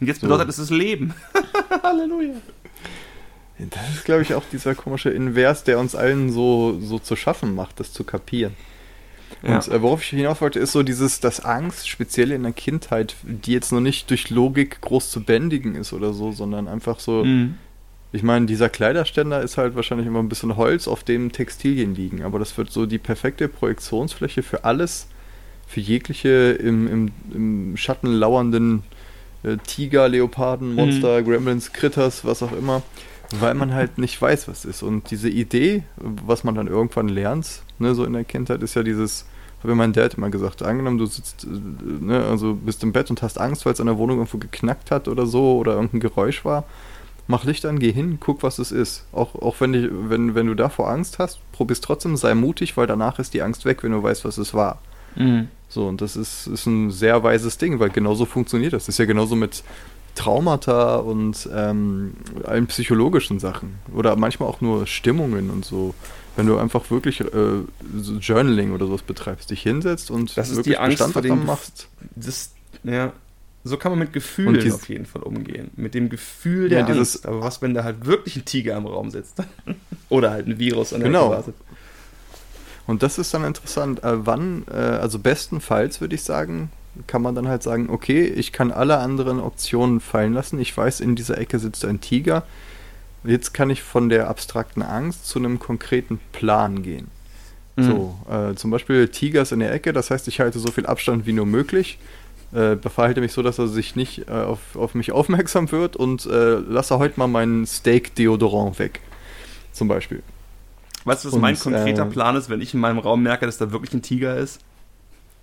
Und 0.00 0.06
jetzt 0.06 0.20
bedeutet 0.20 0.52
so. 0.52 0.62
es 0.62 0.68
das 0.68 0.76
Leben. 0.76 1.14
Halleluja. 1.82 2.34
Das 3.58 3.94
ist, 3.94 4.04
glaube 4.04 4.22
ich, 4.22 4.34
auch 4.34 4.44
dieser 4.52 4.74
komische 4.74 5.10
Invers, 5.10 5.64
der 5.64 5.78
uns 5.78 5.94
allen 5.94 6.30
so, 6.30 6.78
so 6.80 6.98
zu 6.98 7.16
schaffen 7.16 7.54
macht, 7.54 7.80
das 7.80 7.92
zu 7.92 8.04
kapieren. 8.04 8.54
Und 9.42 9.50
ja. 9.50 9.74
äh, 9.74 9.82
worauf 9.82 10.02
ich 10.02 10.10
hinaus 10.10 10.40
wollte, 10.40 10.58
ist 10.58 10.72
so 10.72 10.82
dieses, 10.82 11.20
dass 11.20 11.40
Angst, 11.40 11.88
speziell 11.88 12.32
in 12.32 12.42
der 12.42 12.52
Kindheit, 12.52 13.16
die 13.22 13.52
jetzt 13.52 13.72
noch 13.72 13.80
nicht 13.80 14.10
durch 14.10 14.30
Logik 14.30 14.80
groß 14.80 15.10
zu 15.10 15.22
bändigen 15.22 15.74
ist 15.74 15.92
oder 15.92 16.12
so, 16.12 16.32
sondern 16.32 16.68
einfach 16.68 16.98
so, 17.00 17.24
mhm. 17.24 17.54
ich 18.12 18.22
meine, 18.22 18.46
dieser 18.46 18.68
Kleiderständer 18.68 19.42
ist 19.42 19.58
halt 19.58 19.76
wahrscheinlich 19.76 20.06
immer 20.06 20.20
ein 20.20 20.28
bisschen 20.28 20.56
Holz, 20.56 20.88
auf 20.88 21.04
dem 21.04 21.30
Textilien 21.32 21.94
liegen, 21.94 22.22
aber 22.22 22.38
das 22.38 22.56
wird 22.56 22.70
so 22.70 22.86
die 22.86 22.98
perfekte 22.98 23.48
Projektionsfläche 23.48 24.42
für 24.42 24.64
alles, 24.64 25.08
für 25.66 25.80
jegliche 25.80 26.52
im, 26.52 26.88
im, 26.88 27.12
im 27.32 27.76
Schatten 27.76 28.12
lauernden 28.12 28.82
äh, 29.42 29.56
Tiger, 29.58 30.08
Leoparden, 30.08 30.74
Monster, 30.74 31.20
mhm. 31.20 31.26
Gremlins, 31.26 31.72
Critters, 31.72 32.24
was 32.24 32.42
auch 32.42 32.52
immer 32.52 32.82
weil 33.30 33.54
man 33.54 33.74
halt 33.74 33.98
nicht 33.98 34.20
weiß, 34.20 34.48
was 34.48 34.64
ist. 34.64 34.82
Und 34.82 35.10
diese 35.10 35.28
Idee, 35.28 35.82
was 35.96 36.44
man 36.44 36.54
dann 36.54 36.66
irgendwann 36.66 37.08
lernt, 37.08 37.62
ne, 37.78 37.94
so 37.94 38.04
in 38.04 38.14
der 38.14 38.24
Kindheit, 38.24 38.62
ist 38.62 38.74
ja 38.74 38.82
dieses, 38.82 39.26
habe 39.62 39.74
mein 39.74 39.92
Dad 39.92 40.14
immer 40.14 40.30
gesagt, 40.30 40.62
angenommen, 40.62 40.98
du 40.98 41.06
sitzt, 41.06 41.46
ne, 41.46 42.24
also 42.24 42.54
bist 42.54 42.82
im 42.82 42.92
Bett 42.92 43.10
und 43.10 43.22
hast 43.22 43.38
Angst, 43.38 43.66
weil 43.66 43.72
es 43.72 43.80
an 43.80 43.86
der 43.86 43.98
Wohnung 43.98 44.18
irgendwo 44.18 44.38
geknackt 44.38 44.90
hat 44.90 45.08
oder 45.08 45.26
so 45.26 45.56
oder 45.58 45.74
irgendein 45.74 46.00
Geräusch 46.00 46.44
war. 46.44 46.64
Mach 47.26 47.44
Licht 47.44 47.66
an, 47.66 47.78
geh 47.78 47.92
hin, 47.92 48.16
guck, 48.20 48.42
was 48.42 48.58
es 48.58 48.72
ist. 48.72 49.04
Auch, 49.12 49.34
auch 49.34 49.60
wenn, 49.60 49.74
ich, 49.74 49.90
wenn, 49.90 50.34
wenn 50.34 50.46
du 50.46 50.54
davor 50.54 50.88
Angst 50.90 51.18
hast, 51.18 51.40
probier's 51.52 51.82
trotzdem, 51.82 52.16
sei 52.16 52.34
mutig, 52.34 52.78
weil 52.78 52.86
danach 52.86 53.18
ist 53.18 53.34
die 53.34 53.42
Angst 53.42 53.66
weg, 53.66 53.82
wenn 53.82 53.92
du 53.92 54.02
weißt, 54.02 54.24
was 54.24 54.38
es 54.38 54.54
war. 54.54 54.78
Mhm. 55.14 55.48
So, 55.68 55.86
und 55.86 56.00
das 56.00 56.16
ist, 56.16 56.46
ist 56.46 56.64
ein 56.64 56.90
sehr 56.90 57.22
weises 57.22 57.58
Ding, 57.58 57.78
weil 57.78 57.90
genauso 57.90 58.24
funktioniert 58.24 58.72
das. 58.72 58.86
Das 58.86 58.94
ist 58.94 58.98
ja 58.98 59.04
genauso 59.04 59.36
mit, 59.36 59.62
Traumata 60.18 60.96
und 60.96 61.48
ähm, 61.54 62.14
allen 62.44 62.66
psychologischen 62.66 63.38
Sachen 63.38 63.76
oder 63.94 64.16
manchmal 64.16 64.48
auch 64.48 64.60
nur 64.60 64.86
Stimmungen 64.86 65.50
und 65.50 65.64
so. 65.64 65.94
Wenn 66.34 66.46
du 66.46 66.58
einfach 66.58 66.90
wirklich 66.90 67.20
äh, 67.20 67.26
so 67.96 68.14
Journaling 68.14 68.72
oder 68.72 68.86
sowas 68.86 69.02
betreibst, 69.02 69.50
dich 69.50 69.62
hinsetzt 69.62 70.10
und 70.10 70.36
das 70.36 70.50
ist 70.50 70.66
die 70.66 70.76
Angst 70.76 71.02
vor 71.02 71.22
dem 71.22 71.46
machst. 71.46 71.88
Das, 72.14 72.52
ja, 72.84 73.12
so 73.64 73.76
kann 73.76 73.92
man 73.92 73.98
mit 74.00 74.12
Gefühlen 74.12 74.60
dies, 74.60 74.74
auf 74.74 74.88
jeden 74.88 75.06
Fall 75.06 75.22
umgehen. 75.22 75.70
Mit 75.76 75.94
dem 75.94 76.08
Gefühl 76.08 76.68
der 76.68 76.80
ja, 76.80 76.86
dieses, 76.86 77.16
Angst. 77.16 77.26
Aber 77.26 77.40
was, 77.42 77.62
wenn 77.62 77.74
da 77.74 77.84
halt 77.84 78.06
wirklich 78.06 78.36
ein 78.36 78.44
Tiger 78.44 78.76
im 78.76 78.86
Raum 78.86 79.10
sitzt? 79.10 79.42
oder 80.08 80.30
halt 80.30 80.46
ein 80.46 80.58
Virus 80.58 80.92
an 80.92 81.00
der 81.00 81.08
genau. 81.08 81.30
wartet? 81.30 81.54
Und 82.86 83.02
das 83.02 83.18
ist 83.18 83.34
dann 83.34 83.44
interessant. 83.44 84.02
Äh, 84.02 84.26
wann, 84.26 84.64
äh, 84.70 84.74
also 84.74 85.18
bestenfalls 85.18 86.00
würde 86.00 86.14
ich 86.14 86.22
sagen, 86.22 86.70
kann 87.06 87.22
man 87.22 87.34
dann 87.34 87.48
halt 87.48 87.62
sagen, 87.62 87.88
okay, 87.90 88.24
ich 88.24 88.52
kann 88.52 88.72
alle 88.72 88.98
anderen 88.98 89.40
Optionen 89.40 90.00
fallen 90.00 90.34
lassen. 90.34 90.58
Ich 90.60 90.76
weiß, 90.76 91.00
in 91.00 91.16
dieser 91.16 91.38
Ecke 91.38 91.58
sitzt 91.58 91.84
ein 91.84 92.00
Tiger. 92.00 92.44
Jetzt 93.24 93.52
kann 93.52 93.70
ich 93.70 93.82
von 93.82 94.08
der 94.08 94.28
abstrakten 94.28 94.82
Angst 94.82 95.26
zu 95.26 95.38
einem 95.38 95.58
konkreten 95.58 96.20
Plan 96.32 96.82
gehen. 96.82 97.08
Mhm. 97.76 97.82
So, 97.82 98.18
äh, 98.30 98.54
zum 98.54 98.70
Beispiel 98.70 99.08
Tigers 99.08 99.52
in 99.52 99.60
der 99.60 99.72
Ecke, 99.72 99.92
das 99.92 100.10
heißt, 100.10 100.28
ich 100.28 100.40
halte 100.40 100.58
so 100.58 100.72
viel 100.72 100.86
Abstand 100.86 101.26
wie 101.26 101.32
nur 101.32 101.46
möglich. 101.46 101.98
Äh, 102.52 102.76
verhalte 102.76 103.20
mich 103.20 103.32
so, 103.32 103.42
dass 103.42 103.58
er 103.58 103.68
sich 103.68 103.94
nicht 103.94 104.28
äh, 104.28 104.32
auf, 104.32 104.74
auf 104.74 104.94
mich 104.94 105.12
aufmerksam 105.12 105.70
wird 105.70 105.96
und 105.96 106.26
äh, 106.26 106.54
lasse 106.54 106.98
heute 106.98 107.18
mal 107.18 107.28
meinen 107.28 107.66
Steak-Deodorant 107.66 108.78
weg. 108.78 109.00
Zum 109.72 109.86
Beispiel. 109.86 110.22
Weißt 111.04 111.24
du, 111.24 111.28
was 111.28 111.34
und, 111.34 111.40
mein 111.40 111.58
konkreter 111.58 112.02
äh, 112.02 112.10
Plan 112.10 112.36
ist, 112.36 112.50
wenn 112.50 112.60
ich 112.60 112.74
in 112.74 112.80
meinem 112.80 112.98
Raum 112.98 113.22
merke, 113.22 113.46
dass 113.46 113.58
da 113.58 113.70
wirklich 113.70 113.92
ein 113.92 114.02
Tiger 114.02 114.36
ist? 114.36 114.60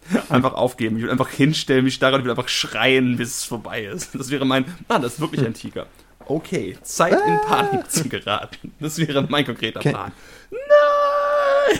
einfach 0.29 0.53
aufgeben. 0.53 0.97
Ich 0.97 1.03
will 1.03 1.11
einfach 1.11 1.29
hinstellen, 1.29 1.83
mich 1.83 1.99
daran, 1.99 2.21
ich 2.21 2.25
will 2.25 2.31
einfach 2.31 2.49
schreien, 2.49 3.17
bis 3.17 3.37
es 3.37 3.43
vorbei 3.43 3.85
ist. 3.85 4.15
Das 4.15 4.29
wäre 4.29 4.45
mein, 4.45 4.65
ah, 4.87 4.99
das 4.99 5.13
ist 5.13 5.19
wirklich 5.19 5.45
ein 5.45 5.53
Tiger. 5.53 5.87
Okay, 6.27 6.77
Zeit 6.81 7.13
in 7.13 7.39
Panik 7.47 7.89
zu 7.89 8.09
geraten. 8.09 8.71
Das 8.79 8.97
wäre 8.97 9.25
mein 9.29 9.45
konkreter 9.45 9.79
Plan. 9.79 10.11
Nein! 10.51 11.79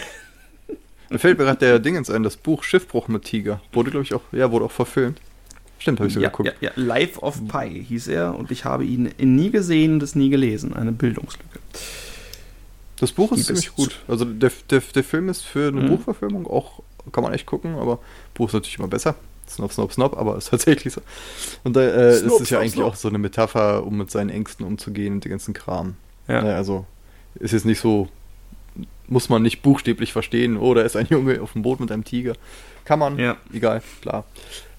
Mir 1.09 1.19
fällt 1.19 1.37
mir 1.37 1.45
gerade 1.45 1.59
der 1.59 1.79
Dingens 1.79 2.09
ein, 2.09 2.23
das 2.23 2.37
Buch 2.37 2.63
Schiffbruch 2.63 3.07
mit 3.07 3.23
Tiger. 3.23 3.61
Wurde, 3.71 3.91
glaube 3.91 4.03
ich, 4.03 4.13
auch, 4.13 4.21
ja, 4.31 4.51
wurde 4.51 4.65
auch 4.65 4.71
verfilmt. 4.71 5.19
Stimmt, 5.79 5.99
habe 5.99 6.07
ich 6.07 6.13
so 6.13 6.19
ja, 6.19 6.29
geguckt. 6.29 6.53
Ja, 6.61 6.69
ja, 6.69 6.71
Life 6.75 7.19
of 7.21 7.47
Pi 7.47 7.85
hieß 7.87 8.07
er 8.07 8.35
und 8.35 8.49
ich 8.49 8.65
habe 8.65 8.85
ihn 8.85 9.13
nie 9.19 9.51
gesehen 9.51 9.93
und 9.93 10.03
es 10.03 10.15
nie 10.15 10.29
gelesen. 10.29 10.73
Eine 10.73 10.91
Bildungslücke. 10.91 11.59
Das 12.99 13.11
Buch 13.11 13.31
ist 13.33 13.45
ziemlich 13.45 13.75
gut. 13.75 13.99
Also 14.07 14.25
der, 14.25 14.51
der, 14.69 14.81
der 14.93 15.03
Film 15.03 15.29
ist 15.29 15.43
für 15.43 15.67
eine 15.67 15.81
mhm. 15.81 15.89
Buchverfilmung 15.89 16.47
auch, 16.47 16.81
kann 17.11 17.23
man 17.23 17.33
echt 17.33 17.45
gucken, 17.45 17.75
aber 17.75 17.99
Buch 18.33 18.47
ist 18.47 18.53
natürlich 18.53 18.79
immer 18.79 18.87
besser. 18.87 19.15
Snob, 19.47 19.71
Snob, 19.71 19.93
Snob, 19.93 20.17
aber 20.17 20.37
ist 20.37 20.49
tatsächlich 20.49 20.93
so. 20.93 21.01
Und 21.63 21.75
da 21.75 21.81
äh, 21.81 22.17
Snob, 22.17 22.33
ist 22.33 22.41
es 22.41 22.49
ja 22.49 22.59
eigentlich 22.59 22.73
Snob. 22.73 22.85
auch 22.87 22.95
so 22.95 23.07
eine 23.07 23.17
Metapher, 23.17 23.85
um 23.85 23.97
mit 23.97 24.09
seinen 24.09 24.29
Ängsten 24.29 24.65
umzugehen 24.65 25.13
und 25.13 25.23
den 25.23 25.29
ganzen 25.29 25.53
Kram. 25.53 25.95
Ja. 26.27 26.41
Naja, 26.41 26.55
also 26.55 26.85
ist 27.35 27.51
jetzt 27.51 27.65
nicht 27.65 27.79
so, 27.79 28.07
muss 29.07 29.29
man 29.29 29.41
nicht 29.41 29.61
buchstäblich 29.61 30.13
verstehen, 30.13 30.57
oh, 30.57 30.73
da 30.73 30.81
ist 30.81 30.95
ein 30.95 31.07
Junge 31.09 31.41
auf 31.41 31.53
dem 31.53 31.61
Boot 31.61 31.79
mit 31.79 31.91
einem 31.91 32.03
Tiger. 32.03 32.33
Kann 32.85 32.99
man, 32.99 33.17
ja. 33.17 33.37
egal, 33.53 33.81
klar. 34.01 34.25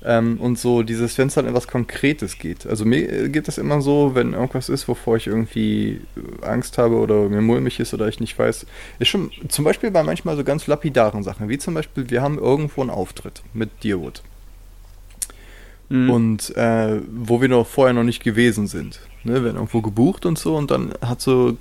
Ähm, 0.04 0.38
und 0.40 0.58
so 0.58 0.82
dieses, 0.82 1.18
wenn 1.18 1.26
es 1.26 1.34
dann 1.34 1.46
etwas 1.46 1.66
Konkretes 1.66 2.38
geht. 2.38 2.66
Also 2.66 2.84
mir 2.84 3.28
geht 3.28 3.48
das 3.48 3.58
immer 3.58 3.80
so, 3.80 4.14
wenn 4.14 4.34
irgendwas 4.34 4.68
ist, 4.68 4.86
wovor 4.86 5.16
ich 5.16 5.26
irgendwie 5.26 6.00
Angst 6.42 6.78
habe 6.78 6.96
oder 6.96 7.28
mir 7.28 7.40
mulmig 7.40 7.80
ist 7.80 7.92
oder 7.92 8.06
ich 8.06 8.20
nicht 8.20 8.38
weiß. 8.38 8.66
Ist 9.00 9.08
schon 9.08 9.32
zum 9.48 9.64
Beispiel 9.64 9.90
bei 9.90 10.04
manchmal 10.04 10.36
so 10.36 10.44
ganz 10.44 10.68
lapidaren 10.68 11.24
Sachen, 11.24 11.48
wie 11.48 11.58
zum 11.58 11.74
Beispiel, 11.74 12.08
wir 12.08 12.22
haben 12.22 12.38
irgendwo 12.38 12.82
einen 12.82 12.90
Auftritt 12.90 13.42
mit 13.52 13.82
Deerwood. 13.82 14.22
Mhm. 15.88 16.10
Und 16.10 16.56
äh, 16.56 17.00
wo 17.10 17.40
wir 17.40 17.48
noch 17.48 17.66
vorher 17.66 17.94
noch 17.94 18.04
nicht 18.04 18.22
gewesen 18.22 18.68
sind. 18.68 19.00
Ne, 19.24 19.42
werden 19.42 19.56
irgendwo 19.56 19.82
gebucht 19.82 20.24
und 20.24 20.38
so 20.38 20.56
und 20.56 20.70
dann 20.70 20.94
hat 21.00 21.20
so 21.20 21.56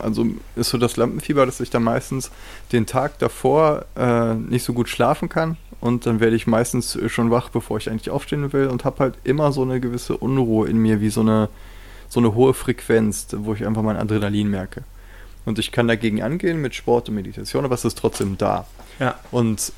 also 0.00 0.26
ist 0.56 0.70
so 0.70 0.78
das 0.78 0.96
Lampenfieber, 0.96 1.46
dass 1.46 1.60
ich 1.60 1.70
dann 1.70 1.82
meistens 1.82 2.30
den 2.72 2.86
Tag 2.86 3.18
davor 3.18 3.84
äh, 3.96 4.34
nicht 4.34 4.64
so 4.64 4.72
gut 4.72 4.88
schlafen 4.88 5.28
kann 5.28 5.56
und 5.80 6.06
dann 6.06 6.20
werde 6.20 6.36
ich 6.36 6.46
meistens 6.46 6.98
schon 7.08 7.30
wach, 7.30 7.48
bevor 7.48 7.78
ich 7.78 7.90
eigentlich 7.90 8.10
aufstehen 8.10 8.52
will 8.52 8.68
und 8.68 8.84
habe 8.84 8.98
halt 8.98 9.14
immer 9.24 9.50
so 9.52 9.62
eine 9.62 9.80
gewisse 9.80 10.16
Unruhe 10.16 10.68
in 10.68 10.76
mir, 10.76 11.00
wie 11.00 11.10
so 11.10 11.22
eine, 11.22 11.48
so 12.08 12.20
eine 12.20 12.34
hohe 12.34 12.54
Frequenz, 12.54 13.28
wo 13.36 13.54
ich 13.54 13.66
einfach 13.66 13.82
mein 13.82 13.96
Adrenalin 13.96 14.48
merke. 14.48 14.84
Und 15.46 15.58
ich 15.58 15.72
kann 15.72 15.88
dagegen 15.88 16.22
angehen 16.22 16.60
mit 16.60 16.74
Sport 16.74 17.08
und 17.08 17.14
Meditation, 17.14 17.64
aber 17.64 17.74
es 17.74 17.84
ist 17.84 17.96
trotzdem 17.96 18.36
da. 18.36 18.66
Ja. 18.98 19.18
Und 19.30 19.72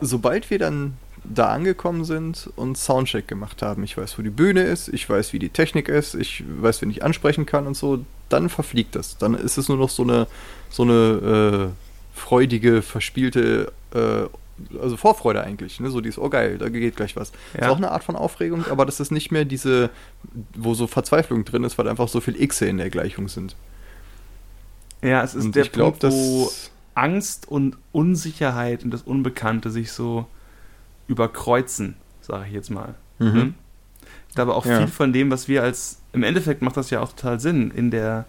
sobald 0.00 0.48
wir 0.50 0.60
dann 0.60 0.94
da 1.24 1.48
angekommen 1.48 2.04
sind 2.04 2.50
und 2.56 2.78
Soundcheck 2.78 3.28
gemacht 3.28 3.62
haben, 3.62 3.82
ich 3.84 3.96
weiß, 3.96 4.18
wo 4.18 4.22
die 4.22 4.30
Bühne 4.30 4.62
ist, 4.62 4.88
ich 4.88 5.08
weiß, 5.08 5.32
wie 5.32 5.38
die 5.38 5.50
Technik 5.50 5.88
ist, 5.88 6.14
ich 6.14 6.44
weiß, 6.46 6.82
wen 6.82 6.90
ich 6.90 7.04
ansprechen 7.04 7.46
kann 7.46 7.66
und 7.66 7.76
so, 7.76 8.04
dann 8.28 8.48
verfliegt 8.48 8.96
das. 8.96 9.18
Dann 9.18 9.34
ist 9.34 9.58
es 9.58 9.68
nur 9.68 9.78
noch 9.78 9.90
so 9.90 10.02
eine, 10.02 10.26
so 10.70 10.82
eine 10.82 11.72
äh, 11.72 12.18
freudige, 12.18 12.82
verspielte 12.82 13.72
äh, 13.92 14.26
also 14.80 14.96
Vorfreude 14.96 15.42
eigentlich, 15.42 15.80
ne? 15.80 15.90
So 15.90 16.00
dieses, 16.00 16.18
oh 16.18 16.28
geil, 16.28 16.58
da 16.58 16.68
geht 16.68 16.96
gleich 16.96 17.16
was. 17.16 17.32
Ja. 17.54 17.66
Ist 17.66 17.68
auch 17.68 17.76
eine 17.76 17.90
Art 17.90 18.04
von 18.04 18.16
Aufregung, 18.16 18.66
aber 18.68 18.84
das 18.84 19.00
ist 19.00 19.10
nicht 19.10 19.30
mehr 19.30 19.44
diese, 19.44 19.90
wo 20.54 20.74
so 20.74 20.86
Verzweiflung 20.86 21.44
drin 21.44 21.64
ist, 21.64 21.78
weil 21.78 21.88
einfach 21.88 22.08
so 22.08 22.20
viel 22.20 22.34
Xe 22.46 22.66
in 22.66 22.76
der 22.76 22.90
Gleichung 22.90 23.28
sind. 23.28 23.56
Ja, 25.02 25.22
es 25.22 25.34
ist 25.34 25.46
und 25.46 25.56
der 25.56 25.64
ich 25.64 25.72
Punkt, 25.72 26.00
glaub, 26.00 26.12
wo 26.12 26.52
Angst 26.94 27.48
und 27.48 27.78
Unsicherheit 27.92 28.84
und 28.84 28.90
das 28.90 29.02
Unbekannte 29.02 29.70
sich 29.70 29.92
so 29.92 30.26
überkreuzen, 31.10 31.96
sage 32.20 32.46
ich 32.46 32.54
jetzt 32.54 32.70
mal. 32.70 32.94
Mhm. 33.18 33.32
Hm? 33.32 33.54
Ich 34.28 34.34
glaube 34.36 34.54
auch 34.54 34.64
ja. 34.64 34.78
viel 34.78 34.86
von 34.86 35.12
dem, 35.12 35.30
was 35.30 35.48
wir 35.48 35.62
als, 35.62 36.00
im 36.12 36.22
Endeffekt 36.22 36.62
macht 36.62 36.76
das 36.76 36.90
ja 36.90 37.00
auch 37.00 37.10
total 37.10 37.40
Sinn, 37.40 37.72
in 37.72 37.90
der 37.90 38.26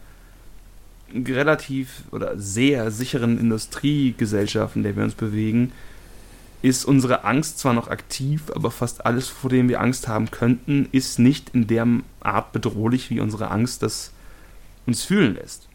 relativ 1.14 2.04
oder 2.12 2.38
sehr 2.40 2.90
sicheren 2.90 3.40
Industriegesellschaft, 3.40 4.76
in 4.76 4.84
der 4.84 4.96
wir 4.96 5.04
uns 5.04 5.14
bewegen, 5.14 5.72
ist 6.62 6.86
unsere 6.86 7.24
Angst 7.24 7.60
zwar 7.60 7.74
noch 7.74 7.88
aktiv, 7.88 8.44
aber 8.56 8.72
fast 8.72 9.06
alles, 9.06 9.28
vor 9.28 9.50
dem 9.50 9.70
wir 9.70 9.82
Angst 9.82 10.08
haben 10.08 10.32
könnten, 10.32 10.88
ist 10.92 11.20
nicht 11.20 11.50
in 11.50 11.68
der 11.68 11.88
Art 12.22 12.52
bedrohlich, 12.52 13.10
wie 13.10 13.20
unsere 13.20 13.52
Angst 13.52 13.84
das 13.84 14.12
uns 14.86 15.04
fühlen 15.04 15.36
lässt. 15.36 15.68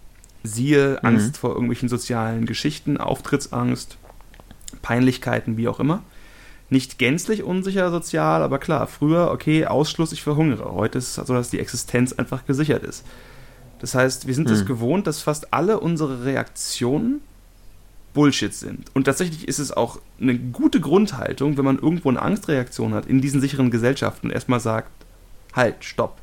Siehe 0.42 0.98
mhm. 1.02 1.08
Angst 1.08 1.36
vor 1.36 1.50
irgendwelchen 1.50 1.88
sozialen 1.88 2.46
Geschichten, 2.46 2.98
Auftrittsangst, 2.98 3.96
Peinlichkeiten, 4.82 5.56
wie 5.56 5.68
auch 5.68 5.80
immer. 5.80 6.02
Nicht 6.68 6.98
gänzlich 6.98 7.44
unsicher 7.44 7.90
sozial, 7.90 8.42
aber 8.42 8.58
klar, 8.58 8.86
früher, 8.86 9.30
okay, 9.30 9.66
Ausschluss, 9.66 10.12
ich 10.12 10.22
verhungere. 10.22 10.72
Heute 10.72 10.98
ist 10.98 11.16
es 11.16 11.26
so, 11.26 11.32
dass 11.32 11.50
die 11.50 11.60
Existenz 11.60 12.12
einfach 12.12 12.44
gesichert 12.44 12.82
ist. 12.82 13.04
Das 13.78 13.94
heißt, 13.94 14.26
wir 14.26 14.34
sind 14.34 14.50
es 14.50 14.62
mhm. 14.62 14.66
gewohnt, 14.66 15.06
dass 15.06 15.22
fast 15.22 15.52
alle 15.52 15.78
unsere 15.78 16.24
Reaktionen 16.24 17.20
Bullshit 18.14 18.54
sind. 18.54 18.90
Und 18.94 19.04
tatsächlich 19.04 19.46
ist 19.46 19.58
es 19.58 19.72
auch 19.72 20.00
eine 20.18 20.38
gute 20.38 20.80
Grundhaltung, 20.80 21.58
wenn 21.58 21.64
man 21.66 21.78
irgendwo 21.78 22.08
eine 22.08 22.22
Angstreaktion 22.22 22.94
hat, 22.94 23.06
in 23.06 23.20
diesen 23.20 23.42
sicheren 23.42 23.70
Gesellschaften 23.70 24.30
erstmal 24.30 24.58
sagt, 24.58 24.90
halt, 25.52 25.84
stopp. 25.84 26.16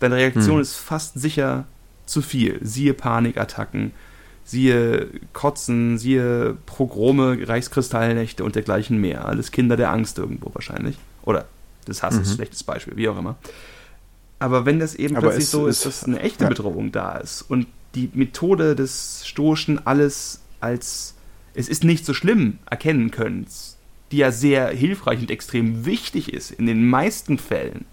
Deine 0.00 0.16
Reaktion 0.16 0.56
hm. 0.56 0.62
ist 0.62 0.74
fast 0.74 1.20
sicher 1.20 1.66
zu 2.06 2.22
viel. 2.22 2.58
Siehe 2.62 2.94
Panikattacken, 2.94 3.92
siehe 4.44 5.08
Kotzen, 5.32 5.98
siehe 5.98 6.56
Progrome, 6.66 7.38
Reichskristallnächte 7.46 8.44
und 8.44 8.54
dergleichen 8.54 8.98
mehr. 8.98 9.26
Alles 9.26 9.52
Kinder 9.52 9.76
der 9.76 9.90
Angst 9.90 10.18
irgendwo 10.18 10.54
wahrscheinlich. 10.54 10.96
Oder 11.22 11.46
des 11.86 12.02
Hasses, 12.02 12.30
mhm. 12.30 12.34
schlechtes 12.34 12.62
Beispiel, 12.62 12.96
wie 12.96 13.08
auch 13.08 13.18
immer. 13.18 13.36
Aber 14.38 14.66
wenn 14.66 14.80
das 14.80 14.94
eben 14.94 15.16
Aber 15.16 15.28
plötzlich 15.28 15.48
so 15.48 15.66
ist, 15.66 15.86
dass 15.86 16.04
eine 16.04 16.20
echte 16.20 16.44
ja. 16.44 16.48
Bedrohung 16.48 16.90
da 16.92 17.16
ist 17.16 17.42
und 17.42 17.66
die 17.94 18.10
Methode 18.12 18.74
des 18.74 19.22
Stoischen 19.26 19.86
alles 19.86 20.40
als 20.60 21.14
es 21.54 21.68
ist 21.68 21.84
nicht 21.84 22.06
so 22.06 22.14
schlimm 22.14 22.58
erkennen 22.70 23.10
können, 23.10 23.46
die 24.10 24.18
ja 24.18 24.32
sehr 24.32 24.68
hilfreich 24.68 25.20
und 25.20 25.30
extrem 25.30 25.84
wichtig 25.84 26.32
ist 26.32 26.50
in 26.50 26.66
den 26.66 26.88
meisten 26.88 27.38
Fällen. 27.38 27.84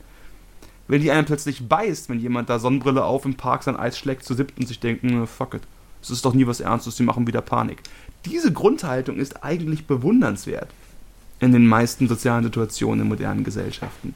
Wenn 0.88 1.02
die 1.02 1.12
einen 1.12 1.26
plötzlich 1.26 1.68
beißt, 1.68 2.10
wenn 2.10 2.20
jemand 2.20 2.50
da 2.50 2.58
Sonnenbrille 2.58 3.04
auf 3.04 3.26
im 3.26 3.36
Park 3.36 3.64
sein 3.64 3.76
Eis 3.76 3.98
schlägt 3.98 4.24
zu 4.24 4.34
siebt 4.34 4.58
und 4.58 4.68
sich 4.68 4.80
denken, 4.80 5.28
fuck 5.28 5.54
it, 5.56 5.62
es 6.02 6.10
ist 6.10 6.26
doch 6.26 6.34
nie 6.34 6.48
was 6.48 6.60
Ernstes, 6.60 6.96
die 6.96 7.04
machen 7.04 7.28
wieder 7.28 7.42
Panik. 7.42 7.82
Diese 8.26 8.52
Grundhaltung 8.52 9.18
ist 9.18 9.44
eigentlich 9.44 9.86
bewundernswert 9.88 10.70
in 11.40 11.52
den 11.52 11.68
meisten 11.68 12.08
sozialen 12.08 12.44
Situationen 12.44 13.02
in 13.02 13.08
modernen 13.08 13.44
Gesellschaften. 13.44 14.14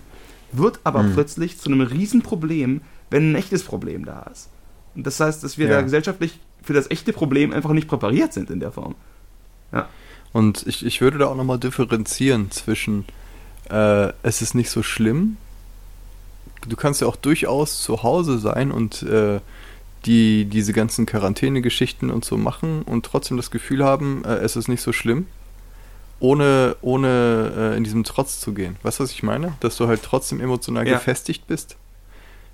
Wird 0.52 0.80
aber 0.84 1.04
mhm. 1.04 1.14
plötzlich 1.14 1.58
zu 1.58 1.70
einem 1.70 1.82
Riesenproblem, 1.82 2.82
wenn 3.10 3.32
ein 3.32 3.36
echtes 3.36 3.64
Problem 3.64 4.06
da 4.06 4.24
ist. 4.32 4.50
Und 4.96 5.08
das 5.08 5.20
heißt, 5.20 5.44
dass 5.44 5.58
wir 5.58 5.68
ja. 5.68 5.76
da 5.76 5.82
gesellschaftlich 5.82 6.40
für 6.62 6.74
das 6.74 6.90
echte 6.92 7.14
Problem 7.14 7.52
einfach 7.52 7.72
nicht 7.72 7.88
präpariert 7.88 8.34
sind 8.34 8.50
in 8.50 8.60
der 8.60 8.72
Form. 8.72 8.96
Ja. 9.72 9.90
Und 10.32 10.66
ich, 10.68 10.86
ich 10.86 11.02
würde 11.02 11.18
da 11.18 11.28
auch 11.28 11.36
nochmal 11.36 11.60
differenzieren 11.60 12.52
zwischen, 12.52 13.06
äh, 13.70 14.12
es 14.24 14.42
ist 14.42 14.56
nicht 14.56 14.70
so 14.70 14.84
schlimm. 14.84 15.38
Du 16.68 16.76
kannst 16.76 17.02
ja 17.02 17.08
auch 17.08 17.16
durchaus 17.16 17.82
zu 17.82 18.04
Hause 18.04 18.40
sein 18.40 18.72
und 18.72 19.04
äh, 19.04 19.40
die 20.06 20.46
diese 20.46 20.74
ganzen 20.74 21.06
Quarantäne-Geschichten 21.06 22.10
und 22.10 22.26
so 22.26 22.38
machen 22.38 22.82
und 22.84 23.06
trotzdem 23.06 23.38
das 23.38 23.52
Gefühl 23.52 23.84
haben, 23.84 24.24
äh, 24.26 24.36
es 24.36 24.56
ist 24.56 24.68
nicht 24.68 24.82
so 24.82 24.92
schlimm, 24.92 25.28
ohne, 26.20 26.76
ohne 26.82 27.54
äh, 27.56 27.78
in 27.78 27.84
diesem 27.84 28.04
Trotz 28.04 28.40
zu 28.40 28.54
gehen. 28.54 28.78
Weißt 28.84 29.00
du, 29.00 29.04
was 29.04 29.12
ich 29.12 29.24
meine? 29.24 29.54
Dass 29.60 29.78
du 29.78 29.88
halt 29.88 30.04
trotzdem 30.04 30.40
emotional 30.40 30.88
ja. 30.88 30.96
gefestigt 30.96 31.48
bist. 31.48 31.78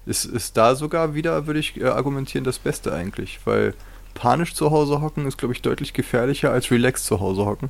Ist, 0.05 0.25
ist 0.25 0.57
da 0.57 0.75
sogar 0.75 1.13
wieder, 1.13 1.45
würde 1.45 1.59
ich 1.59 1.79
äh, 1.79 1.85
argumentieren, 1.85 2.43
das 2.43 2.59
Beste 2.59 2.93
eigentlich, 2.93 3.39
weil 3.45 3.73
panisch 4.13 4.53
zu 4.53 4.71
Hause 4.71 5.01
hocken 5.01 5.27
ist, 5.27 5.37
glaube 5.37 5.53
ich, 5.53 5.61
deutlich 5.61 5.93
gefährlicher 5.93 6.51
als 6.51 6.71
relaxed 6.71 7.05
zu 7.05 7.19
Hause 7.19 7.45
hocken. 7.45 7.69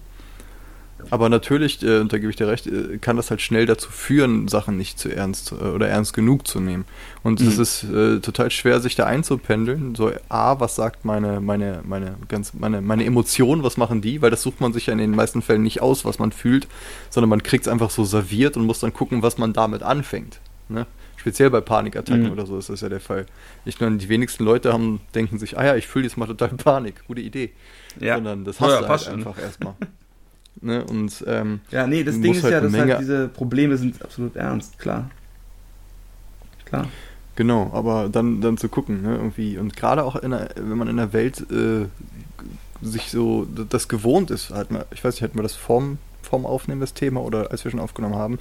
Aber 1.09 1.29
natürlich, 1.29 1.81
äh, 1.83 1.99
und 1.99 2.13
da 2.13 2.17
gebe 2.17 2.29
ich 2.29 2.35
dir 2.35 2.47
recht, 2.47 2.67
äh, 2.67 2.97
kann 2.99 3.17
das 3.17 3.29
halt 3.29 3.41
schnell 3.41 3.65
dazu 3.65 3.89
führen, 3.89 4.47
Sachen 4.47 4.77
nicht 4.77 4.99
zu 4.99 5.09
ernst 5.09 5.51
äh, 5.51 5.55
oder 5.55 5.87
ernst 5.87 6.13
genug 6.13 6.47
zu 6.47 6.59
nehmen. 6.59 6.85
Und 7.23 7.41
es 7.41 7.55
mhm. 7.55 7.61
ist 7.61 7.83
äh, 7.83 8.19
total 8.19 8.51
schwer, 8.51 8.79
sich 8.79 8.95
da 8.95 9.05
einzupendeln. 9.05 9.95
So, 9.95 10.11
A, 10.29 10.59
was 10.59 10.75
sagt 10.75 11.05
meine, 11.05 11.39
meine, 11.39 11.81
meine, 11.83 12.15
ganz, 12.27 12.53
meine, 12.53 12.81
meine 12.81 13.05
Emotionen, 13.05 13.63
was 13.63 13.77
machen 13.77 14.01
die? 14.01 14.21
Weil 14.21 14.31
das 14.31 14.41
sucht 14.41 14.61
man 14.61 14.73
sich 14.73 14.87
ja 14.87 14.93
in 14.93 14.99
den 14.99 15.11
meisten 15.11 15.41
Fällen 15.41 15.63
nicht 15.63 15.81
aus, 15.81 16.05
was 16.05 16.19
man 16.19 16.31
fühlt, 16.31 16.67
sondern 17.09 17.29
man 17.29 17.43
kriegt 17.43 17.65
es 17.65 17.71
einfach 17.71 17.89
so 17.89 18.03
serviert 18.03 18.57
und 18.57 18.65
muss 18.65 18.79
dann 18.79 18.93
gucken, 18.93 19.21
was 19.21 19.37
man 19.37 19.53
damit 19.53 19.83
anfängt. 19.83 20.39
Ne? 20.67 20.85
Speziell 21.17 21.49
bei 21.49 21.59
Panikattacken 21.59 22.27
mhm. 22.27 22.31
oder 22.31 22.45
so 22.45 22.57
ist 22.57 22.69
das 22.69 22.81
ja 22.81 22.89
der 22.89 23.01
Fall. 23.01 23.25
Ich 23.65 23.79
meine, 23.81 23.97
die 23.97 24.07
wenigsten 24.07 24.45
Leute 24.45 24.71
haben, 24.71 25.01
denken 25.13 25.37
sich, 25.37 25.57
ah 25.57 25.65
ja, 25.65 25.75
ich 25.75 25.87
fühle 25.87 26.05
jetzt 26.05 26.17
mal 26.17 26.27
total 26.27 26.49
Panik. 26.49 27.05
Gute 27.07 27.21
Idee. 27.21 27.51
Ja. 27.99 28.15
Sondern 28.15 28.45
das 28.45 28.61
hast 28.61 28.69
ja, 28.69 28.81
du 28.81 28.87
halt 28.87 29.07
einfach 29.07 29.37
erstmal. 29.37 29.73
Ne? 30.61 30.83
Und, 30.83 31.23
ähm, 31.27 31.61
ja, 31.71 31.87
nee, 31.87 32.03
das 32.03 32.19
Ding 32.19 32.33
ist 32.33 32.43
halt 32.43 32.53
ja, 32.53 32.61
dass 32.61 32.73
halt 32.73 32.99
diese 32.99 33.27
Probleme 33.27 33.77
sind 33.77 34.01
absolut 34.01 34.35
ernst, 34.35 34.77
klar. 34.79 35.09
Klar. 36.65 36.87
Genau, 37.35 37.71
aber 37.73 38.09
dann, 38.11 38.41
dann 38.41 38.57
zu 38.57 38.67
gucken, 38.67 39.01
ne, 39.01 39.15
irgendwie. 39.15 39.57
Und 39.57 39.75
gerade 39.77 40.03
auch, 40.03 40.15
einer, 40.15 40.49
wenn 40.55 40.77
man 40.77 40.89
in 40.89 40.97
der 40.97 41.13
Welt 41.13 41.45
äh, 41.49 41.85
sich 42.81 43.09
so 43.09 43.45
das 43.45 43.87
gewohnt 43.87 44.29
ist, 44.29 44.49
halt 44.49 44.71
mal, 44.71 44.85
ich 44.91 45.03
weiß 45.03 45.15
nicht, 45.15 45.23
hatten 45.23 45.37
wir 45.37 45.43
das 45.43 45.55
vorm, 45.55 45.99
vorm 46.21 46.45
Aufnehmen, 46.45 46.81
das 46.81 46.93
Thema, 46.93 47.21
oder 47.21 47.51
als 47.51 47.63
wir 47.63 47.71
schon 47.71 47.79
aufgenommen 47.79 48.15
haben, 48.15 48.39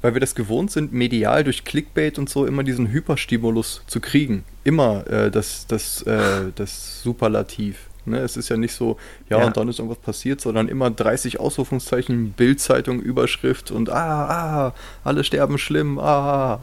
weil 0.00 0.14
wir 0.14 0.20
das 0.20 0.34
gewohnt 0.34 0.70
sind, 0.70 0.94
medial 0.94 1.44
durch 1.44 1.64
Clickbait 1.64 2.18
und 2.18 2.30
so 2.30 2.46
immer 2.46 2.64
diesen 2.64 2.88
Hyperstimulus 2.88 3.82
zu 3.86 4.00
kriegen. 4.00 4.44
Immer 4.64 5.06
äh, 5.08 5.30
das, 5.30 5.66
das, 5.66 6.02
äh, 6.02 6.46
das 6.54 7.02
Superlativ. 7.02 7.87
Ne? 8.08 8.18
Es 8.18 8.36
ist 8.36 8.48
ja 8.48 8.56
nicht 8.56 8.74
so, 8.74 8.96
ja, 9.28 9.38
ja, 9.38 9.46
und 9.46 9.56
dann 9.56 9.68
ist 9.68 9.78
irgendwas 9.78 9.98
passiert, 9.98 10.40
sondern 10.40 10.68
immer 10.68 10.90
30 10.90 11.40
Ausrufungszeichen, 11.40 12.32
Bildzeitung, 12.32 13.00
Überschrift 13.00 13.70
und 13.70 13.90
ah, 13.90 14.68
ah, 14.68 14.74
alle 15.04 15.24
sterben 15.24 15.58
schlimm, 15.58 15.98
ah. 15.98 16.60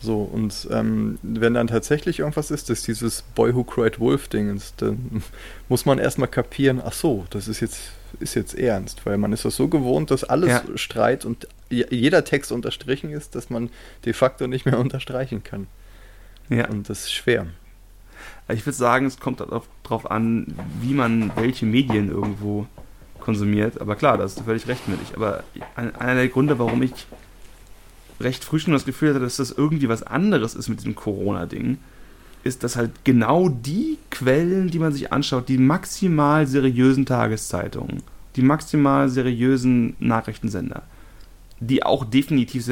So, 0.00 0.22
und 0.22 0.68
ähm, 0.70 1.18
wenn 1.22 1.54
dann 1.54 1.68
tatsächlich 1.68 2.18
irgendwas 2.18 2.50
ist, 2.50 2.68
das 2.68 2.80
ist 2.80 2.88
dieses 2.88 3.22
Boy 3.22 3.54
Who 3.54 3.64
Cried 3.64 3.98
Wolf 3.98 4.28
Ding, 4.28 4.60
dann 4.76 5.22
muss 5.68 5.86
man 5.86 5.98
erstmal 5.98 6.28
kapieren, 6.28 6.82
ach 6.84 6.92
so, 6.92 7.26
das 7.30 7.48
ist 7.48 7.60
jetzt, 7.60 7.92
ist 8.20 8.34
jetzt 8.34 8.54
ernst, 8.54 9.06
weil 9.06 9.16
man 9.16 9.32
ist 9.32 9.44
das 9.44 9.56
so 9.56 9.68
gewohnt, 9.68 10.10
dass 10.10 10.22
alles 10.22 10.50
ja. 10.50 10.62
Streit 10.76 11.24
und 11.24 11.48
jeder 11.70 12.24
Text 12.24 12.52
unterstrichen 12.52 13.10
ist, 13.10 13.34
dass 13.34 13.50
man 13.50 13.70
de 14.04 14.12
facto 14.12 14.46
nicht 14.46 14.66
mehr 14.66 14.78
unterstreichen 14.80 15.42
kann. 15.42 15.66
Ja. 16.48 16.68
Und 16.68 16.88
das 16.88 17.04
ist 17.04 17.12
schwer. 17.12 17.46
Ich 18.48 18.64
würde 18.64 18.76
sagen, 18.76 19.06
es 19.06 19.18
kommt 19.18 19.40
darauf 19.40 20.10
an, 20.10 20.54
wie 20.80 20.94
man 20.94 21.32
welche 21.36 21.66
Medien 21.66 22.10
irgendwo 22.10 22.66
konsumiert. 23.20 23.80
Aber 23.80 23.96
klar, 23.96 24.16
da 24.18 24.24
hast 24.24 24.38
du 24.38 24.44
völlig 24.44 24.68
recht 24.68 24.82
aber 25.14 25.42
einer 25.74 26.14
der 26.14 26.28
Gründe, 26.28 26.60
warum 26.60 26.80
ich 26.82 26.92
recht 28.20 28.44
früh 28.44 28.60
schon 28.60 28.72
das 28.72 28.84
Gefühl 28.84 29.10
hatte, 29.10 29.20
dass 29.20 29.36
das 29.36 29.50
irgendwie 29.50 29.88
was 29.88 30.04
anderes 30.04 30.54
ist 30.54 30.68
mit 30.68 30.78
diesem 30.78 30.94
Corona-Ding, 30.94 31.78
ist, 32.44 32.62
dass 32.62 32.76
halt 32.76 32.92
genau 33.04 33.48
die 33.48 33.98
Quellen, 34.10 34.68
die 34.70 34.78
man 34.78 34.92
sich 34.92 35.12
anschaut, 35.12 35.48
die 35.48 35.58
maximal 35.58 36.46
seriösen 36.46 37.04
Tageszeitungen, 37.04 38.04
die 38.36 38.42
maximal 38.42 39.08
seriösen 39.08 39.96
Nachrichtensender, 39.98 40.82
die 41.58 41.82
auch 41.82 42.04
definitiv 42.04 42.64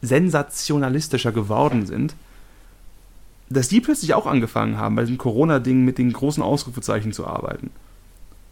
sensationalistischer 0.00 1.32
geworden 1.32 1.86
sind, 1.86 2.14
dass 3.48 3.68
die 3.68 3.80
plötzlich 3.80 4.14
auch 4.14 4.26
angefangen 4.26 4.78
haben, 4.78 4.96
bei 4.96 5.02
diesem 5.02 5.18
Corona-Ding 5.18 5.84
mit 5.84 5.98
den 5.98 6.12
großen 6.12 6.42
Ausrufezeichen 6.42 7.12
zu 7.12 7.26
arbeiten. 7.26 7.70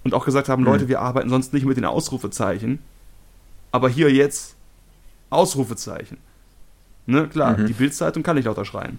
Und 0.04 0.14
auch 0.14 0.24
gesagt 0.24 0.48
haben, 0.48 0.62
mhm. 0.62 0.68
Leute, 0.68 0.88
wir 0.88 1.00
arbeiten 1.00 1.30
sonst 1.30 1.52
nicht 1.52 1.66
mit 1.66 1.76
den 1.76 1.84
Ausrufezeichen, 1.84 2.78
aber 3.72 3.88
hier 3.88 4.12
jetzt 4.12 4.54
Ausrufezeichen. 5.30 6.18
Ne, 7.06 7.28
klar, 7.28 7.58
mhm. 7.58 7.66
die 7.66 7.72
Bildzeitung 7.72 8.22
kann 8.22 8.36
nicht 8.36 8.46
lauter 8.46 8.64
schreien. 8.64 8.98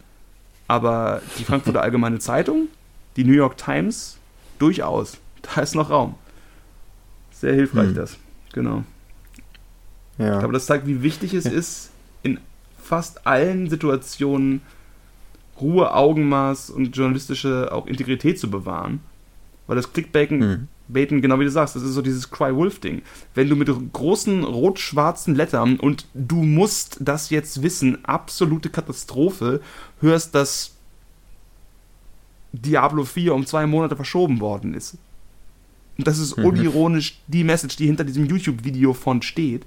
Aber 0.67 1.21
die 1.39 1.43
Frankfurter 1.43 1.81
Allgemeine 1.81 2.19
Zeitung, 2.19 2.67
die 3.15 3.23
New 3.23 3.33
York 3.33 3.57
Times, 3.57 4.17
durchaus. 4.59 5.17
Da 5.41 5.61
ist 5.61 5.75
noch 5.75 5.89
Raum. 5.89 6.15
Sehr 7.31 7.53
hilfreich 7.53 7.89
mhm. 7.89 7.95
das. 7.95 8.17
Genau. 8.53 8.83
Ja. 10.17 10.39
Aber 10.39 10.53
das 10.53 10.65
zeigt, 10.65 10.87
wie 10.87 11.03
wichtig 11.03 11.33
es 11.33 11.45
ist, 11.45 11.91
in 12.23 12.39
fast 12.81 13.27
allen 13.27 13.69
Situationen 13.69 14.61
Ruhe, 15.59 15.93
Augenmaß 15.93 16.69
und 16.69 16.95
journalistische 16.95 17.69
auch 17.71 17.87
Integrität 17.87 18.39
zu 18.39 18.49
bewahren. 18.49 18.99
Weil 19.67 19.75
das 19.75 19.93
Clickbaiten, 19.93 20.39
mhm. 20.39 20.67
Baiten, 20.87 21.21
genau 21.21 21.39
wie 21.39 21.45
du 21.45 21.51
sagst, 21.51 21.75
das 21.75 21.83
ist 21.83 21.93
so 21.93 22.01
dieses 22.01 22.29
Cry-Wolf-Ding. 22.29 23.01
Wenn 23.33 23.49
du 23.49 23.55
mit 23.55 23.69
großen 23.93 24.43
rot-schwarzen 24.43 25.33
Lettern 25.33 25.79
und 25.79 26.05
du 26.13 26.43
musst 26.43 26.97
das 26.99 27.29
jetzt 27.31 27.63
wissen, 27.63 28.05
absolute 28.05 28.69
Katastrophe, 28.69 29.61
hörst, 30.01 30.35
dass 30.35 30.75
Diablo 32.51 33.03
4 33.03 33.33
um 33.33 33.45
zwei 33.45 33.65
Monate 33.65 33.95
verschoben 33.95 34.39
worden 34.39 34.73
ist. 34.73 34.97
Und 35.97 36.07
das 36.07 36.19
ist 36.19 36.37
mhm. 36.37 36.45
unironisch 36.45 37.19
die 37.27 37.43
Message, 37.43 37.77
die 37.77 37.87
hinter 37.87 38.03
diesem 38.03 38.25
YouTube-Video 38.25 38.93
von 38.93 39.21
steht. 39.21 39.65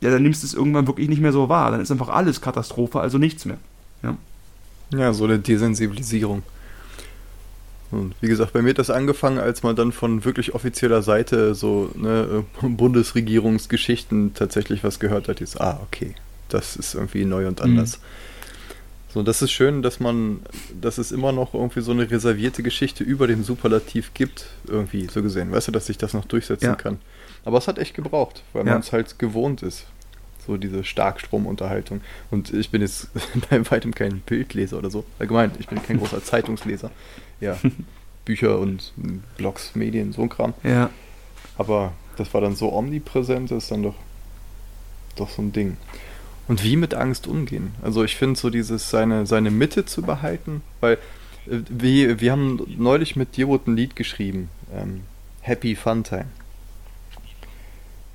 Ja, 0.00 0.10
dann 0.10 0.22
nimmst 0.22 0.42
du 0.42 0.46
es 0.46 0.54
irgendwann 0.54 0.86
wirklich 0.86 1.08
nicht 1.08 1.22
mehr 1.22 1.32
so 1.32 1.48
wahr. 1.48 1.70
Dann 1.70 1.80
ist 1.80 1.90
einfach 1.90 2.08
alles 2.08 2.40
Katastrophe, 2.40 3.00
also 3.00 3.16
nichts 3.16 3.44
mehr. 3.44 3.58
Ja. 4.02 4.16
Ja, 4.98 5.12
so 5.12 5.24
eine 5.24 5.38
Desensibilisierung. 5.38 6.42
Und 7.90 8.14
wie 8.20 8.28
gesagt, 8.28 8.52
bei 8.52 8.62
mir 8.62 8.70
hat 8.70 8.78
das 8.78 8.90
angefangen, 8.90 9.38
als 9.38 9.62
man 9.62 9.76
dann 9.76 9.92
von 9.92 10.24
wirklich 10.24 10.54
offizieller 10.54 11.02
Seite 11.02 11.54
so 11.54 11.90
ne, 11.94 12.44
Bundesregierungsgeschichten 12.62 14.34
tatsächlich 14.34 14.82
was 14.82 14.98
gehört 14.98 15.28
hat. 15.28 15.40
Jetzt, 15.40 15.60
ah, 15.60 15.80
okay, 15.82 16.14
das 16.48 16.76
ist 16.76 16.94
irgendwie 16.94 17.24
neu 17.24 17.46
und 17.46 17.60
anders. 17.60 17.98
Mhm. 17.98 18.02
So, 19.14 19.22
das 19.22 19.42
ist 19.42 19.52
schön, 19.52 19.82
dass 19.82 20.00
man, 20.00 20.40
dass 20.80 20.98
es 20.98 21.12
immer 21.12 21.30
noch 21.30 21.54
irgendwie 21.54 21.82
so 21.82 21.92
eine 21.92 22.10
reservierte 22.10 22.64
Geschichte 22.64 23.04
über 23.04 23.28
dem 23.28 23.44
Superlativ 23.44 24.12
gibt, 24.12 24.46
irgendwie 24.66 25.06
so 25.06 25.22
gesehen. 25.22 25.52
Weißt 25.52 25.68
du, 25.68 25.72
dass 25.72 25.86
sich 25.86 25.98
das 25.98 26.14
noch 26.14 26.24
durchsetzen 26.24 26.64
ja. 26.64 26.74
kann. 26.74 26.98
Aber 27.44 27.58
es 27.58 27.68
hat 27.68 27.78
echt 27.78 27.94
gebraucht, 27.94 28.42
weil 28.52 28.66
ja. 28.66 28.72
man 28.72 28.80
es 28.80 28.90
halt 28.90 29.20
gewohnt 29.20 29.62
ist. 29.62 29.86
So 30.46 30.56
diese 30.56 30.84
Starkstromunterhaltung. 30.84 32.00
Und 32.30 32.52
ich 32.52 32.70
bin 32.70 32.82
jetzt 32.82 33.08
bei 33.50 33.70
weitem 33.70 33.94
kein 33.94 34.20
Bildleser 34.20 34.78
oder 34.78 34.90
so. 34.90 35.04
Allgemein, 35.18 35.52
ich 35.58 35.68
bin 35.68 35.82
kein 35.82 35.98
großer 35.98 36.22
Zeitungsleser. 36.24 36.90
Ja, 37.40 37.58
Bücher 38.24 38.58
und 38.58 38.92
Blogs, 39.36 39.74
Medien, 39.74 40.12
so 40.12 40.22
ein 40.22 40.28
Kram. 40.28 40.54
Ja. 40.62 40.90
Aber 41.58 41.92
das 42.16 42.32
war 42.32 42.40
dann 42.40 42.56
so 42.56 42.72
omnipräsent, 42.72 43.50
das 43.50 43.64
ist 43.64 43.70
dann 43.70 43.82
doch, 43.82 43.94
doch 45.16 45.30
so 45.30 45.42
ein 45.42 45.52
Ding. 45.52 45.76
Und 46.48 46.62
wie 46.62 46.76
mit 46.76 46.94
Angst 46.94 47.26
umgehen? 47.26 47.74
Also 47.82 48.04
ich 48.04 48.16
finde 48.16 48.38
so 48.38 48.50
dieses, 48.50 48.90
seine, 48.90 49.26
seine 49.26 49.50
Mitte 49.50 49.84
zu 49.84 50.02
behalten, 50.02 50.62
weil 50.80 50.94
äh, 51.46 51.58
wir, 51.68 52.20
wir 52.20 52.32
haben 52.32 52.60
neulich 52.78 53.16
mit 53.16 53.36
dir 53.36 53.48
ein 53.48 53.76
Lied 53.76 53.96
geschrieben, 53.96 54.48
ähm, 54.74 55.02
Happy 55.42 55.76
Fun 55.76 56.04
Time 56.04 56.26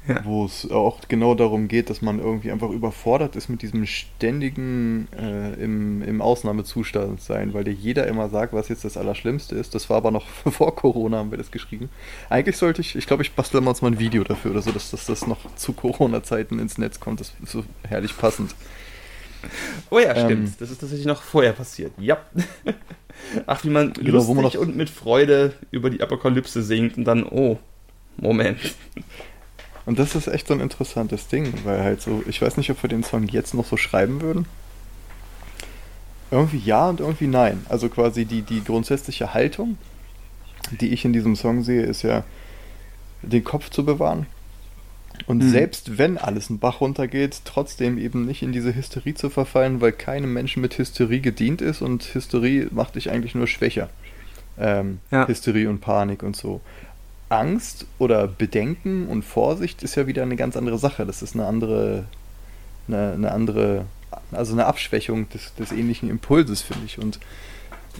ja. 0.09 0.25
wo 0.25 0.45
es 0.45 0.69
auch 0.69 0.99
genau 1.07 1.35
darum 1.35 1.67
geht, 1.67 1.89
dass 1.89 2.01
man 2.01 2.19
irgendwie 2.19 2.51
einfach 2.51 2.69
überfordert 2.69 3.35
ist 3.35 3.47
mit 3.47 3.61
diesem 3.61 3.85
ständigen 3.85 5.07
äh, 5.17 5.53
im, 5.53 6.01
im 6.01 6.21
Ausnahmezustand 6.21 7.21
sein, 7.21 7.53
weil 7.53 7.63
dir 7.63 7.73
jeder 7.73 8.07
immer 8.07 8.29
sagt, 8.29 8.53
was 8.53 8.69
jetzt 8.69 8.83
das 8.83 8.97
Allerschlimmste 8.97 9.55
ist. 9.55 9.75
Das 9.75 9.89
war 9.89 9.97
aber 9.97 10.11
noch 10.11 10.27
vor 10.51 10.75
Corona, 10.75 11.17
haben 11.17 11.31
wir 11.31 11.37
das 11.37 11.51
geschrieben. 11.51 11.89
Eigentlich 12.29 12.57
sollte 12.57 12.81
ich, 12.81 12.95
ich 12.95 13.07
glaube, 13.07 13.23
ich 13.23 13.33
bastel 13.33 13.61
mal 13.61 13.69
uns 13.69 13.81
mal 13.81 13.91
ein 13.91 13.99
Video 13.99 14.23
dafür 14.23 14.51
oder 14.51 14.61
so, 14.61 14.71
dass, 14.71 14.91
dass 14.91 15.05
das 15.05 15.27
noch 15.27 15.39
zu 15.55 15.73
Corona-Zeiten 15.73 16.59
ins 16.59 16.77
Netz 16.77 16.99
kommt. 16.99 17.19
Das 17.19 17.33
ist 17.43 17.51
so 17.51 17.63
herrlich 17.87 18.17
passend. 18.17 18.55
Oh 19.89 19.99
ja, 19.99 20.11
stimmt. 20.15 20.31
Ähm, 20.31 20.53
das 20.59 20.71
ist 20.71 20.79
tatsächlich 20.79 21.07
noch 21.07 21.21
vorher 21.21 21.53
passiert. 21.53 21.93
Ja. 21.97 22.17
Ach, 23.45 23.63
wie 23.63 23.69
man 23.69 23.93
genau, 23.93 24.17
lustig 24.17 24.57
und 24.57 24.75
mit 24.75 24.89
Freude 24.89 25.53
über 25.71 25.89
die 25.89 26.01
Apokalypse 26.01 26.63
singt 26.63 26.97
und 26.97 27.05
dann, 27.05 27.23
oh, 27.23 27.57
Moment. 28.17 28.59
Und 29.89 29.97
das 29.97 30.13
ist 30.13 30.27
echt 30.27 30.47
so 30.47 30.53
ein 30.53 30.59
interessantes 30.59 31.29
Ding, 31.29 31.51
weil 31.63 31.81
halt 31.81 31.99
so, 31.99 32.21
ich 32.27 32.43
weiß 32.43 32.57
nicht, 32.57 32.69
ob 32.69 32.83
wir 32.83 32.89
den 32.91 33.01
Song 33.01 33.27
jetzt 33.27 33.55
noch 33.55 33.65
so 33.65 33.75
schreiben 33.75 34.21
würden. 34.21 34.45
Irgendwie 36.29 36.59
ja 36.59 36.89
und 36.89 36.99
irgendwie 36.99 37.25
nein. 37.25 37.65
Also 37.69 37.89
quasi 37.89 38.25
die, 38.25 38.43
die 38.43 38.63
grundsätzliche 38.63 39.33
Haltung, 39.33 39.79
die 40.79 40.89
ich 40.89 41.05
in 41.05 41.11
diesem 41.11 41.35
Song 41.35 41.63
sehe, 41.63 41.81
ist 41.81 42.03
ja, 42.03 42.23
den 43.23 43.43
Kopf 43.43 43.71
zu 43.71 43.83
bewahren. 43.83 44.27
Und 45.25 45.39
mhm. 45.39 45.49
selbst 45.49 45.97
wenn 45.97 46.19
alles 46.19 46.51
einen 46.51 46.59
Bach 46.59 46.81
runtergeht, 46.81 47.41
trotzdem 47.45 47.97
eben 47.97 48.27
nicht 48.27 48.43
in 48.43 48.51
diese 48.51 48.75
Hysterie 48.75 49.15
zu 49.15 49.31
verfallen, 49.31 49.81
weil 49.81 49.91
keinem 49.91 50.31
Menschen 50.31 50.61
mit 50.61 50.77
Hysterie 50.77 51.19
gedient 51.19 51.63
ist 51.63 51.81
und 51.81 52.13
Hysterie 52.13 52.67
macht 52.69 52.93
dich 52.93 53.09
eigentlich 53.09 53.33
nur 53.33 53.47
schwächer. 53.47 53.89
Ähm, 54.59 54.99
ja. 55.09 55.27
Hysterie 55.27 55.67
und 55.67 55.81
Panik 55.81 56.21
und 56.21 56.35
so. 56.35 56.61
Angst 57.29 57.85
oder 57.99 58.27
Bedenken 58.27 59.07
und 59.07 59.23
Vorsicht 59.23 59.83
ist 59.83 59.95
ja 59.95 60.07
wieder 60.07 60.23
eine 60.23 60.35
ganz 60.35 60.57
andere 60.57 60.77
Sache. 60.77 61.05
Das 61.05 61.21
ist 61.21 61.35
eine 61.35 61.45
andere, 61.45 62.05
eine, 62.87 63.13
eine 63.13 63.31
andere, 63.31 63.85
also 64.31 64.53
eine 64.53 64.65
Abschwächung 64.65 65.29
des, 65.29 65.53
des 65.55 65.71
ähnlichen 65.71 66.09
Impulses, 66.09 66.61
finde 66.61 66.85
ich. 66.85 66.99
Und 66.99 67.19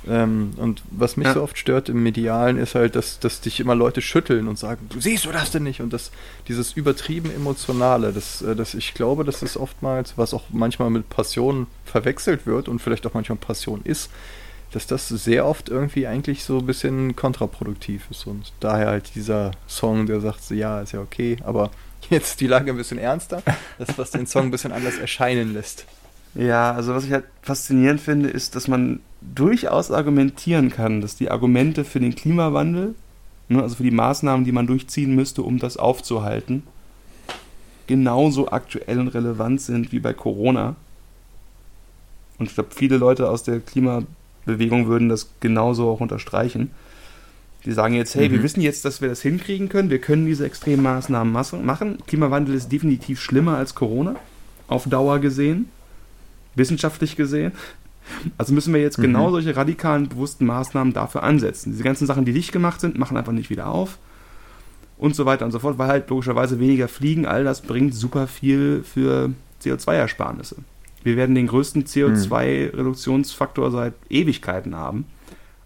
Ähm, 0.08 0.54
und 0.58 0.84
was 0.92 1.18
mich 1.18 1.28
ja. 1.28 1.34
so 1.34 1.42
oft 1.42 1.58
stört 1.58 1.90
im 1.90 2.02
Medialen 2.04 2.58
ist 2.58 2.76
halt, 2.76 2.96
dass, 2.96 3.20
dass 3.20 3.42
dich 3.42 3.60
immer 3.60 3.76
Leute 3.76 4.02
schütteln 4.02 4.48
und 4.48 4.58
sagen, 4.58 4.88
du 4.90 5.02
siehst 5.02 5.26
du 5.26 5.32
das 5.32 5.52
denn 5.52 5.64
nicht? 5.64 5.82
Und 5.82 5.92
das, 5.92 6.12
dieses 6.48 6.74
übertrieben 6.74 7.34
Emotionale, 7.34 8.14
das, 8.14 8.42
äh, 8.42 8.56
das 8.56 8.76
ich 8.76 8.94
glaube, 8.94 9.24
das 9.26 9.42
ist 9.44 9.58
oftmals, 9.58 10.18
was 10.18 10.34
auch 10.34 10.44
manchmal 10.52 10.90
mit 10.90 11.10
Passion 11.10 11.68
verwechselt 11.86 12.46
wird 12.46 12.70
und 12.70 12.80
vielleicht 12.80 13.06
auch 13.08 13.14
manchmal 13.14 13.40
Passion 13.40 13.82
ist, 13.84 14.10
dass 14.72 14.86
das 14.86 15.08
sehr 15.08 15.46
oft 15.46 15.70
irgendwie 15.70 16.06
eigentlich 16.08 16.44
so 16.44 16.60
ein 16.60 16.66
bisschen 16.66 17.16
kontraproduktiv 17.16 18.06
ist. 18.12 18.28
Und 18.28 18.54
daher 18.60 18.88
halt 18.88 19.16
dieser 19.16 19.52
Song, 19.68 20.06
der 20.06 20.22
sagt, 20.22 20.44
so, 20.44 20.54
ja, 20.54 20.82
ist 20.82 20.92
ja 20.92 21.02
okay, 21.02 21.38
aber 21.44 21.72
jetzt 22.10 22.40
die 22.42 22.48
Lage 22.48 22.72
ein 22.72 22.78
bisschen 22.78 23.00
ernster, 23.00 23.42
das, 23.78 23.98
was 23.98 24.12
den 24.12 24.28
Song 24.28 24.44
ein 24.44 24.52
bisschen 24.52 24.72
anders 24.72 24.98
erscheinen 24.98 25.54
lässt. 25.54 25.86
Ja, 26.36 26.74
also 26.74 26.94
was 26.94 27.06
ich 27.06 27.12
halt 27.12 27.26
faszinierend 27.42 28.00
finde, 28.00 28.30
ist, 28.30 28.56
dass 28.56 28.68
man 28.68 29.00
durchaus 29.22 29.92
argumentieren 29.92 30.70
kann, 30.70 31.02
dass 31.02 31.16
die 31.16 31.32
Argumente 31.32 31.84
für 31.84 32.00
den 32.00 32.14
Klimawandel, 32.14 32.94
ne, 33.48 33.62
also 33.62 33.76
für 33.76 33.84
die 33.84 33.92
Maßnahmen, 33.92 34.46
die 34.46 34.52
man 34.52 34.68
durchziehen 34.68 35.16
müsste, 35.16 35.42
um 35.42 35.58
das 35.58 35.78
aufzuhalten, 35.78 36.64
genauso 37.88 38.52
aktuell 38.52 39.00
und 39.00 39.08
relevant 39.10 39.62
sind 39.62 39.92
wie 39.92 40.00
bei 40.00 40.14
Corona. 40.14 40.76
Und 42.38 42.46
ich 42.46 42.54
glaube, 42.54 42.70
viele 42.74 42.98
Leute 42.98 43.28
aus 43.28 43.42
der 43.42 43.60
Klimabewegung 44.44 44.88
würden 44.88 45.10
das 45.10 45.30
genauso 45.40 45.90
auch 45.90 46.02
unterstreichen. 46.02 46.72
Die 47.66 47.72
sagen 47.74 47.94
jetzt, 47.94 48.16
hey, 48.16 48.30
mhm. 48.30 48.34
wir 48.34 48.44
wissen 48.44 48.62
jetzt, 48.62 48.86
dass 48.86 49.02
wir 49.02 49.10
das 49.10 49.22
hinkriegen 49.22 49.70
können, 49.70 49.90
wir 49.90 50.00
können 50.00 50.26
diese 50.26 50.46
extremen 50.46 50.84
Maßnahmen 50.84 51.32
machen. 51.32 51.98
Klimawandel 52.08 52.56
ist 52.56 52.72
definitiv 52.72 53.20
schlimmer 53.20 53.58
als 53.58 53.76
Corona, 53.76 54.16
auf 54.68 54.86
Dauer 54.88 55.20
gesehen 55.20 55.68
wissenschaftlich 56.60 57.16
gesehen. 57.16 57.54
Also 58.38 58.54
müssen 58.54 58.74
wir 58.74 58.82
jetzt 58.82 58.98
mhm. 58.98 59.04
genau 59.04 59.32
solche 59.32 59.56
radikalen, 59.56 60.10
bewussten 60.10 60.46
Maßnahmen 60.46 60.94
dafür 60.94 61.24
ansetzen. 61.24 61.72
Diese 61.72 61.84
ganzen 61.84 62.08
Sachen, 62.08 62.26
die 62.26 62.34
nicht 62.34 62.52
gemacht 62.52 62.82
sind, 62.82 62.98
machen 62.98 63.18
einfach 63.18 63.32
nicht 63.32 63.50
wieder 63.50 63.68
auf. 63.68 63.98
Und 64.98 65.16
so 65.16 65.26
weiter 65.26 65.46
und 65.46 65.52
so 65.52 65.60
fort, 65.60 65.78
weil 65.78 65.88
halt 65.88 66.10
logischerweise 66.10 66.60
weniger 66.60 66.88
fliegen, 66.90 67.26
all 67.26 67.46
das 67.46 67.62
bringt 67.62 67.96
super 67.96 68.28
viel 68.28 68.84
für 68.84 69.32
CO2-Ersparnisse. 69.64 70.56
Wir 71.04 71.16
werden 71.16 71.36
den 71.36 71.48
größten 71.48 71.86
CO2-Reduktionsfaktor 71.86 73.72
seit 73.72 73.94
Ewigkeiten 74.10 74.76
haben. 74.76 75.06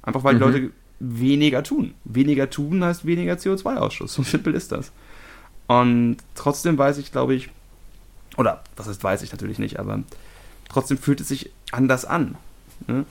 Einfach 0.02 0.24
weil 0.24 0.36
mhm. 0.36 0.38
die 0.38 0.44
Leute 0.44 0.72
weniger 1.00 1.64
tun. 1.64 1.94
Weniger 2.04 2.50
tun 2.50 2.84
heißt 2.84 3.06
weniger 3.06 3.34
CO2-Ausschuss. 3.34 4.14
So 4.14 4.24
simpel 4.24 4.54
ist 4.54 4.72
das. 4.72 4.92
Und 5.68 6.18
trotzdem 6.36 6.78
weiß 6.78 6.98
ich, 6.98 7.12
glaube 7.12 7.36
ich, 7.36 7.50
oder 8.38 8.64
was 8.76 8.88
heißt 8.88 9.04
weiß 9.04 9.22
ich 9.22 9.32
natürlich 9.32 9.60
nicht, 9.60 9.80
aber 9.80 10.04
trotzdem 10.70 10.98
fühlt 10.98 11.22
es 11.22 11.28
sich 11.28 11.52
anders 11.72 12.06
an. 12.06 12.36
Ne? 12.88 13.06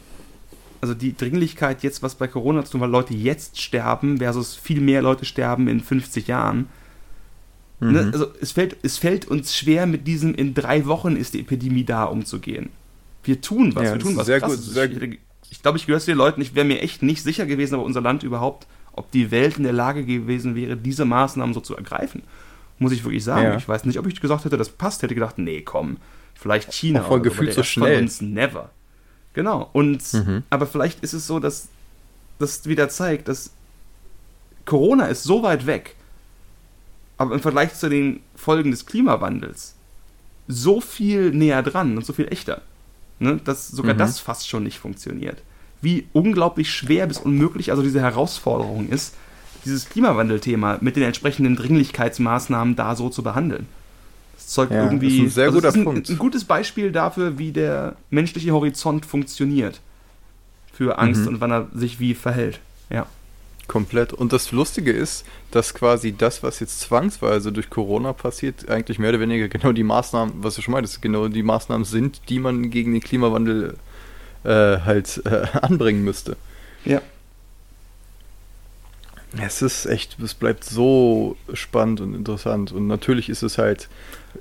Also 0.81 0.95
die 0.95 1.16
Dringlichkeit 1.16 1.83
jetzt, 1.83 2.03
was 2.03 2.16
bei 2.16 2.27
Corona 2.27 2.64
zu 2.64 2.73
tun, 2.73 2.81
weil 2.81 2.91
Leute 2.91 3.14
jetzt 3.14 3.61
sterben 3.61 4.18
versus 4.18 4.57
viel 4.57 4.81
mehr 4.81 5.01
Leute 5.01 5.25
sterben 5.25 5.68
in 5.68 5.81
50 5.81 6.27
Jahren. 6.27 6.68
Ne? 7.83 7.89
Mhm. 7.89 7.95
Ne? 7.95 8.11
Also 8.12 8.26
es 8.41 8.53
fällt, 8.53 8.76
es 8.83 8.99
fällt 8.99 9.26
uns 9.26 9.57
schwer, 9.57 9.87
mit 9.87 10.07
diesem 10.07 10.35
in 10.35 10.55
drei 10.55 10.87
Wochen 10.87 11.16
ist 11.16 11.35
die 11.35 11.41
Epidemie 11.41 11.85
da 11.85 12.05
umzugehen. 12.05 12.70
Wir 13.24 13.41
tun 13.41 13.74
was, 13.74 13.85
ja, 13.85 13.93
wir 13.95 13.99
tun 14.01 14.16
was. 14.16 14.26
Sehr 14.26 14.41
gut, 14.41 14.59
sehr 14.59 14.91
ich, 14.91 15.18
ich, 15.51 15.62
glaube, 15.62 15.78
ich 15.78 15.87
gehöre 15.87 16.01
zu 16.01 16.07
den 16.07 16.18
Leuten, 16.18 16.41
ich 16.41 16.55
wäre 16.55 16.66
mir 16.66 16.80
echt 16.80 17.03
nicht 17.03 17.22
sicher 17.22 17.47
gewesen, 17.47 17.76
ob 17.76 17.85
unser 17.85 18.01
Land 18.01 18.22
überhaupt, 18.22 18.66
ob 18.93 19.11
die 19.11 19.30
Welt 19.30 19.59
in 19.59 19.64
der 19.64 19.72
Lage 19.72 20.05
gewesen 20.05 20.55
wäre, 20.55 20.76
diese 20.76 21.05
Maßnahmen 21.05 21.55
so 21.55 21.61
zu 21.61 21.76
ergreifen. 21.76 22.22
Muss 22.78 22.93
ich 22.93 23.05
wirklich 23.05 23.22
sagen. 23.22 23.45
Ja. 23.45 23.57
Ich 23.57 23.68
weiß 23.68 23.85
nicht, 23.85 23.99
ob 23.99 24.07
ich 24.07 24.20
gesagt 24.20 24.45
hätte, 24.45 24.57
das 24.57 24.70
passt, 24.70 25.03
hätte 25.03 25.14
gedacht, 25.14 25.39
nee, 25.39 25.61
komm, 25.61 25.99
Vielleicht 26.43 26.72
China. 26.72 27.03
Auch 27.03 27.09
voll 27.09 27.20
gefühlt 27.20 27.55
so 27.55 27.62
schnell. 27.62 27.95
Von 27.95 28.03
uns 28.05 28.20
never. 28.20 28.70
Genau. 29.33 29.70
Und 29.72 30.12
mhm. 30.12 30.43
aber 30.51 30.66
vielleicht 30.66 31.01
ist 31.01 31.12
es 31.12 31.26
so, 31.26 31.39
dass 31.39 31.68
das 32.39 32.66
wieder 32.66 32.89
zeigt, 32.89 33.28
dass 33.28 33.53
Corona 34.64 35.07
ist 35.07 35.22
so 35.22 35.45
weit 35.45 35.66
weg, 35.66 35.95
aber 37.23 37.35
im 37.35 37.41
Vergleich 37.41 37.75
zu 37.75 37.89
den 37.89 38.20
Folgen 38.35 38.70
des 38.70 38.87
Klimawandels 38.87 39.75
so 40.49 40.81
viel 40.81 41.31
näher 41.31 41.62
dran 41.62 41.97
und 41.97 42.05
so 42.05 42.12
viel 42.12 42.29
echter, 42.31 42.62
ne, 43.18 43.41
dass 43.45 43.68
sogar 43.68 43.95
mhm. 43.95 43.99
das 43.99 44.18
fast 44.18 44.49
schon 44.49 44.64
nicht 44.64 44.79
funktioniert. 44.79 45.43
Wie 45.81 46.07
unglaublich 46.12 46.70
schwer 46.70 47.07
bis 47.07 47.18
unmöglich 47.18 47.70
also 47.70 47.83
diese 47.83 48.01
Herausforderung 48.01 48.89
ist, 48.89 49.14
dieses 49.64 49.89
Klimawandelthema 49.89 50.79
mit 50.81 50.97
den 50.97 51.05
entsprechenden 51.05 51.57
Dringlichkeitsmaßnahmen 51.57 52.77
da 52.77 52.97
so 52.97 53.09
zu 53.09 53.23
behandeln. 53.23 53.66
Das 54.37 54.49
zeugt 54.49 54.73
ja, 54.73 54.85
irgendwie. 54.85 55.07
Das 55.07 55.14
ist 55.14 55.20
ein 55.20 55.31
sehr 55.31 55.45
also 55.47 55.59
guter 55.59 55.75
ein, 55.75 55.85
Punkt. 55.85 56.11
Ein 56.11 56.18
gutes 56.18 56.45
Beispiel 56.45 56.91
dafür, 56.91 57.39
wie 57.39 57.53
der 57.53 57.97
menschliche 58.11 58.53
Horizont 58.53 59.07
funktioniert. 59.07 59.81
Für 60.73 60.99
Angst 60.99 61.23
mhm. 61.23 61.29
und 61.29 61.41
wann 61.41 61.51
er 61.53 61.68
sich 61.75 62.01
wie 62.01 62.14
verhält. 62.14 62.61
Ja. 62.91 63.07
Komplett. 63.69 64.13
Und 64.13 64.33
das 64.33 64.53
Lustige 64.53 64.93
ist, 64.93 65.25
dass 65.51 65.73
quasi 65.73 66.13
das, 66.13 66.43
was 66.43 66.61
jetzt 66.61 66.81
zwangsweise 66.81 67.53
durch 67.53 67.71
Corona 67.71 68.13
passiert, 68.13 68.69
eigentlich 68.69 68.99
mehr 68.99 69.11
oder 69.11 69.21
weniger 69.21 69.49
genau 69.49 69.73
die 69.73 69.85
Maßnahmen, 69.85 70.43
was 70.43 70.57
du 70.57 70.63
schon 70.63 70.73
meintest, 70.73 71.01
genau 71.01 71.29
die 71.29 71.43
Maßnahmen 71.43 71.85
sind, 71.85 72.21
die 72.29 72.39
man 72.39 72.71
gegen 72.71 72.93
den 72.93 73.01
Klimawandel 73.01 73.77
äh, 74.45 74.49
halt 74.49 75.23
äh, 75.25 75.47
anbringen 75.63 76.05
müsste. 76.05 76.37
Ja. 76.85 77.01
Es 79.41 79.63
ist 79.63 79.87
echt, 79.87 80.19
es 80.21 80.35
bleibt 80.35 80.65
so 80.65 81.37
spannend 81.55 82.03
und 82.03 82.15
interessant. 82.15 82.73
Und 82.73 82.87
natürlich 82.87 83.31
ist 83.31 83.43
es 83.43 83.57
halt 83.57 83.89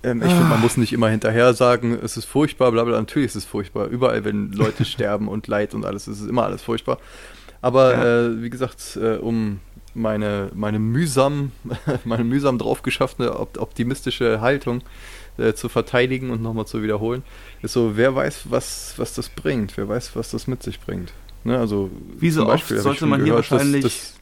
ähm, 0.03 0.21
ich 0.21 0.27
ah. 0.27 0.29
finde, 0.29 0.49
man 0.49 0.61
muss 0.61 0.77
nicht 0.77 0.93
immer 0.93 1.09
hinterher 1.09 1.53
sagen, 1.53 1.97
es 2.01 2.17
ist 2.17 2.25
furchtbar, 2.25 2.71
bla 2.71 2.83
bla. 2.83 2.97
Natürlich 2.97 3.27
ist 3.27 3.35
es 3.35 3.45
furchtbar. 3.45 3.87
Überall, 3.87 4.23
wenn 4.25 4.51
Leute 4.51 4.85
sterben 4.85 5.27
und 5.27 5.47
Leid 5.47 5.73
und 5.73 5.85
alles, 5.85 6.07
ist 6.07 6.21
es 6.21 6.27
immer 6.27 6.45
alles 6.45 6.61
furchtbar. 6.61 6.97
Aber 7.61 7.93
ja. 7.93 8.27
äh, 8.27 8.41
wie 8.41 8.49
gesagt, 8.49 8.97
äh, 9.01 9.17
um 9.17 9.59
meine, 9.93 10.51
meine 10.53 10.79
mühsam, 10.79 11.51
meine 12.05 12.23
mühsam 12.23 12.57
draufgeschaffene 12.57 13.37
optimistische 13.39 14.41
Haltung 14.41 14.81
äh, 15.37 15.53
zu 15.53 15.69
verteidigen 15.69 16.29
und 16.29 16.41
nochmal 16.41 16.65
zu 16.65 16.81
wiederholen, 16.81 17.23
ist 17.61 17.73
so, 17.73 17.97
wer 17.97 18.15
weiß, 18.15 18.49
was, 18.49 18.93
was 18.97 19.13
das 19.13 19.29
bringt, 19.29 19.77
wer 19.77 19.87
weiß, 19.87 20.15
was 20.15 20.31
das 20.31 20.47
mit 20.47 20.63
sich 20.63 20.79
bringt. 20.79 21.13
Ne, 21.43 21.57
also 21.57 21.89
Wie 22.17 22.29
so 22.29 22.47
oft 22.47 22.67
sollte 22.67 23.05
man 23.07 23.23
hier 23.23 23.33
wahrscheinlich 23.33 23.83
das, 23.83 23.93
das 23.93 24.21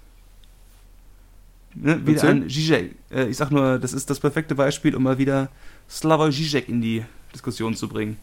Ne, 1.76 2.06
wieder 2.06 2.24
ein 2.24 2.50
Zizek. 2.50 2.96
Äh, 3.12 3.28
ich 3.28 3.38
sag 3.38 3.52
nur, 3.52 3.78
das 3.78 3.94
ist 3.94 4.10
das 4.10 4.20
perfekte 4.20 4.56
Beispiel, 4.56 4.96
um 4.96 5.04
mal 5.04 5.18
wieder 5.18 5.50
Slavoj 5.90 6.32
Zizek 6.32 6.68
in 6.68 6.82
die 6.82 7.06
Diskussion 7.34 7.76
zu 7.76 7.88
bringen. 7.88 8.18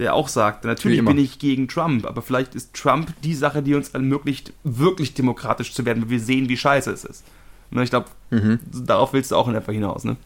Der 0.00 0.14
auch 0.14 0.28
sagt, 0.28 0.64
natürlich 0.64 1.04
bin 1.04 1.18
ich 1.18 1.38
gegen 1.38 1.68
Trump, 1.68 2.06
aber 2.06 2.22
vielleicht 2.22 2.54
ist 2.54 2.72
Trump 2.72 3.12
die 3.22 3.34
Sache, 3.34 3.62
die 3.62 3.74
uns 3.74 3.90
ermöglicht, 3.90 4.54
wirklich 4.64 5.12
demokratisch 5.12 5.74
zu 5.74 5.84
werden, 5.84 6.02
weil 6.02 6.10
wir 6.10 6.20
sehen, 6.20 6.48
wie 6.48 6.56
scheiße 6.56 6.90
es 6.90 7.04
ist. 7.04 7.24
Ne, 7.70 7.84
ich 7.84 7.90
glaube, 7.90 8.06
mhm. 8.30 8.60
darauf 8.72 9.12
willst 9.12 9.30
du 9.30 9.36
auch 9.36 9.46
in 9.46 9.54
etwa 9.54 9.72
hinaus, 9.72 10.04
ne? 10.04 10.16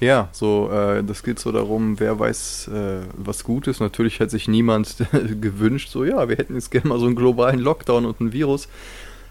Ja, 0.00 0.28
so, 0.32 0.70
äh, 0.70 1.02
das 1.02 1.22
geht 1.22 1.38
so 1.38 1.50
darum, 1.50 1.98
wer 1.98 2.18
weiß, 2.18 2.68
äh, 2.68 3.00
was 3.16 3.42
gut 3.42 3.66
ist. 3.66 3.80
Natürlich 3.80 4.20
hätte 4.20 4.30
sich 4.30 4.48
niemand 4.48 4.96
gewünscht, 5.40 5.90
so, 5.90 6.04
ja, 6.04 6.28
wir 6.28 6.36
hätten 6.36 6.54
jetzt 6.54 6.70
gerne 6.70 6.88
mal 6.88 6.98
so 6.98 7.06
einen 7.06 7.16
globalen 7.16 7.58
Lockdown 7.58 8.04
und 8.04 8.20
ein 8.20 8.32
Virus. 8.32 8.68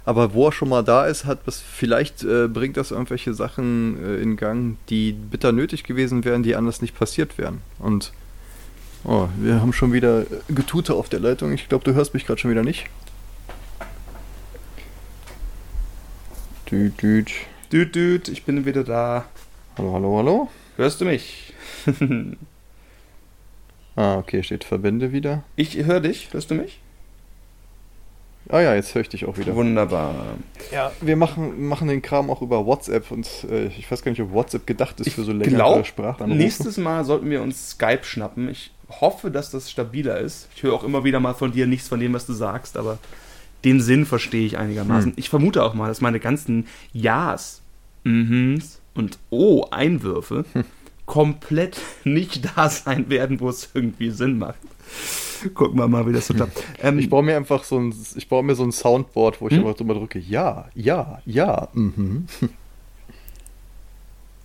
Aber 0.06 0.34
wo 0.34 0.48
er 0.48 0.52
schon 0.52 0.70
mal 0.70 0.84
da 0.84 1.06
ist, 1.06 1.26
hat 1.26 1.42
was, 1.46 1.60
vielleicht 1.60 2.24
äh, 2.24 2.48
bringt 2.48 2.78
das 2.78 2.90
irgendwelche 2.90 3.36
Sachen 3.36 4.04
äh, 4.04 4.18
in 4.18 4.36
Gang, 4.36 4.78
die 4.90 5.12
bitter 5.12 5.52
nötig 5.52 5.84
gewesen 5.84 6.26
wären, 6.26 6.42
die 6.42 6.56
anders 6.56 6.82
nicht 6.82 6.98
passiert 6.98 7.38
wären. 7.38 7.62
Und 7.78 8.14
oh, 9.04 9.28
wir 9.38 9.62
haben 9.62 9.74
schon 9.74 9.93
wieder 9.93 10.26
Getute 10.47 10.93
auf 10.93 11.10
der 11.10 11.20
Leitung. 11.20 11.54
Ich 11.54 11.70
glaube, 11.70 11.84
du 11.84 11.93
hörst 11.93 12.14
mich 12.14 12.26
gerade 12.26 12.39
schon 12.39 12.52
wieder 12.52 12.64
nicht. 12.64 12.86
Düt, 16.72 17.02
düt. 17.02 17.32
Düt, 17.72 17.95
düt, 17.95 18.28
ich 18.30 18.43
bin 18.43 18.66
wieder 18.66 18.84
da. 18.84 19.26
Hallo, 19.78 19.93
hallo, 19.93 20.18
hallo. 20.18 20.50
Hörst 20.76 21.02
du 21.02 21.06
mich? 21.06 21.54
ah, 23.95 24.18
okay, 24.18 24.43
steht 24.43 24.64
Verbände 24.64 25.12
wieder. 25.12 25.43
Ich 25.56 25.76
höre 25.84 26.00
dich. 26.00 26.32
Hörst 26.32 26.52
du 26.52 26.56
mich? 26.56 26.80
Ah 28.50 28.62
ja, 28.62 28.74
jetzt 28.74 28.95
höre 28.95 29.04
ich 29.04 29.10
dich 29.10 29.26
auch 29.26 29.38
wieder. 29.38 29.56
Wunderbar. 29.56 30.38
Ja, 30.72 30.91
wir 31.02 31.16
machen, 31.16 31.68
machen 31.68 31.88
den 31.88 32.02
Kram 32.02 32.32
auch 32.32 32.41
über 32.41 32.66
WhatsApp 32.66 33.12
und 33.12 33.28
äh, 33.50 33.68
ich 33.68 33.89
weiß 33.89 34.02
gar 34.02 34.12
nicht, 34.12 34.22
ob 34.22 34.32
WhatsApp 34.32 34.66
gedacht 34.66 35.00
ist 35.00 35.08
ich 35.08 35.16
für 35.16 35.24
so 35.24 35.32
längere 35.32 35.86
Sprachanrufe. 35.86 36.36
Nächstes 36.36 36.78
Mal 36.78 37.06
sollten 37.06 37.30
wir 37.30 37.43
uns 37.43 37.72
Skype 37.72 38.04
schnappen. 38.04 38.50
Ich 38.50 38.72
hoffe, 38.90 39.32
dass 39.32 39.52
das 39.52 39.70
stabiler 39.70 40.20
ist. 40.20 40.48
Ich 40.56 40.64
höre 40.64 40.74
auch 40.74 40.84
immer 40.84 41.04
wieder 41.04 41.20
mal 41.20 41.34
von 41.34 41.52
dir 41.52 41.68
nichts 41.68 41.88
von 41.88 42.00
dem, 42.00 42.14
was 42.14 42.26
du 42.26 42.34
sagst, 42.34 42.78
aber 42.78 42.98
den 43.64 43.82
Sinn 43.82 44.06
verstehe 44.06 44.46
ich 44.46 44.58
einigermaßen. 44.58 45.12
Hm. 45.12 45.18
Ich 45.18 45.30
vermute 45.30 45.64
auch 45.64 45.74
mal, 45.74 45.88
dass 45.88 46.02
meine 46.02 46.20
ganzen 46.20 46.68
Ja's, 46.94 47.62
Mhms 48.04 48.80
und 48.96 49.20
Oh-Einwürfe 49.30 50.46
hm. 50.54 50.64
komplett 51.06 51.80
nicht 52.04 52.58
da 52.58 52.70
sein 52.70 53.10
werden, 53.10 53.40
wo 53.40 53.50
es 53.50 53.70
irgendwie 53.74 54.10
Sinn 54.12 54.38
macht. 54.38 54.60
Gucken 55.54 55.78
wir 55.78 55.88
mal, 55.88 56.06
wie 56.08 56.14
das 56.14 56.28
so 56.28 56.34
klappt. 56.34 56.62
Ähm, 56.82 57.00
ich 57.00 57.10
baue 57.10 57.24
mir 57.24 57.38
einfach 57.38 57.64
so 57.64 57.80
ein, 57.80 57.94
ich 58.16 58.28
baue 58.28 58.44
mir 58.44 58.56
so 58.56 58.64
ein 58.64 58.72
Soundboard, 58.72 59.40
wo 59.40 59.48
ich 59.48 59.54
hm? 59.54 59.60
einfach 59.60 59.78
drüber 59.78 59.94
drücke, 59.94 60.20
ja, 60.20 60.68
ja, 60.74 61.22
ja. 61.26 61.70
Mhm. 61.74 62.28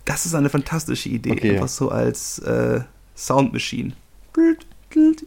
Das 0.05 0.25
ist 0.27 0.35
eine 0.35 0.49
fantastische 0.49 1.09
Idee, 1.09 1.31
okay. 1.31 1.53
einfach 1.53 1.67
so 1.67 1.89
als 1.89 2.37
äh, 2.39 2.81
Soundmachine. 3.15 3.93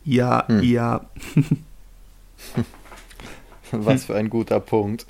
Ja, 0.05 0.49
hm. 0.49 0.63
ja. 0.63 1.01
Was 3.71 4.05
für 4.05 4.15
ein 4.15 4.31
guter 4.31 4.61
Punkt. 4.61 5.07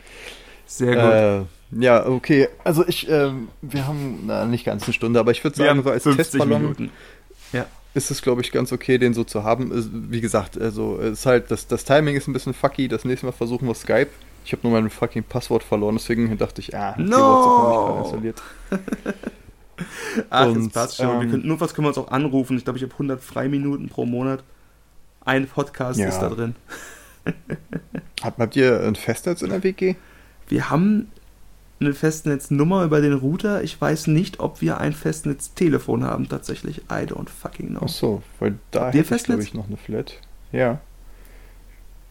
Sehr 0.67 0.95
gut. 0.95 1.05
Äh, 1.05 1.43
ja, 1.85 2.07
okay. 2.07 2.49
Also 2.65 2.87
ich, 2.87 3.09
äh, 3.09 3.31
wir 3.63 3.87
haben 3.87 4.25
na, 4.27 4.47
nicht 4.47 4.65
ganz 4.65 4.85
eine 4.85 4.93
Stunde, 4.93 5.21
aber 5.21 5.31
ich 5.31 5.45
würde 5.45 5.57
sagen, 5.57 5.83
so 5.83 5.91
als 5.91 6.05
Testballon 6.05 6.63
Minuten. 6.63 6.91
Ja. 7.53 7.67
ist 7.95 8.11
es, 8.11 8.23
glaube 8.23 8.41
ich, 8.41 8.53
ganz 8.53 8.73
okay, 8.73 8.99
den 8.99 9.15
so 9.15 9.25
zu 9.25 9.45
haben. 9.45 9.71
Wie 10.11 10.21
gesagt, 10.21 10.61
also 10.61 10.97
ist 10.97 11.27
halt, 11.27 11.51
das, 11.51 11.67
das 11.67 11.85
Timing 11.85 12.17
ist 12.17 12.27
ein 12.27 12.33
bisschen 12.33 12.55
fucky. 12.55 12.89
Das 12.89 13.05
nächste 13.05 13.27
Mal 13.27 13.33
versuchen 13.33 13.69
wir 13.69 13.75
Skype. 13.75 14.09
Ich 14.45 14.53
habe 14.53 14.67
nur 14.67 14.81
mein 14.81 14.91
fucking 14.91 15.25
Passwort 15.25 15.63
verloren, 15.63 15.97
deswegen 15.97 16.37
dachte 16.39 16.63
ich, 16.63 16.75
ah, 16.75 16.95
no. 16.97 17.17
WhatsApp 17.17 18.05
installiert. 18.05 18.43
Ach, 20.31 20.47
und, 20.47 20.67
das 20.67 20.73
passt 20.73 20.97
schon. 20.97 21.09
Ähm, 21.09 21.21
wir 21.21 21.29
können, 21.29 21.47
nur 21.47 21.61
was 21.61 21.75
können 21.75 21.85
wir 21.85 21.89
uns 21.89 21.99
auch 21.99 22.11
anrufen. 22.11 22.57
Ich 22.57 22.65
glaube, 22.65 22.79
ich 22.79 22.83
habe 22.83 22.93
100 22.93 23.21
Freiminuten 23.21 23.89
pro 23.89 24.05
Monat. 24.07 24.43
Ein 25.25 25.47
Podcast 25.47 25.99
ja. 25.99 26.09
ist 26.09 26.19
da 26.21 26.29
drin. 26.31 26.55
Habt 28.23 28.57
ihr 28.57 28.81
ein 28.81 28.95
Festnetz 28.95 29.43
in 29.43 29.51
der 29.51 29.63
WG? 29.63 29.97
Wir 30.49 30.71
haben 30.71 31.09
eine 31.81 31.93
Festnetznummer 31.93 32.85
über 32.85 33.01
den 33.01 33.13
Router. 33.13 33.63
Ich 33.63 33.81
weiß 33.81 34.09
nicht, 34.09 34.41
ob 34.41 34.61
wir 34.61 34.79
ein 34.79 34.93
Festnetztelefon 34.93 36.05
haben 36.05 36.29
tatsächlich. 36.29 36.79
I 36.91 37.05
don't 37.05 37.29
fucking 37.29 37.69
know. 37.69 37.83
Ach 37.85 37.89
so, 37.89 38.23
weil 38.41 38.59
da 38.71 38.87
Habt 38.87 38.95
hätte 38.95 39.15
ich, 39.15 39.25
glaube 39.25 39.43
ich, 39.43 39.55
noch 39.55 39.69
eine 39.69 39.77
Flat. 39.77 40.15
Ja. 40.51 40.81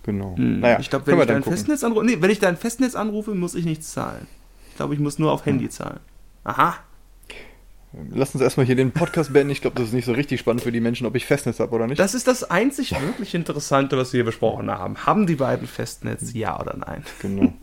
Genau. 0.03 0.37
Hm, 0.37 0.61
naja, 0.61 0.79
ich 0.79 0.89
glaube, 0.89 1.07
wenn, 1.07 1.19
ich 1.19 1.25
dein 1.25 1.43
Festnetz 1.43 1.83
anrufe, 1.83 2.05
nee, 2.05 2.17
wenn 2.21 2.29
ich 2.29 2.39
dein 2.39 2.55
Festnetz 2.55 2.95
anrufe, 2.95 3.35
muss 3.35 3.55
ich 3.55 3.65
nichts 3.65 3.91
zahlen. 3.91 4.27
Ich 4.69 4.77
glaube, 4.77 4.93
ich 4.93 4.99
muss 4.99 5.19
nur 5.19 5.31
auf 5.31 5.45
Handy 5.45 5.65
hm. 5.65 5.71
zahlen. 5.71 5.99
Aha. 6.45 6.75
Lass 8.13 8.33
uns 8.33 8.43
erstmal 8.43 8.65
hier 8.65 8.75
den 8.75 8.91
Podcast 8.91 9.33
beenden. 9.33 9.51
Ich 9.51 9.61
glaube, 9.61 9.75
das 9.75 9.87
ist 9.87 9.93
nicht 9.93 10.05
so 10.05 10.13
richtig 10.13 10.39
spannend 10.39 10.63
für 10.63 10.71
die 10.71 10.79
Menschen, 10.79 11.05
ob 11.07 11.15
ich 11.15 11.25
Festnetz 11.25 11.59
habe 11.59 11.73
oder 11.75 11.87
nicht. 11.87 11.99
Das 11.99 12.13
ist 12.13 12.27
das 12.27 12.43
einzig 12.43 12.91
wirklich 12.91 13.35
Interessante, 13.35 13.97
was 13.97 14.13
wir 14.13 14.19
hier 14.19 14.25
besprochen 14.25 14.69
haben. 14.69 14.97
Haben 15.05 15.27
die 15.27 15.35
beiden 15.35 15.67
Festnetz, 15.67 16.33
ja 16.33 16.59
oder 16.59 16.75
nein? 16.77 17.03
Genau. 17.21 17.53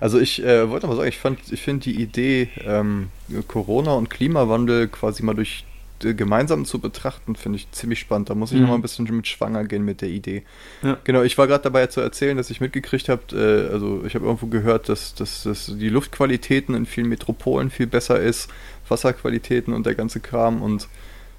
Also 0.00 0.18
ich 0.18 0.42
äh, 0.42 0.68
wollte 0.68 0.86
mal 0.86 0.96
sagen, 0.96 1.08
ich, 1.08 1.52
ich 1.52 1.62
finde 1.62 1.84
die 1.84 2.00
Idee, 2.00 2.48
ähm, 2.64 3.08
Corona 3.46 3.92
und 3.92 4.10
Klimawandel 4.10 4.88
quasi 4.88 5.22
mal 5.22 5.34
durch 5.34 5.64
äh, 6.04 6.14
gemeinsam 6.14 6.64
zu 6.64 6.78
betrachten, 6.78 7.36
finde 7.36 7.56
ich 7.56 7.70
ziemlich 7.72 7.98
spannend. 7.98 8.30
Da 8.30 8.34
muss 8.34 8.52
ich 8.52 8.56
mhm. 8.56 8.62
noch 8.62 8.68
mal 8.70 8.74
ein 8.76 8.82
bisschen 8.82 9.04
mit 9.04 9.26
schwanger 9.26 9.64
gehen 9.64 9.84
mit 9.84 10.00
der 10.00 10.08
Idee. 10.08 10.42
Ja. 10.82 10.98
Genau, 11.04 11.22
ich 11.22 11.36
war 11.38 11.46
gerade 11.46 11.62
dabei 11.62 11.86
zu 11.86 12.00
erzählen, 12.00 12.36
dass 12.36 12.50
ich 12.50 12.60
mitgekriegt 12.60 13.08
habe, 13.08 13.22
äh, 13.32 13.72
also 13.72 14.02
ich 14.06 14.14
habe 14.14 14.24
irgendwo 14.26 14.46
gehört, 14.46 14.88
dass, 14.88 15.14
dass, 15.14 15.42
dass 15.42 15.66
die 15.66 15.88
Luftqualitäten 15.88 16.74
in 16.74 16.86
vielen 16.86 17.08
Metropolen 17.08 17.70
viel 17.70 17.86
besser 17.86 18.20
ist, 18.20 18.50
Wasserqualitäten 18.90 19.72
und 19.72 19.86
der 19.86 19.94
ganze 19.94 20.20
Kram 20.20 20.62
und 20.62 20.88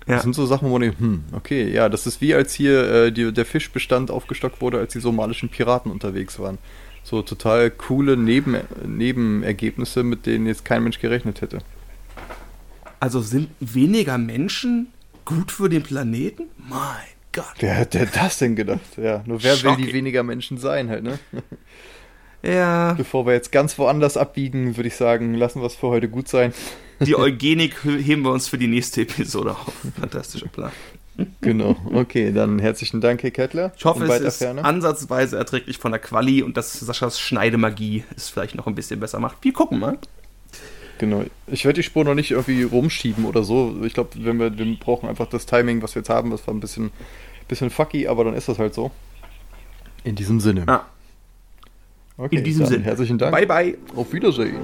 ja. 0.07 0.15
Das 0.15 0.23
sind 0.23 0.33
so 0.33 0.47
Sachen, 0.47 0.69
wo 0.69 0.79
ich, 0.79 0.97
hm, 0.97 1.23
okay, 1.31 1.71
ja, 1.71 1.87
das 1.87 2.07
ist 2.07 2.21
wie 2.21 2.33
als 2.33 2.53
hier 2.53 2.91
äh, 2.91 3.11
die, 3.11 3.31
der 3.31 3.45
Fischbestand 3.45 4.09
aufgestockt 4.09 4.59
wurde, 4.59 4.79
als 4.79 4.93
die 4.93 4.99
somalischen 4.99 5.49
Piraten 5.49 5.91
unterwegs 5.91 6.39
waren. 6.39 6.57
So 7.03 7.21
total 7.21 7.69
coole 7.69 8.17
Neben, 8.17 8.57
Nebenergebnisse, 8.85 10.03
mit 10.03 10.25
denen 10.25 10.47
jetzt 10.47 10.65
kein 10.65 10.83
Mensch 10.83 10.99
gerechnet 10.99 11.41
hätte. 11.41 11.59
Also 12.99 13.21
sind 13.21 13.49
weniger 13.59 14.17
Menschen 14.17 14.87
gut 15.25 15.51
für 15.51 15.69
den 15.69 15.83
Planeten? 15.83 16.43
Mein 16.57 16.79
Gott. 17.31 17.55
Wer 17.59 17.75
hätte 17.75 18.07
das 18.13 18.39
denn 18.39 18.55
gedacht? 18.55 18.81
Ja, 18.97 19.23
nur 19.25 19.41
wer 19.43 19.55
Shocking. 19.55 19.77
will 19.77 19.85
die 19.85 19.93
weniger 19.93 20.23
Menschen 20.23 20.57
sein 20.57 20.89
halt, 20.89 21.03
ne? 21.03 21.19
Ja. 22.43 22.93
Bevor 22.93 23.27
wir 23.27 23.33
jetzt 23.33 23.51
ganz 23.51 23.77
woanders 23.77 24.17
abbiegen, 24.17 24.75
würde 24.75 24.87
ich 24.87 24.95
sagen, 24.95 25.35
lassen 25.35 25.61
wir 25.61 25.67
es 25.67 25.75
für 25.75 25.87
heute 25.87 26.09
gut 26.09 26.27
sein. 26.27 26.53
Die 27.01 27.15
Eugenik 27.15 27.83
heben 27.83 28.23
wir 28.23 28.31
uns 28.31 28.47
für 28.47 28.57
die 28.57 28.67
nächste 28.67 29.01
Episode 29.01 29.51
auf. 29.51 29.73
Fantastischer 29.99 30.47
Plan. 30.47 30.71
Genau, 31.41 31.75
okay, 31.93 32.31
dann 32.31 32.57
herzlichen 32.59 33.01
Dank, 33.01 33.21
Herr 33.21 33.31
Kettler. 33.31 33.73
Ich 33.77 33.85
hoffe, 33.85 34.05
es 34.05 34.21
ist 34.21 34.37
Ferne. 34.37 34.63
ansatzweise 34.63 35.37
erträglich 35.37 35.77
von 35.77 35.91
der 35.91 35.99
Quali 35.99 36.41
und 36.41 36.57
dass 36.57 36.79
Saschas 36.79 37.19
Schneidemagie 37.19 38.05
es 38.15 38.29
vielleicht 38.29 38.55
noch 38.55 38.65
ein 38.65 38.75
bisschen 38.75 38.99
besser 38.99 39.19
macht. 39.19 39.37
Wir 39.41 39.53
gucken 39.53 39.79
mal. 39.79 39.97
Genau. 40.99 41.25
Ich 41.47 41.65
werde 41.65 41.77
die 41.77 41.83
Spur 41.83 42.05
noch 42.05 42.15
nicht 42.15 42.31
irgendwie 42.31 42.63
rumschieben 42.63 43.25
oder 43.25 43.43
so. 43.43 43.75
Ich 43.83 43.93
glaube, 43.93 44.11
wenn 44.15 44.39
wir, 44.39 44.57
wir 44.57 44.75
brauchen 44.79 45.09
einfach 45.09 45.27
das 45.27 45.45
Timing, 45.45 45.81
was 45.81 45.95
wir 45.95 46.01
jetzt 46.01 46.09
haben. 46.09 46.31
Das 46.31 46.45
war 46.47 46.53
ein 46.53 46.59
bisschen, 46.59 46.91
bisschen 47.47 47.69
fucky, 47.71 48.07
aber 48.07 48.23
dann 48.23 48.35
ist 48.35 48.47
das 48.47 48.59
halt 48.59 48.73
so. 48.73 48.91
In 50.03 50.15
diesem 50.15 50.39
Sinne. 50.39 50.63
Ah. 50.67 50.85
Okay, 52.17 52.37
In 52.37 52.43
diesem 52.43 52.65
Sinne. 52.67 52.83
Herzlichen 52.83 53.17
Dank. 53.17 53.31
Bye, 53.31 53.47
bye. 53.47 53.77
Auf 53.95 54.13
Wiedersehen. 54.13 54.57